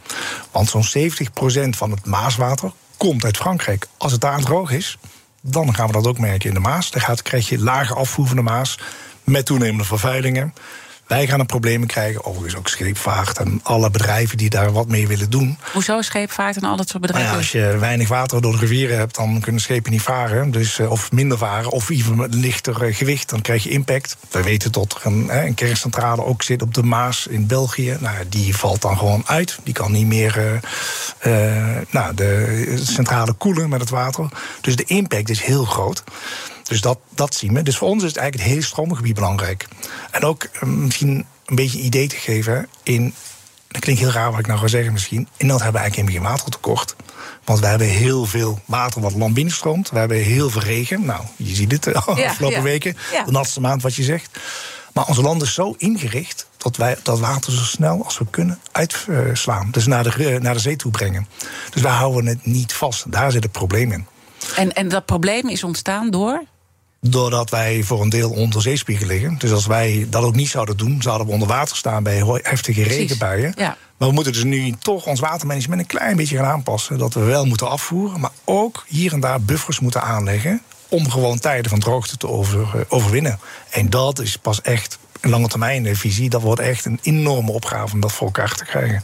Want 0.52 0.70
zo'n 0.70 1.10
70% 1.10 1.70
van 1.70 1.92
het 1.92 2.06
Maaswater 2.06 2.72
komt 2.98 3.26
uit 3.26 3.38
Frankrijk. 3.38 3.88
Als 3.98 4.12
het 4.12 4.22
daar 4.22 4.40
droog 4.40 4.72
is, 4.72 4.98
dan 5.42 5.76
gaan 5.76 5.88
we 5.88 5.94
dat 5.94 6.08
ook 6.08 6.20
merken 6.20 6.50
in 6.50 6.54
de 6.54 6.60
Maas. 6.60 6.92
Dan 6.92 7.02
gaat, 7.02 7.22
krijg 7.22 7.50
je 7.50 7.60
lage 7.60 7.94
afvoer 7.94 8.28
van 8.28 8.36
de 8.36 8.42
Maas 8.42 8.80
met 9.24 9.46
toenemende 9.46 9.84
vervuilingen. 9.84 10.54
Wij 11.12 11.28
gaan 11.28 11.40
er 11.40 11.46
problemen 11.46 11.88
krijgen, 11.88 12.26
overigens 12.26 12.56
ook 12.56 12.68
scheepvaart 12.68 13.38
en 13.38 13.60
alle 13.64 13.90
bedrijven 13.90 14.38
die 14.38 14.50
daar 14.50 14.72
wat 14.72 14.88
mee 14.88 15.08
willen 15.08 15.30
doen. 15.30 15.58
Hoezo 15.74 16.02
scheepvaart 16.02 16.56
en 16.56 16.64
al 16.64 16.76
dat 16.76 16.90
soort 16.90 17.04
Nou 17.04 17.14
bedrijven? 17.14 17.32
ja, 17.32 17.38
als 17.38 17.52
je 17.52 17.78
weinig 17.80 18.08
water 18.08 18.42
door 18.42 18.52
de 18.52 18.58
rivieren 18.58 18.98
hebt, 18.98 19.16
dan 19.16 19.40
kunnen 19.40 19.62
schepen 19.62 19.92
niet 19.92 20.02
varen. 20.02 20.52
Dus, 20.52 20.80
eh, 20.80 20.92
of 20.92 21.12
minder 21.12 21.38
varen, 21.38 21.72
of 21.72 21.90
even 21.90 22.16
met 22.16 22.34
lichter 22.34 22.84
eh, 22.84 22.96
gewicht, 22.96 23.30
dan 23.30 23.42
krijg 23.42 23.64
je 23.64 23.70
impact. 23.70 24.18
We 24.30 24.44
weten 24.44 24.72
dat 24.72 24.96
er 25.00 25.06
een, 25.06 25.28
hè, 25.28 25.46
een 25.46 25.54
kerncentrale 25.54 26.24
ook 26.24 26.44
zit 26.44 26.62
op 26.62 26.74
de 26.74 26.84
Maas 26.84 27.28
in 27.28 27.48
België. 27.48 27.98
Nou, 28.00 28.16
die 28.30 28.56
valt 28.56 28.82
dan 28.82 28.98
gewoon 28.98 29.24
uit. 29.26 29.60
Die 29.64 29.74
kan 29.74 29.92
niet 29.92 30.08
meer 30.08 30.62
eh, 31.18 31.32
nou, 31.90 32.14
de 32.16 32.82
centrale 32.84 33.34
koelen 33.34 33.70
met 33.70 33.80
het 33.80 33.90
water. 33.90 34.28
Dus 34.62 34.76
de 34.76 34.86
impact 34.86 35.30
is 35.30 35.42
heel 35.42 35.66
groot. 35.66 36.04
Dus 36.64 36.82
dat, 36.82 37.00
dat 37.10 37.36
zien 37.36 37.54
we. 37.54 37.62
Dus 37.62 37.78
voor 37.78 37.88
ons 37.88 38.04
is 38.04 38.10
het 38.10 38.18
eigenlijk 38.18 38.48
het 38.48 38.58
hele 38.58 38.72
stroomgebied 38.72 39.16
belangrijk. 39.16 39.68
En 40.12 40.24
ook 40.24 40.44
eh, 40.44 40.62
misschien 40.64 41.26
een 41.46 41.56
beetje 41.56 41.78
een 41.78 41.86
idee 41.86 42.08
te 42.08 42.16
geven 42.16 42.68
in 42.84 43.14
dat 43.72 43.82
klinkt 43.82 44.02
heel 44.02 44.12
raar 44.12 44.32
wat 44.32 44.40
ik 44.40 44.48
nou 44.48 44.60
ga 44.60 44.68
zeggen 44.68 44.94
misschien. 44.94 45.18
In 45.18 45.28
Nederland 45.28 45.62
hebben 45.62 45.82
we 45.82 45.88
eigenlijk 45.88 46.10
helemaal 46.10 46.38
geen 46.38 46.46
watertekort. 46.46 46.96
Want 47.44 47.60
we 47.60 47.66
hebben 47.66 47.88
heel 47.88 48.26
veel 48.26 48.60
water 48.66 49.02
wat 49.02 49.14
land 49.14 49.34
binnenstroomt. 49.34 49.90
We 49.90 49.98
hebben 49.98 50.18
heel 50.18 50.50
veel 50.50 50.62
regen. 50.62 51.06
Nou, 51.06 51.24
je 51.36 51.56
ziet 51.56 51.72
het 51.72 51.84
de 51.94 51.94
afgelopen 51.94 52.58
ja. 52.58 52.62
weken. 52.62 52.98
Ja. 53.12 53.24
De 53.24 53.32
natste 53.32 53.62
maand 53.62 53.82
wat 53.82 53.96
je 53.96 54.04
zegt. 54.04 54.40
Maar 54.94 55.08
ons 55.08 55.18
land 55.18 55.42
is 55.42 55.54
zo 55.54 55.76
ingericht 55.78 56.48
dat 56.58 56.78
wij 56.78 56.98
dat 57.04 57.20
water 57.20 57.52
zo 57.52 57.64
snel 57.64 58.04
als 58.04 58.18
we 58.18 58.26
kunnen 58.30 58.60
uitslaan. 58.72 59.68
Dus 59.72 59.86
naar 59.86 60.04
de, 60.04 60.30
eh, 60.30 60.42
naar 60.42 60.54
de 60.54 60.60
zee 60.60 60.76
toe 60.76 60.92
brengen. 60.92 61.28
Dus 61.72 61.82
wij 61.82 61.92
houden 61.92 62.26
het 62.26 62.46
niet 62.46 62.74
vast. 62.74 63.12
Daar 63.12 63.32
zit 63.32 63.44
het 63.44 63.52
probleem 63.52 63.92
in. 63.92 64.06
En, 64.56 64.74
en 64.74 64.88
dat 64.88 65.06
probleem 65.06 65.50
is 65.50 65.64
ontstaan 65.64 66.10
door? 66.10 66.44
Doordat 67.10 67.50
wij 67.50 67.84
voor 67.84 68.02
een 68.02 68.10
deel 68.10 68.30
onder 68.32 68.62
zeespiegel 68.62 69.08
liggen. 69.08 69.36
Dus 69.38 69.52
als 69.52 69.66
wij 69.66 70.08
dat 70.10 70.24
ook 70.24 70.36
niet 70.36 70.50
zouden 70.50 70.78
doen, 70.78 71.02
zouden 71.02 71.28
we 71.28 71.34
onder 71.34 71.48
water 71.48 71.76
staan 71.76 72.04
bij 72.04 72.24
heftige 72.42 72.84
regenbuien. 72.84 73.54
ja. 73.58 73.78
Maar 73.98 74.10
we 74.10 74.16
moeten 74.16 74.34
dus 74.34 74.44
nu 74.44 74.76
toch 74.80 75.06
ons 75.06 75.20
watermanagement 75.20 75.82
een 75.82 75.88
klein 75.88 76.16
beetje 76.16 76.38
gaan 76.38 76.46
aanpassen. 76.46 76.98
Dat 76.98 77.14
we 77.14 77.20
wel 77.20 77.46
moeten 77.46 77.70
afvoeren, 77.70 78.20
maar 78.20 78.32
ook 78.44 78.84
hier 78.88 79.14
en 79.14 79.20
daar 79.20 79.42
buffers 79.42 79.80
moeten 79.80 80.02
aanleggen. 80.02 80.62
Om 80.90 81.10
gewoon 81.10 81.40
tijden 81.40 81.70
van 81.70 81.80
droogte 81.80 82.18
te 82.18 82.28
over, 82.28 82.62
eh, 82.62 82.82
overwinnen. 82.88 83.40
En 83.70 83.90
dat 83.90 84.20
is 84.20 84.38
pas 84.38 84.62
echt 84.62 84.98
een 85.22 85.30
lange 85.30 85.48
termijn 85.48 85.96
visie. 85.96 86.30
Dat 86.30 86.42
wordt 86.42 86.62
echt 86.62 86.86
een 86.86 87.00
enorme 87.02 87.52
opgave 87.52 87.94
om 87.94 88.00
dat 88.00 88.12
voor 88.12 88.26
elkaar 88.28 88.56
te 88.56 88.66
krijgen. 88.66 89.04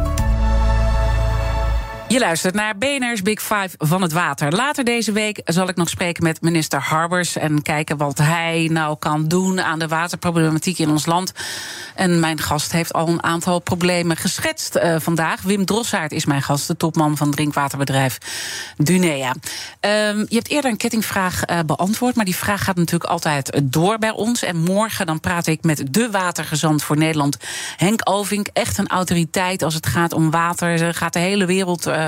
Je 2.11 2.19
luistert 2.19 2.53
naar 2.53 2.77
BNR's 2.77 3.21
Big 3.21 3.41
Five 3.41 3.69
van 3.77 4.01
het 4.01 4.11
water. 4.11 4.51
Later 4.51 4.83
deze 4.83 5.11
week 5.11 5.41
zal 5.45 5.69
ik 5.69 5.75
nog 5.75 5.89
spreken 5.89 6.23
met 6.23 6.41
minister 6.41 6.79
Harbers... 6.81 7.35
en 7.35 7.61
kijken 7.61 7.97
wat 7.97 8.17
hij 8.17 8.69
nou 8.71 8.95
kan 8.99 9.27
doen 9.27 9.61
aan 9.61 9.79
de 9.79 9.87
waterproblematiek 9.87 10.77
in 10.77 10.89
ons 10.89 11.05
land. 11.05 11.33
En 11.95 12.19
mijn 12.19 12.39
gast 12.39 12.71
heeft 12.71 12.93
al 12.93 13.07
een 13.07 13.23
aantal 13.23 13.59
problemen 13.59 14.17
geschetst 14.17 14.75
eh, 14.75 14.95
vandaag. 14.99 15.41
Wim 15.41 15.65
Drossaert 15.65 16.11
is 16.11 16.25
mijn 16.25 16.41
gast, 16.41 16.67
de 16.67 16.77
topman 16.77 17.17
van 17.17 17.31
drinkwaterbedrijf 17.31 18.17
Dunea. 18.77 19.35
Ehm, 19.79 20.17
je 20.17 20.35
hebt 20.35 20.49
eerder 20.49 20.71
een 20.71 20.77
kettingvraag 20.77 21.43
eh, 21.43 21.59
beantwoord... 21.65 22.15
maar 22.15 22.25
die 22.25 22.35
vraag 22.35 22.63
gaat 22.63 22.75
natuurlijk 22.75 23.11
altijd 23.11 23.61
door 23.63 23.97
bij 23.97 24.11
ons. 24.11 24.43
En 24.43 24.57
morgen 24.57 25.05
dan 25.05 25.19
praat 25.19 25.47
ik 25.47 25.63
met 25.63 25.83
de 25.93 26.09
watergezant 26.11 26.83
voor 26.83 26.97
Nederland... 26.97 27.37
Henk 27.77 28.01
Ovink, 28.03 28.47
echt 28.53 28.77
een 28.77 28.87
autoriteit 28.87 29.63
als 29.63 29.73
het 29.73 29.87
gaat 29.87 30.13
om 30.13 30.31
water. 30.31 30.81
Er 30.81 30.93
gaat 30.93 31.13
de 31.13 31.19
hele 31.19 31.45
wereld 31.45 31.85
eh, 31.85 32.00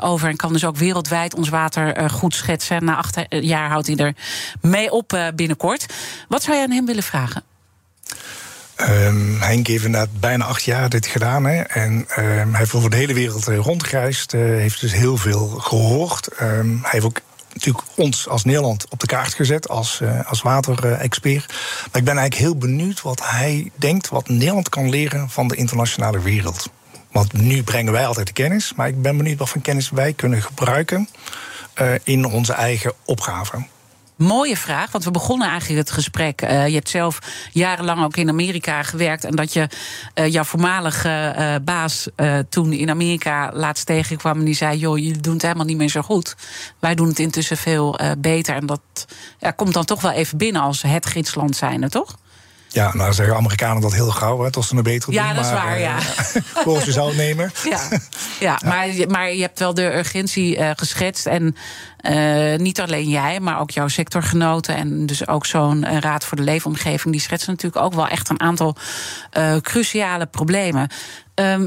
over 0.00 0.28
en 0.28 0.36
kan 0.36 0.52
dus 0.52 0.64
ook 0.64 0.76
wereldwijd 0.76 1.34
ons 1.34 1.48
water 1.48 1.94
eh, 1.94 2.08
goed 2.10 2.34
schetsen. 2.34 2.84
Na 2.84 2.96
acht 2.96 3.16
eh, 3.16 3.42
jaar 3.42 3.68
houdt 3.68 3.86
hij 3.86 3.96
er 3.96 4.14
mee 4.60 4.92
op 4.92 5.12
eh, 5.12 5.26
binnenkort. 5.34 5.86
Wat 6.28 6.42
zou 6.42 6.56
je 6.56 6.62
aan 6.62 6.70
hem 6.70 6.86
willen 6.86 7.02
vragen? 7.02 7.42
Ehm, 8.76 9.40
Henk 9.40 9.66
heeft 9.66 9.84
inderdaad 9.84 10.20
bijna 10.20 10.44
acht 10.44 10.62
jaar 10.62 10.88
dit 10.88 11.06
gedaan. 11.06 11.44
Hè, 11.44 11.60
en 11.60 12.04
ehm, 12.08 12.50
hij 12.50 12.58
heeft 12.58 12.74
over 12.74 12.90
de 12.90 12.96
hele 12.96 13.14
wereld 13.14 13.48
eh, 13.48 13.58
rondgereisd. 13.58 14.34
eh, 14.34 14.40
heeft 14.40 14.80
dus 14.80 14.92
heel 14.92 15.16
veel 15.16 15.48
gehoord. 15.48 16.28
Ehm, 16.28 16.68
hij 16.68 16.90
heeft 16.90 17.04
ook 17.04 17.20
natuurlijk 17.52 17.84
ons 17.94 18.28
als 18.28 18.44
Nederland 18.44 18.86
op 18.88 19.00
de 19.00 19.06
kaart 19.06 19.34
gezet 19.34 19.68
als, 19.68 20.00
eh, 20.00 20.26
als 20.26 20.42
waterexpert. 20.42 21.46
Maar 21.48 22.00
ik 22.00 22.04
ben 22.04 22.18
eigenlijk 22.18 22.34
heel 22.34 22.56
benieuwd 22.56 23.02
wat 23.02 23.20
hij 23.24 23.70
denkt... 23.74 24.08
wat 24.08 24.28
Nederland 24.28 24.68
kan 24.68 24.88
leren 24.88 25.30
van 25.30 25.48
de 25.48 25.56
internationale 25.56 26.20
wereld. 26.20 26.70
Want 27.12 27.32
nu 27.32 27.62
brengen 27.62 27.92
wij 27.92 28.06
altijd 28.06 28.26
de 28.26 28.32
kennis. 28.32 28.72
Maar 28.76 28.88
ik 28.88 29.02
ben 29.02 29.16
benieuwd 29.16 29.38
wat 29.38 29.48
voor 29.48 29.62
kennis 29.62 29.90
wij 29.90 30.12
kunnen 30.12 30.42
gebruiken... 30.42 31.08
eh, 31.74 31.92
in 32.04 32.24
onze 32.24 32.52
eigen 32.52 32.92
opgave. 33.04 33.66
Mooie 34.16 34.56
vraag, 34.56 34.90
want 34.90 35.04
we 35.04 35.10
begonnen 35.10 35.48
eigenlijk 35.48 35.80
het 35.80 35.90
gesprek. 35.90 36.42
eh, 36.42 36.66
je 36.66 36.74
hebt 36.74 36.88
zelf 36.88 37.18
jarenlang 37.52 38.04
ook 38.04 38.16
in 38.16 38.28
Amerika 38.28 38.82
gewerkt. 38.82 39.24
En 39.24 39.36
dat 39.36 39.52
je 39.52 39.68
eh, 40.14 40.32
jouw 40.32 40.44
voormalige 40.44 41.60
baas 41.64 42.08
toen 42.48 42.72
in 42.72 42.90
Amerika 42.90 43.50
laatst 43.52 43.86
tegenkwam. 43.86 44.38
En 44.38 44.44
die 44.44 44.54
zei: 44.54 44.78
Joh, 44.78 44.98
jullie 44.98 45.20
doen 45.20 45.32
het 45.32 45.42
helemaal 45.42 45.64
niet 45.64 45.76
meer 45.76 45.88
zo 45.88 46.02
goed. 46.02 46.36
Wij 46.78 46.94
doen 46.94 47.08
het 47.08 47.18
intussen 47.18 47.56
veel 47.56 47.98
beter. 48.18 48.54
En 48.54 48.66
dat 48.66 48.80
ja, 49.38 49.50
komt 49.50 49.74
dan 49.74 49.84
toch 49.84 50.00
wel 50.00 50.10
even 50.12 50.38
binnen 50.38 50.62
als 50.62 50.82
het 50.82 51.06
gidsland 51.06 51.56
zijnde, 51.56 51.88
toch? 51.88 52.18
Ja, 52.68 52.94
nou 52.94 53.12
zeggen 53.12 53.36
Amerikanen 53.36 53.82
dat 53.82 53.92
heel 53.92 54.10
gauw, 54.10 54.42
hè, 54.42 54.50
tot 54.50 54.64
ze 54.64 54.76
een 54.76 54.82
beter 54.82 55.12
Ja, 55.12 55.26
doen. 55.26 55.34
dat 55.36 55.44
is 55.44 55.50
waar, 55.50 55.74
eh, 55.76 55.80
ja. 55.88 55.98
Volgens 56.54 56.84
je 56.84 56.92
zou 56.92 57.08
het 57.08 57.16
nemen. 57.16 57.52
Ja, 57.64 57.88
ja, 58.40 58.60
Maar, 58.64 58.88
je- 58.92 59.06
maar 59.06 59.32
je 59.32 59.40
hebt 59.40 59.58
wel 59.58 59.74
de 59.74 59.96
urgentie 59.96 60.56
eh, 60.56 60.70
geschetst. 60.76 61.26
En 61.26 61.56
eh, 61.96 62.58
niet 62.58 62.80
alleen 62.80 63.08
jij, 63.08 63.40
maar 63.40 63.60
ook 63.60 63.70
jouw 63.70 63.88
sectorgenoten. 63.88 64.76
En 64.76 65.06
dus 65.06 65.26
ook 65.28 65.46
zo'n 65.46 65.84
eh, 65.84 65.98
Raad 65.98 66.24
voor 66.24 66.36
de 66.36 66.42
Leefomgeving. 66.42 67.12
Die 67.12 67.22
schetsen 67.22 67.50
natuurlijk 67.50 67.84
ook 67.84 67.94
wel 67.94 68.08
echt 68.08 68.28
een 68.28 68.40
aantal 68.40 68.76
eh, 69.30 69.56
cruciale 69.56 70.26
problemen. 70.26 70.88
Ehm, 71.34 71.66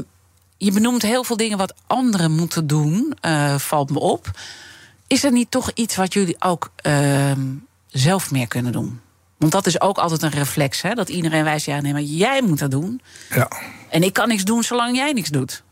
je 0.56 0.72
benoemt 0.72 1.02
heel 1.02 1.24
veel 1.24 1.36
dingen 1.36 1.58
wat 1.58 1.74
anderen 1.86 2.30
moeten 2.30 2.66
doen, 2.66 3.14
eh, 3.20 3.58
valt 3.58 3.90
me 3.90 3.98
op. 3.98 4.30
Is 5.06 5.24
er 5.24 5.32
niet 5.32 5.50
toch 5.50 5.70
iets 5.74 5.96
wat 5.96 6.12
jullie 6.12 6.36
ook 6.38 6.70
ehm, 6.76 7.40
zelf 7.88 8.30
meer 8.30 8.46
kunnen 8.48 8.72
doen? 8.72 9.00
Want 9.42 9.54
dat 9.54 9.66
is 9.66 9.80
ook 9.80 9.98
altijd 9.98 10.22
een 10.22 10.30
reflex, 10.30 10.82
hè? 10.82 10.94
Dat 10.94 11.08
iedereen 11.08 11.44
wijst, 11.44 11.66
ja, 11.66 11.80
nee, 11.80 11.92
maar 11.92 12.02
jij 12.02 12.42
moet 12.42 12.58
dat 12.58 12.70
doen. 12.70 13.00
Ja. 13.30 13.50
En 13.88 14.02
ik 14.02 14.12
kan 14.12 14.28
niks 14.28 14.44
doen 14.44 14.62
zolang 14.62 14.96
jij 14.96 15.12
niks 15.12 15.28
doet. 15.28 15.62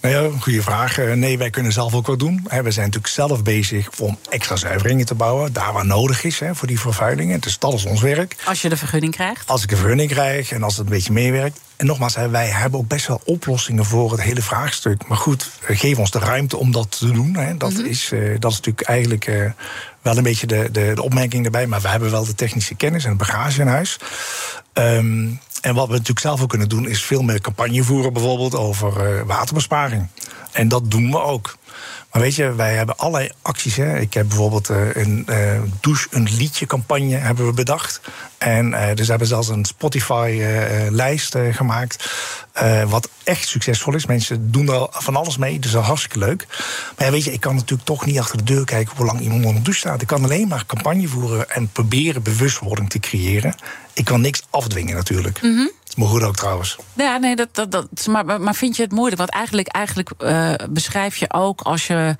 Nou 0.00 0.14
ja, 0.14 0.38
goede 0.40 0.62
vraag. 0.62 0.98
Eh, 0.98 1.12
Nee, 1.12 1.38
wij 1.38 1.50
kunnen 1.50 1.72
zelf 1.72 1.94
ook 1.94 2.06
wat 2.06 2.18
doen. 2.18 2.40
We 2.42 2.70
zijn 2.70 2.86
natuurlijk 2.86 3.06
zelf 3.06 3.42
bezig 3.42 3.88
om 3.98 4.18
extra 4.28 4.56
zuiveringen 4.56 5.06
te 5.06 5.14
bouwen. 5.14 5.52
Daar 5.52 5.72
waar 5.72 5.86
nodig 5.86 6.24
is 6.24 6.38
hè, 6.38 6.54
voor 6.54 6.68
die 6.68 6.80
vervuilingen. 6.80 7.40
Dus 7.40 7.58
dat 7.58 7.72
is 7.72 7.84
ons 7.84 8.00
werk. 8.00 8.36
Als 8.44 8.62
je 8.62 8.68
de 8.68 8.76
vergunning 8.76 9.14
krijgt. 9.14 9.48
Als 9.48 9.62
ik 9.62 9.70
een 9.70 9.76
vergunning 9.76 10.10
krijg 10.10 10.52
en 10.52 10.62
als 10.62 10.76
het 10.76 10.86
een 10.86 10.92
beetje 10.92 11.12
meewerkt. 11.12 11.60
En 11.76 11.86
nogmaals, 11.86 12.14
wij 12.30 12.46
hebben 12.46 12.80
ook 12.80 12.88
best 12.88 13.06
wel 13.06 13.20
oplossingen 13.24 13.84
voor 13.84 14.10
het 14.10 14.20
hele 14.20 14.42
vraagstuk. 14.42 15.06
Maar 15.08 15.16
goed, 15.16 15.50
eh, 15.66 15.78
geef 15.78 15.98
ons 15.98 16.10
de 16.10 16.18
ruimte 16.18 16.56
om 16.56 16.72
dat 16.72 16.98
te 16.98 17.12
doen. 17.12 17.36
Dat, 17.58 17.72
is, 17.72 18.12
eh, 18.12 18.20
dat 18.38 18.50
is 18.50 18.56
natuurlijk 18.56 18.88
eigenlijk 18.88 19.52
wel 20.02 20.16
een 20.16 20.22
beetje 20.22 20.46
de, 20.46 20.68
de, 20.72 20.92
de 20.94 21.02
opmerking 21.02 21.44
erbij. 21.44 21.66
Maar 21.66 21.80
we 21.80 21.88
hebben 21.88 22.10
wel 22.10 22.24
de 22.24 22.34
technische 22.34 22.74
kennis 22.74 23.04
en 23.04 23.10
de 23.10 23.16
bagage 23.16 23.60
in 23.60 23.66
huis. 23.66 23.98
Ehm, 24.72 25.28
en 25.66 25.74
wat 25.74 25.86
we 25.86 25.92
natuurlijk 25.92 26.20
zelf 26.20 26.42
ook 26.42 26.48
kunnen 26.48 26.68
doen, 26.68 26.88
is 26.88 27.04
veel 27.04 27.22
meer 27.22 27.40
campagne 27.40 27.82
voeren, 27.82 28.12
bijvoorbeeld 28.12 28.54
over 28.54 29.00
eh, 29.00 29.22
waterbesparing. 29.26 30.06
En 30.52 30.68
dat 30.68 30.90
doen 30.90 31.10
we 31.10 31.20
ook. 31.20 31.56
Maar 32.12 32.22
weet 32.22 32.34
je, 32.34 32.54
wij 32.54 32.74
hebben 32.74 32.96
allerlei 32.96 33.30
acties. 33.42 33.76
Hè. 33.76 33.98
Ik 33.98 34.14
heb 34.14 34.28
bijvoorbeeld 34.28 34.70
eh, 34.70 34.94
een 34.94 35.24
eh, 35.26 35.60
douche, 35.80 36.08
een 36.10 36.28
liedje 36.36 36.66
campagne 36.66 37.16
hebben 37.16 37.46
we 37.46 37.52
bedacht. 37.52 38.00
En 38.38 38.74
eh, 38.74 38.96
dus 38.96 39.08
hebben 39.08 39.26
zelfs 39.26 39.48
een 39.48 39.64
Spotify-lijst 39.64 41.36
gemaakt. 41.50 42.10
wat 42.88 43.08
echt 43.24 43.48
succesvol 43.48 43.94
is. 43.94 44.06
Mensen 44.06 44.52
doen 44.52 44.68
er 44.68 44.86
van 44.90 45.16
alles 45.16 45.36
mee, 45.36 45.58
dus 45.58 45.70
dat 45.70 45.80
is 45.80 45.86
hartstikke 45.86 46.18
leuk. 46.18 46.46
Maar 46.98 47.10
weet 47.10 47.24
je, 47.24 47.32
ik 47.32 47.40
kan 47.40 47.54
natuurlijk 47.54 47.88
toch 47.88 48.06
niet 48.06 48.18
achter 48.18 48.36
de 48.36 48.44
deur 48.44 48.64
kijken 48.64 48.96
hoe 48.96 49.06
lang 49.06 49.20
iemand 49.20 49.44
onder 49.44 49.54
de 49.54 49.62
douche 49.62 49.80
staat. 49.80 50.00
Ik 50.00 50.06
kan 50.06 50.24
alleen 50.24 50.48
maar 50.48 50.66
campagne 50.66 51.08
voeren 51.08 51.50
en 51.50 51.68
proberen 51.68 52.22
bewustwording 52.22 52.90
te 52.90 53.00
creëren. 53.00 53.54
Ik 53.92 54.04
kan 54.04 54.20
niks 54.20 54.42
afdwingen 54.50 54.96
natuurlijk. 54.96 55.42
Mhm. 55.42 55.66
Maar 55.96 56.08
goed 56.08 56.22
ook 56.22 56.36
trouwens. 56.36 56.76
Ja, 56.94 57.16
nee, 57.18 57.36
dat, 57.36 57.48
dat, 57.52 57.70
dat, 57.70 58.06
maar, 58.06 58.40
maar- 58.40 58.54
vind 58.54 58.76
je 58.76 58.82
het 58.82 58.92
moeilijk? 58.92 59.18
Want 59.18 59.30
eigenlijk, 59.30 59.68
eigenlijk 59.68 60.10
eh, 60.18 60.52
beschrijf 60.70 61.16
je 61.16 61.32
ook 61.32 61.60
als 61.60 61.86
je 61.86 62.16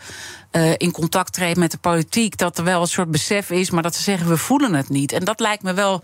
eh, 0.50 0.72
in 0.76 0.90
contact 0.90 1.32
treedt 1.32 1.58
met 1.58 1.70
de 1.70 1.78
politiek, 1.78 2.36
dat 2.36 2.58
er 2.58 2.64
wel 2.64 2.80
een 2.80 2.86
soort 2.86 3.10
besef 3.10 3.50
is, 3.50 3.70
maar 3.70 3.82
dat 3.82 3.94
ze 3.94 4.02
zeggen 4.02 4.28
we 4.28 4.36
voelen 4.36 4.74
het 4.74 4.88
niet. 4.88 5.12
En 5.12 5.24
dat 5.24 5.40
lijkt 5.40 5.62
me 5.62 5.74
wel. 5.74 6.02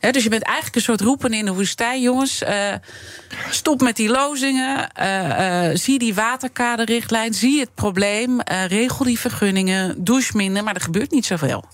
Hè, 0.00 0.10
dus 0.10 0.22
je 0.22 0.28
bent 0.28 0.42
eigenlijk 0.42 0.76
een 0.76 0.82
soort 0.82 1.00
roepen 1.00 1.32
in 1.32 1.44
de 1.44 1.54
woestijn, 1.54 2.00
jongens. 2.02 2.42
eh, 2.42 2.74
stop 3.50 3.80
met 3.80 3.96
die 3.96 4.08
lozingen. 4.08 4.90
zie 5.78 5.98
die 5.98 6.14
waterkaderrichtlijn. 6.14 7.34
Zie 7.34 7.60
het 7.60 7.74
probleem. 7.74 8.40
regel 8.68 9.04
die 9.04 9.18
vergunningen. 9.18 10.04
Douche 10.04 10.36
minder. 10.36 10.64
Maar 10.64 10.74
er 10.74 10.80
gebeurt 10.80 11.10
niet 11.10 11.26
zoveel. 11.26 11.64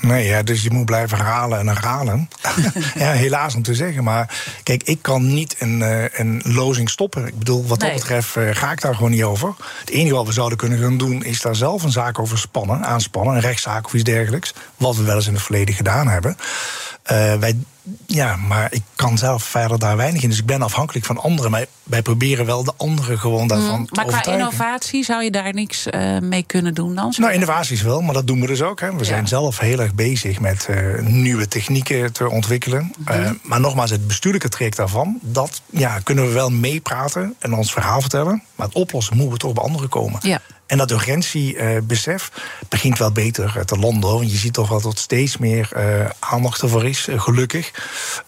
Nee, 0.00 0.26
ja, 0.26 0.42
dus 0.42 0.62
je 0.62 0.70
moet 0.70 0.84
blijven 0.84 1.16
herhalen 1.18 1.58
en 1.58 1.68
herhalen. 1.68 2.28
ja, 2.94 3.10
helaas 3.10 3.54
om 3.54 3.62
te 3.62 3.74
zeggen. 3.74 4.04
Maar 4.04 4.40
kijk, 4.62 4.82
ik 4.82 4.98
kan 5.02 5.34
niet 5.34 5.56
een, 5.58 5.82
eh, 5.82 6.04
een 6.18 6.42
lozing 6.44 6.90
stoppen. 6.90 7.26
Ik 7.26 7.38
bedoel, 7.38 7.66
wat 7.66 7.78
Nee. 7.78 7.90
dat 7.90 7.98
betreft 8.00 8.36
eh, 8.36 8.48
ga 8.52 8.72
ik 8.72 8.80
daar 8.80 8.94
gewoon 8.94 9.10
niet 9.10 9.22
over. 9.22 9.54
Het 9.80 9.90
enige 9.90 10.14
wat 10.14 10.26
we 10.26 10.32
zouden 10.32 10.58
kunnen 10.58 10.78
gaan 10.78 10.98
doen... 10.98 11.24
is 11.24 11.40
daar 11.40 11.56
zelf 11.56 11.82
een 11.82 11.90
zaak 11.90 12.18
over 12.18 12.38
spannen, 12.38 12.84
aanspannen. 12.84 13.34
Een 13.34 13.40
rechtszaak 13.40 13.86
of 13.86 13.94
iets 13.94 14.04
dergelijks. 14.04 14.54
Wat 14.76 14.96
we 14.96 15.02
wel 15.02 15.16
eens 15.16 15.26
in 15.26 15.34
het 15.34 15.42
verleden 15.42 15.74
gedaan 15.74 16.08
hebben. 16.08 16.36
Eh, 17.08 17.34
wij, 17.34 17.56
ja, 18.06 18.36
maar 18.36 18.72
ik 18.72 18.82
kan 18.94 19.18
zelf 19.18 19.42
verder 19.42 19.78
daar 19.78 19.96
weinig 19.96 20.22
in. 20.22 20.28
Dus 20.28 20.38
ik 20.38 20.46
ben 20.46 20.62
afhankelijk 20.62 21.06
van 21.06 21.18
anderen. 21.18 21.50
Maar 21.50 21.66
wij 21.82 22.02
proberen 22.02 22.46
wel 22.46 22.64
de 22.64 22.72
anderen 22.76 23.18
gewoon 23.18 23.46
daarvan 23.46 23.86
te 23.86 23.92
maar 23.94 24.04
qua 24.04 24.16
overtuigen. 24.16 24.46
innovatie 24.46 25.04
zou 25.04 25.22
je 25.22 25.30
daar 25.30 25.54
niks 25.54 25.86
eh, 25.86 26.18
mee 26.18 26.42
kunnen 26.42 26.74
doen 26.74 26.94
dan? 26.94 27.14
Nou, 27.16 27.32
innovaties 27.32 27.82
wel, 27.82 28.00
maar 28.00 28.14
dat 28.14 28.26
doen 28.26 28.40
we 28.40 28.46
dus 28.46 28.62
ook. 28.62 28.80
Hè. 28.80 28.96
We 28.96 29.04
zijn 29.04 29.28
zelf 29.28 29.58
heel 29.58 29.80
erg 29.80 29.94
bezig 29.94 30.40
met 30.40 30.66
eh, 30.66 31.00
nieuwe 31.00 31.48
technieken 31.48 32.12
te 32.12 32.30
ontwikkelen. 32.30 32.92
Mhm. 32.98 33.34
Maar 33.42 33.60
nogmaals, 33.60 33.90
het 33.90 34.06
bestuurlijke 34.06 34.48
traject 34.48 34.76
daarvan... 34.76 35.18
dat 35.22 35.62
ja, 35.70 35.98
kunnen 35.98 36.26
we 36.26 36.32
wel 36.32 36.50
meepraten 36.50 37.34
en 37.38 37.54
ons 37.54 37.72
verhaal 37.72 38.00
vertellen. 38.00 38.42
Maar 38.54 38.66
het 38.66 38.76
oplossen 38.76 39.16
moeten 39.16 39.32
we 39.32 39.38
toch 39.38 39.52
bij 39.52 39.62
anderen 39.62 39.88
komen. 39.88 40.20
Ja. 40.22 40.40
En 40.68 40.78
dat 40.78 40.90
urgentiebesef 40.90 42.30
begint 42.68 42.98
wel 42.98 43.12
beter 43.12 43.52
eh, 43.56 43.62
te 43.62 43.78
landen. 43.78 44.10
hoor. 44.10 44.24
Je 44.24 44.36
ziet 44.36 44.52
toch 44.52 44.68
wel 44.68 44.80
dat 44.80 44.92
er 44.92 44.98
steeds 44.98 45.36
meer 45.36 45.68
eh, 45.72 46.10
aandacht 46.18 46.62
ervoor 46.62 46.84
is, 46.84 47.08
eh, 47.08 47.20
gelukkig. 47.20 47.70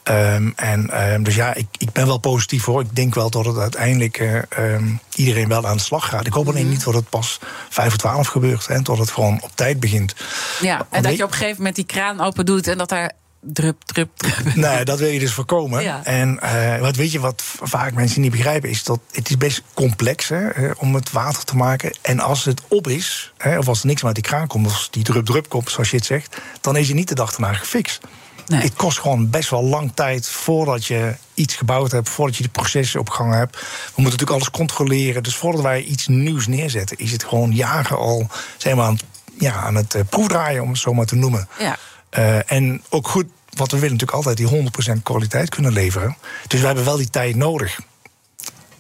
Ehm, 0.03 0.51
en, 0.57 0.91
ehm, 0.91 1.23
dus 1.23 1.35
ja, 1.35 1.55
ik, 1.55 1.67
ik 1.79 1.93
ben 1.93 2.07
wel 2.07 2.19
positief 2.19 2.65
hoor. 2.65 2.81
Ik 2.81 2.97
denk 2.97 3.15
wel 3.15 3.31
dat 3.31 3.45
het 3.45 3.57
uiteindelijk 3.57 4.19
eh, 4.19 4.37
ehm, 4.49 4.85
iedereen 5.15 5.49
wel 5.49 5.67
aan 5.67 5.77
de 5.77 5.83
slag 5.83 6.09
gaat. 6.09 6.27
Ik 6.27 6.33
hoop 6.33 6.49
alleen 6.49 6.69
niet 6.69 6.85
dat 6.85 6.95
het 6.95 7.09
pas 7.09 7.39
5 7.69 7.89
voor 7.89 7.99
12 7.99 8.27
gebeurt. 8.27 8.67
Hè, 8.67 8.83
dat 8.83 8.99
het 8.99 9.11
gewoon 9.11 9.43
op 9.43 9.51
tijd 9.55 9.81
begint. 9.81 10.15
Ja, 10.61 10.87
en 10.91 11.03
dat 11.03 11.17
je 11.17 11.23
op 11.23 11.31
een 11.31 11.37
gegeven 11.37 11.57
moment 11.57 11.77
die 11.77 11.85
kraan 11.85 12.21
open 12.21 12.47
doet 12.47 12.67
en 12.67 12.79
dat 12.79 12.89
daar 12.89 13.13
drup, 13.41 13.85
drup, 13.85 14.17
drup. 14.17 14.55
Nee, 14.55 14.85
dat 14.85 14.99
wil 14.99 15.09
je 15.09 15.19
dus 15.19 15.33
voorkomen. 15.33 15.83
Ja. 15.83 16.05
En 16.05 16.41
eh, 16.41 16.81
wat 16.81 16.97
weet 16.97 17.13
je 17.13 17.21
wat 17.21 17.43
vaak 17.63 17.93
mensen 17.93 18.21
niet 18.21 18.31
begrijpen, 18.31 18.71
is 18.71 18.85
dat 18.85 19.01
het 19.13 19.29
is 19.31 19.37
best 19.37 19.63
complex 19.75 20.29
hè, 20.29 20.49
eh, 20.49 20.71
om 20.77 20.95
het 20.95 21.11
water 21.11 21.45
te 21.45 21.57
maken. 21.57 21.95
En 22.03 22.21
als 22.21 22.45
het 22.45 22.63
op 22.69 22.89
is, 22.89 23.33
hè, 23.37 23.59
of 23.59 23.69
als 23.69 23.81
er 23.81 23.87
niks 23.87 24.03
meer 24.03 24.13
uit 24.15 24.23
die 24.23 24.33
kraan 24.33 24.47
komt, 24.47 24.67
of 24.67 24.73
als 24.73 24.91
die 24.91 25.05
drup 25.05 25.27
drup 25.27 25.49
komt, 25.49 25.71
zoals 25.71 25.91
je 25.91 25.97
het 25.97 26.07
zegt, 26.07 26.41
dan 26.61 26.77
is 26.77 26.89
je 26.89 26.95
niet 26.95 27.09
de 27.09 27.15
dag 27.15 27.35
erna 27.35 27.53
gefixt. 27.53 28.01
Nee. 28.47 28.61
Het 28.61 28.75
kost 28.75 28.99
gewoon 28.99 29.31
best 29.31 29.51
wel 29.51 29.65
lang 29.65 29.93
tijd 29.95 30.29
voordat 30.29 30.87
je 30.87 31.15
iets 31.35 31.55
gebouwd 31.55 31.93
hebt, 31.93 32.09
voordat 32.09 32.37
je 32.37 32.43
de 32.43 32.49
processen 32.49 33.01
op 33.01 33.09
gang 33.09 33.35
hebt. 33.35 33.57
We 33.57 33.67
moeten 34.03 34.03
natuurlijk 34.03 34.31
alles 34.31 34.51
controleren. 34.51 35.23
Dus 35.23 35.37
voordat 35.37 35.63
wij 35.63 35.83
iets 35.83 36.07
nieuws 36.07 36.47
neerzetten, 36.47 36.99
is 36.99 37.13
het 37.13 37.25
gewoon 37.25 37.53
jaren 37.53 37.97
al 37.97 38.27
zijn 38.57 38.77
we 38.77 38.83
aan 38.83 38.93
het, 38.93 39.05
ja, 39.39 39.53
aan 39.53 39.75
het 39.75 39.95
eh, 39.95 40.03
proefdraaien, 40.09 40.63
om 40.63 40.69
het 40.69 40.79
zo 40.79 40.95
maar 40.95 41.07
te 41.07 41.17
noemen. 41.17 41.49
Ja. 41.59 41.79
Eh, 42.11 42.53
en 42.53 42.83
ook 42.89 43.09
goed, 43.09 43.27
want 43.51 43.71
we 43.71 43.79
willen 43.79 43.97
natuurlijk 43.97 44.27
altijd 44.27 44.37
die 44.37 44.47
100% 44.47 45.03
kwaliteit 45.03 45.49
kunnen 45.49 45.73
leveren. 45.73 46.17
Dus 46.47 46.61
we 46.61 46.67
hebben 46.67 46.85
wel 46.85 46.97
die 46.97 47.11
tijd 47.11 47.37
nodig. 47.37 47.81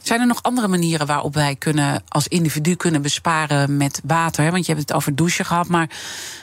Zijn 0.02 0.20
er 0.20 0.26
nog 0.26 0.42
andere 0.42 0.68
manieren 0.68 1.06
waarop 1.06 1.34
wij 1.34 1.56
kunnen 1.56 2.02
als 2.08 2.28
individu 2.28 2.74
kunnen 2.74 3.02
besparen 3.02 3.76
met 3.76 4.00
water? 4.04 4.50
Want 4.50 4.66
je 4.66 4.72
hebt 4.72 4.88
het 4.88 4.96
over 4.96 5.14
douchen 5.14 5.44
gehad, 5.44 5.68
maar 5.68 5.90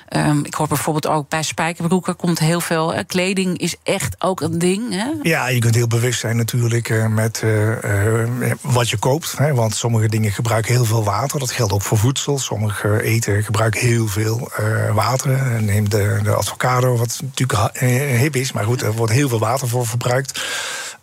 ehm, 0.08 0.40
ik 0.44 0.54
hoor 0.54 0.68
bijvoorbeeld 0.68 1.08
ook 1.08 1.30
bij 1.30 1.44
spijkerbroeken 1.44 2.16
komt 2.16 2.40
heel 2.40 2.62
veel. 2.62 2.94
kleding 3.08 3.58
is 3.58 3.76
echt 3.84 4.16
ook 4.20 4.42
een 4.42 4.60
ding. 4.60 4.94
Hè? 4.94 5.10
Ja, 5.22 5.48
je 5.48 5.60
kunt 5.60 5.76
heel 5.76 5.88
bewust 5.88 6.20
zijn 6.20 6.38
natuurlijk 6.38 6.90
eh, 6.90 7.08
met 7.08 7.42
eh, 7.44 8.22
eh, 8.22 8.30
wat 8.62 8.90
je 8.90 8.98
koopt. 8.98 9.38
Hè, 9.38 9.54
want 9.54 9.76
sommige 9.76 10.08
dingen 10.08 10.32
gebruiken 10.32 10.74
heel 10.74 10.86
veel 10.86 11.04
water. 11.04 11.40
Dat 11.40 11.52
geldt 11.52 11.74
ook 11.74 11.82
voor 11.82 11.98
voedsel. 11.98 12.40
Sommige 12.40 13.02
eten 13.02 13.44
gebruiken 13.44 13.82
heel 13.82 14.08
veel 14.08 14.52
water. 14.94 15.62
Neem 15.62 15.90
de, 15.90 16.20
de 16.24 16.38
avocado, 16.38 16.98
wat 16.98 17.20
natuurlijk 17.24 17.80
hip 18.20 18.36
is. 18.36 18.52
Maar 18.52 18.64
goed, 18.64 18.82
er 18.82 18.94
wordt 18.94 19.14
heel 19.14 19.30
veel 19.30 19.40
water 19.40 19.68
voor 19.68 19.88
verbruikt. 19.88 20.42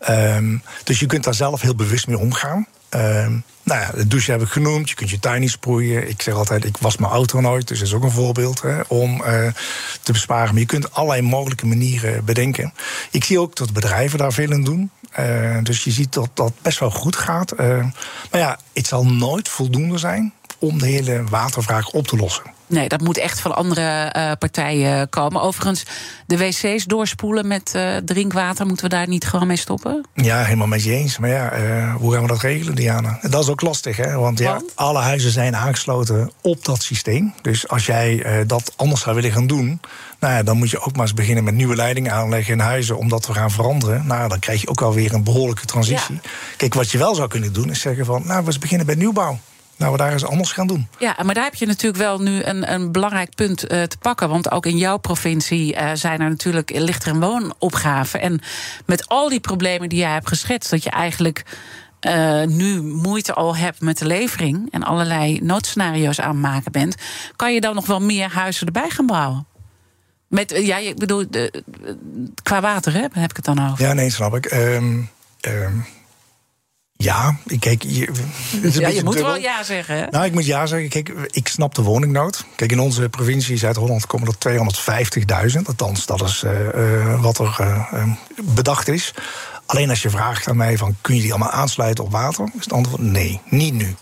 Ehm, 0.05 0.57
dus 0.85 1.01
je 1.01 1.07
kunt 1.07 1.25
daar 1.25 1.35
zelf 1.35 1.61
heel 1.61 1.75
bewust 1.75 2.07
mee 2.07 2.19
omgaan. 2.19 2.67
Ehm, 2.89 3.33
nou 3.63 3.81
ja, 3.81 3.91
de 3.95 4.07
douche 4.07 4.31
heb 4.31 4.43
ik 4.43 4.49
genoemd. 4.49 4.89
Je 4.89 4.95
kunt 4.95 5.11
je 5.11 5.19
tuin 5.19 5.41
niet 5.41 5.51
sproeien. 5.51 6.09
Ik 6.09 6.23
zeg 6.23 6.35
altijd, 6.35 6.65
ik 6.65 6.77
was 6.77 6.97
mijn 6.97 7.13
auto 7.13 7.41
nooit. 7.41 7.69
Dus 7.69 7.79
dat 7.79 7.89
is 7.89 7.95
ook 7.95 8.03
een 8.03 8.11
voorbeeld 8.11 8.63
hè, 8.63 8.81
om 8.89 9.23
eh, 9.23 9.47
te 10.03 10.13
besparen. 10.13 10.51
Maar 10.51 10.61
je 10.61 10.67
kunt 10.67 10.93
allerlei 10.93 11.23
mogelijke 11.23 11.67
manieren 11.67 12.25
bedenken. 12.25 12.73
Ik 13.11 13.25
zie 13.25 13.41
ook 13.41 13.57
dat 13.57 13.73
bedrijven 13.73 14.19
daar 14.19 14.33
veel 14.33 14.51
in 14.51 14.65
doen. 14.65 14.91
Eh, 15.11 15.59
dus 15.63 15.85
je 15.85 15.91
ziet 15.91 16.13
dat 16.13 16.31
dat 16.35 16.53
best 16.63 16.79
wel 16.79 16.91
goed 16.91 17.17
gaat. 17.17 17.53
Eh, 17.53 17.67
maar 18.31 18.41
ja, 18.41 18.59
het 18.73 18.87
zal 18.87 19.07
nooit 19.07 19.49
voldoende 19.49 19.99
zijn 19.99 20.33
om 20.59 20.79
de 20.79 20.87
hele 20.87 21.25
watervraag 21.25 21.91
op 21.91 22.07
te 22.07 22.17
lossen. 22.17 22.53
Nee, 22.67 22.89
dat 22.89 23.01
moet 23.01 23.19
echt 23.19 23.41
van 23.41 23.57
andere 23.57 23.83
eh, 23.83 24.33
partijen 24.39 25.09
komen. 25.09 25.41
Overigens, 25.41 25.85
de 26.27 26.37
wc's 26.37 26.85
doorspoelen 26.85 27.47
met 27.47 27.73
eh, 27.75 27.97
drinkwater, 27.97 28.67
moeten 28.67 28.85
we 28.85 28.91
daar 28.91 29.09
niet 29.09 29.27
gewoon 29.27 29.47
mee 29.47 29.57
stoppen? 29.57 30.07
Ja, 30.15 30.45
helemaal 30.45 30.67
met 30.67 30.85
je 30.85 30.93
eens. 30.93 31.19
Maar 31.19 31.31
ja, 31.31 31.51
eh, 31.51 31.95
hoe 31.95 32.13
gaan 32.13 32.23
we 32.23 32.29
dat 32.29 32.41
regelen, 32.41 32.75
Diana? 32.75 33.19
Dat 33.23 33.43
is 33.43 33.49
ook 33.49 33.61
lastig, 33.61 33.97
hè? 33.97 34.19
Want 34.19 34.39
ja, 34.39 34.53
Want? 34.53 34.73
alle 34.75 34.99
huizen 34.99 35.31
zijn 35.31 35.57
aangesloten 35.57 36.31
op 36.41 36.65
dat 36.65 36.83
systeem. 36.83 37.35
Dus 37.43 37.69
als 37.69 37.87
jij 37.87 38.45
dat 38.47 38.73
anders 38.77 39.01
zou 39.01 39.15
willen 39.15 39.33
gaan 39.33 39.47
doen... 39.47 39.81
Nou 40.21 40.35
ja, 40.37 40.43
dan 40.43 40.57
moet 40.57 40.71
je 40.71 40.81
ook 40.81 40.93
maar 40.93 41.07
eens 41.07 41.15
beginnen 41.15 41.45
met 41.45 41.55
nieuwe 41.55 41.77
leidingen 41.77 42.13
aanleggen 42.13 42.53
in 42.53 42.61
huizen... 42.61 42.99
om 42.99 43.09
dat 43.09 43.23
te 43.23 43.33
gaan 43.33 43.51
veranderen. 43.51 44.07
Nou, 44.07 44.29
dan 44.29 44.39
krijg 44.39 44.61
je 44.61 44.69
ook 44.69 44.81
alweer 44.81 45.15
een 45.15 45.25
behoorlijke 45.25 45.67
transitie. 45.67 46.21
Kijk, 46.57 46.75
wat 46.75 46.91
je 46.91 46.99
wel 46.99 47.15
zou 47.15 47.29
kunnen 47.29 47.53
doen, 47.53 47.71
is 47.71 47.81
zeggen 47.81 48.05
van... 48.05 48.23
nou, 48.27 48.41
we 48.41 48.47
eens 48.47 48.59
beginnen 48.59 48.87
bij 48.87 48.95
nieuwbouw. 48.95 49.39
Nou, 49.77 49.93
we 49.93 49.99
daar 49.99 50.12
eens 50.12 50.25
anders 50.25 50.53
gaan 50.53 50.66
doen. 50.66 50.89
Ja, 50.99 51.16
maar 51.25 51.35
daar 51.35 51.45
heb 51.45 51.55
je 51.55 51.66
natuurlijk 51.66 52.03
wel 52.03 52.20
nu 52.20 52.43
een, 52.43 52.72
een 52.72 52.93
belangrijk 52.93 53.35
punt 53.35 53.66
eh, 53.66 53.83
te 53.83 53.99
pakken. 53.99 54.29
Want 54.29 54.51
ook 54.51 54.66
in 54.66 54.77
jouw 54.77 54.97
provincie 54.97 55.75
eh, 55.75 55.91
zijn 55.95 56.20
er 56.20 56.29
natuurlijk 56.29 56.70
ligt 56.79 57.05
er 57.05 57.11
een 57.11 57.20
woonopgave. 57.20 58.18
En 58.18 58.41
met 58.87 59.09
al 59.09 59.29
die 59.29 59.41
problemen 59.41 59.89
die 59.89 59.99
jij 59.99 60.12
hebt 60.12 60.29
geschetst, 60.29 60.70
dat 60.70 60.83
je 60.83 60.91
eigenlijk 60.91 61.45
eh, 62.01 62.43
nu 62.43 62.83
moeite 62.83 63.35
al 63.35 63.57
hebt 63.57 63.81
met 63.81 63.99
de 63.99 64.07
levering 64.07 64.68
en 64.70 64.83
allerlei 64.83 65.41
noodscenario's 65.43 66.20
aan 66.20 66.29
het 66.29 66.41
maken 66.41 66.72
bent, 66.72 66.97
kan 67.37 67.55
je 67.55 67.61
dan 67.61 67.75
nog 67.75 67.87
wel 67.87 68.01
meer 68.01 68.31
huizen 68.31 68.66
erbij 68.66 68.91
gaan 68.91 69.07
bouwen? 69.07 69.47
Met, 70.29 70.51
ja, 70.51 70.77
ik 70.77 70.99
bedoel, 70.99 71.25
qua 72.43 72.61
water 72.61 72.93
hè, 72.93 73.01
heb 73.01 73.31
ik 73.31 73.37
het 73.37 73.45
dan 73.45 73.70
over. 73.70 73.85
Ja, 73.85 73.93
nee, 73.93 74.11
snap 74.11 74.37
ik. 74.37 74.47
Ehm, 74.47 75.01
ja, 76.97 77.37
kijk... 77.59 77.83
Je, 77.83 78.09
Ja, 78.73 78.89
je 78.89 79.05
moet 79.05 79.15
dubbel. 79.15 79.33
wel 79.33 79.41
ja 79.41 79.63
zeggen. 79.63 79.97
Hè? 79.97 80.07
Nou, 80.11 80.25
ik 80.25 80.33
moet 80.33 80.47
ja 80.47 80.67
zeggen. 80.67 80.89
Kijk, 80.89 81.09
ik 81.31 81.49
snap 81.49 81.75
de 81.75 81.83
woningnood. 81.83 82.45
Kijk, 82.57 82.73
in 82.73 82.81
onze 82.81 83.09
provincie 83.09 83.57
Zuid-Holland 83.57 84.07
komen 84.07 84.29
er 84.29 85.53
250.000. 85.53 85.63
Althans, 85.65 86.07
dat 86.07 86.23
is 86.23 86.43
eh, 86.43 86.69
eh, 86.69 87.23
wat 87.23 87.39
er 87.39 87.57
eh, 87.61 88.13
bedacht 88.43 88.89
is. 88.89 89.15
Alleen 89.67 89.91
als 89.91 90.03
je 90.03 90.11
vraagt 90.11 90.49
aan 90.49 90.57
mij 90.57 90.79
van... 90.79 90.97
kun 91.01 91.15
je 91.15 91.21
die 91.21 91.31
allemaal 91.31 91.51
aansluiten 91.51 92.05
op 92.05 92.11
water? 92.11 92.45
Is 92.45 92.65
het 92.65 92.73
antwoord 92.73 93.03
nee, 93.03 93.41
niet 93.49 93.75
nu. 93.75 93.95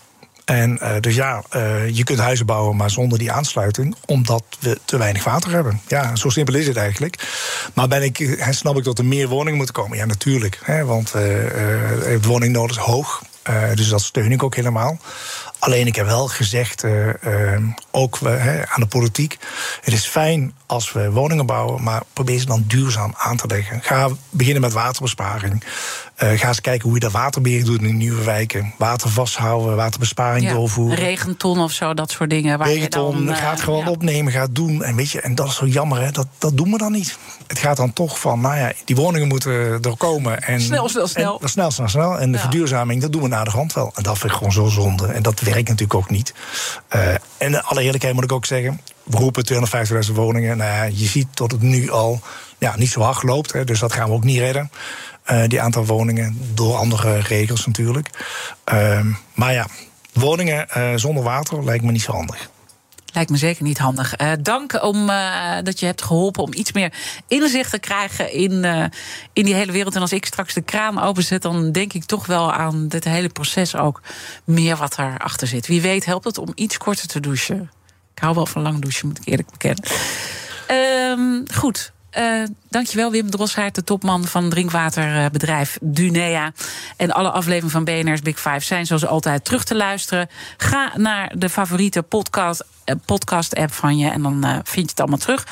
En 0.45 0.79
eh, 0.79 0.99
dus 0.99 1.15
ja, 1.15 1.43
eh, 1.49 1.89
je 1.89 2.03
kunt 2.03 2.19
huizen 2.19 2.45
bouwen, 2.45 2.75
maar 2.75 2.89
zonder 2.89 3.17
die 3.17 3.31
aansluiting, 3.31 3.95
omdat 4.05 4.43
we 4.59 4.79
te 4.85 4.97
weinig 4.97 5.23
water 5.23 5.51
hebben. 5.51 5.81
Ja, 5.87 6.15
zo 6.15 6.29
simpel 6.29 6.53
is 6.53 6.67
het 6.67 6.77
eigenlijk. 6.77 7.27
Maar 7.73 7.87
ben 7.87 8.03
ik, 8.03 8.45
snap 8.49 8.77
ik 8.77 8.83
dat 8.83 8.97
er 8.97 9.05
meer 9.05 9.27
woningen 9.27 9.57
moeten 9.57 9.75
komen? 9.75 9.97
Ja, 9.97 10.05
natuurlijk. 10.05 10.59
Hè, 10.63 10.85
want 10.85 11.07
eh, 11.07 11.21
de 11.21 12.19
woningnood 12.21 12.69
is 12.69 12.77
hoog. 12.77 13.21
Dus 13.73 13.89
dat 13.89 14.01
steun 14.01 14.31
ik 14.31 14.43
ook 14.43 14.55
helemaal. 14.55 14.97
Alleen 15.59 15.87
ik 15.87 15.95
heb 15.95 16.05
wel 16.05 16.27
gezegd, 16.27 16.83
ook 17.91 18.19
aan 18.65 18.81
de 18.81 18.85
politiek... 18.89 19.37
het 19.81 19.93
is 19.93 20.05
fijn 20.05 20.53
als 20.65 20.91
we 20.91 21.11
woningen 21.11 21.45
bouwen, 21.45 21.83
maar 21.83 22.01
probeer 22.13 22.39
ze 22.39 22.45
dan 22.45 22.63
duurzaam 22.67 23.13
aan 23.17 23.37
te 23.37 23.47
leggen. 23.47 23.81
Ga 23.81 24.09
beginnen 24.29 24.61
met 24.61 24.73
waterbesparing. 24.73 25.63
Eh, 26.15 26.39
ga 26.39 26.47
eens 26.47 26.61
kijken 26.61 26.83
hoe 26.83 26.93
je 26.93 26.99
dat 26.99 27.11
waterbeheer 27.11 27.65
doet 27.65 27.81
in 27.81 27.97
nieuwe 27.97 28.23
wijken. 28.23 28.73
Water 28.77 29.09
vasthouden, 29.09 29.75
waterbesparing 29.75 30.45
Ja, 30.45 30.53
doorvoeren. 30.53 30.97
regenton 30.97 31.59
of 31.59 31.71
zo, 31.71 31.93
dat 31.93 32.11
soort 32.11 32.29
dingen. 32.29 32.57
Waar 32.57 32.67
je 32.67 32.73
Regenton, 32.73 33.25
dan, 33.25 33.35
eh, 33.35 33.57
gewoon 33.57 33.83
ja. 33.83 33.89
opnemen, 33.89 34.31
ga 34.31 34.41
het 34.41 34.55
doen. 34.55 34.83
En, 34.83 34.95
weet 34.95 35.11
je, 35.11 35.21
en 35.21 35.35
dat 35.35 35.47
is 35.47 35.55
zo 35.55 35.65
jammer, 35.65 36.01
hè? 36.01 36.11
Dat, 36.11 36.27
dat 36.37 36.57
doen 36.57 36.71
we 36.71 36.77
dan 36.77 36.91
niet. 36.91 37.17
Het 37.47 37.59
gaat 37.59 37.77
dan 37.77 37.93
toch 37.93 38.19
van, 38.19 38.41
nou 38.41 38.57
ja, 38.57 38.71
die 38.85 38.95
woningen 38.95 39.27
moeten 39.27 39.51
er 39.81 39.97
komen. 39.97 40.41
En, 40.43 40.61
Snel, 40.61 40.89
snel, 40.89 41.07
snel. 41.07 41.39
En, 41.41 41.49
snel, 41.49 41.71
snel, 41.71 41.87
snel. 41.87 42.19
En 42.19 42.31
de 42.31 42.37
Ja. 42.37 42.43
verduurzaming, 42.43 43.01
dat 43.01 43.11
doen 43.11 43.21
we 43.21 43.27
naar 43.27 43.45
de 43.45 43.51
hand 43.51 43.73
wel. 43.73 43.91
En 43.95 44.03
dat 44.03 44.17
vind 44.17 44.31
ik 44.31 44.37
gewoon 44.37 44.53
zo 44.53 44.67
zonde. 44.67 45.07
En 45.07 45.23
dat 45.23 45.39
werkt 45.39 45.67
natuurlijk 45.67 45.93
ook 45.93 46.09
niet. 46.09 46.33
Eh, 46.87 47.07
en 47.13 47.19
in 47.37 47.61
alle 47.63 47.81
eerlijkheid 47.81 48.13
moet 48.15 48.23
ik 48.23 48.31
ook 48.31 48.45
zeggen... 48.45 48.81
we 49.03 49.17
roepen 49.17 49.45
250.000 50.07 50.11
woningen. 50.15 50.57
Nou 50.57 50.71
ja, 50.71 50.83
je 50.83 51.05
ziet 51.05 51.27
dat 51.33 51.51
het 51.51 51.61
nu 51.61 51.91
al 51.91 52.21
ja, 52.57 52.73
niet 52.77 52.89
zo 52.91 53.01
hard 53.01 53.23
loopt. 53.23 53.53
Hè, 53.53 53.63
dus 53.63 53.79
dat 53.79 53.93
gaan 53.93 54.07
we 54.07 54.13
ook 54.13 54.23
niet 54.23 54.39
redden. 54.39 54.71
Uh, 55.31 55.43
die 55.47 55.61
aantal 55.61 55.85
woningen, 55.85 56.37
door 56.53 56.75
andere 56.75 57.19
regels 57.19 57.65
natuurlijk. 57.65 58.09
Ehm, 58.63 59.11
maar 59.33 59.53
ja, 59.53 59.67
woningen 60.13 60.67
uh, 60.77 60.93
zonder 60.95 61.23
water 61.23 61.63
lijkt 61.63 61.83
me 61.83 61.91
niet 61.91 62.01
zo 62.01 62.11
handig. 62.11 62.49
Lijkt 63.13 63.29
me 63.29 63.37
zeker 63.37 63.63
niet 63.63 63.77
handig. 63.77 64.19
Uh, 64.19 64.31
dank 64.41 64.83
om, 64.83 65.07
dat 65.63 65.79
je 65.79 65.85
hebt 65.85 66.01
geholpen 66.01 66.43
om 66.43 66.53
iets 66.53 66.71
meer 66.71 66.93
inzicht 67.27 67.71
te 67.71 67.79
krijgen 67.79 68.31
in, 68.31 68.65
in 69.33 69.45
die 69.45 69.53
hele 69.53 69.71
wereld. 69.71 69.95
En 69.95 70.01
als 70.01 70.11
ik 70.11 70.25
straks 70.25 70.53
de 70.53 70.61
kraan 70.61 71.01
openzet, 71.01 71.41
dan 71.41 71.71
denk 71.71 71.93
ik 71.93 72.03
toch 72.03 72.25
wel 72.25 72.53
aan 72.53 72.87
dit 72.87 73.03
hele 73.03 73.29
proces 73.29 73.75
ook 73.75 74.01
meer 74.43 74.75
wat 74.75 74.97
erachter 74.97 75.47
zit. 75.47 75.67
Wie 75.67 75.81
weet 75.81 76.05
helpt 76.05 76.25
het 76.25 76.37
om 76.37 76.51
iets 76.55 76.77
korter 76.77 77.07
te 77.07 77.19
douchen. 77.19 77.71
Ik 78.15 78.21
hou 78.21 78.35
wel 78.35 78.45
van 78.45 78.61
lang 78.61 78.81
douchen, 78.81 79.07
moet 79.07 79.17
ik 79.17 79.27
eerlijk 79.27 79.51
bekennen. 79.51 79.83
Ehm, 80.67 81.57
goed, 81.57 81.93
uh, 82.17 82.43
dankjewel 82.69 83.11
Wim 83.11 83.29
Drossaert, 83.29 83.75
de 83.75 83.83
topman 83.83 84.25
van 84.25 84.49
drinkwaterbedrijf 84.49 85.77
Dunea. 85.81 86.51
En 86.97 87.11
alle 87.11 87.29
afleveringen 87.29 87.71
van 87.71 87.83
BNR's 87.83 88.21
Big 88.21 88.39
Five 88.39 88.59
zijn 88.59 88.85
zoals 88.85 89.05
altijd 89.05 89.45
terug 89.45 89.63
te 89.63 89.75
luisteren. 89.75 90.29
Ga 90.57 90.91
naar 90.97 91.31
de 91.37 91.49
favoriete 91.49 92.01
podcast, 92.01 92.65
uh, 92.85 92.95
podcast 93.05 93.55
app 93.55 93.73
van 93.73 93.97
je 93.97 94.09
en 94.09 94.21
dan 94.21 94.45
uh, 94.45 94.51
vind 94.51 94.65
je 94.73 94.81
het 94.81 94.99
allemaal 94.99 95.17
terug. 95.17 95.47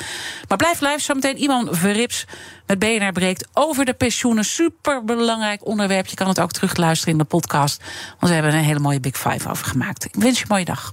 Maar 0.48 0.58
blijf 0.58 0.80
luisteren, 0.80 1.22
zometeen 1.22 1.42
iemand 1.42 1.68
Verrips 1.70 2.24
met 2.66 2.78
BNR 2.78 3.12
breekt 3.12 3.48
over 3.52 3.84
de 3.84 3.94
pensioenen. 3.94 4.44
Super 4.44 5.04
belangrijk 5.04 5.66
onderwerp. 5.66 6.06
Je 6.06 6.16
kan 6.16 6.28
het 6.28 6.40
ook 6.40 6.52
terugluisteren 6.52 7.12
in 7.12 7.18
de 7.18 7.24
podcast. 7.24 7.82
Want 8.08 8.20
we 8.20 8.32
hebben 8.32 8.54
een 8.54 8.64
hele 8.64 8.78
mooie 8.78 9.00
Big 9.00 9.16
Five 9.16 9.50
over 9.50 9.66
gemaakt. 9.66 10.04
Ik 10.04 10.14
wens 10.14 10.36
je 10.36 10.42
een 10.42 10.48
mooie 10.50 10.64
dag. 10.64 10.92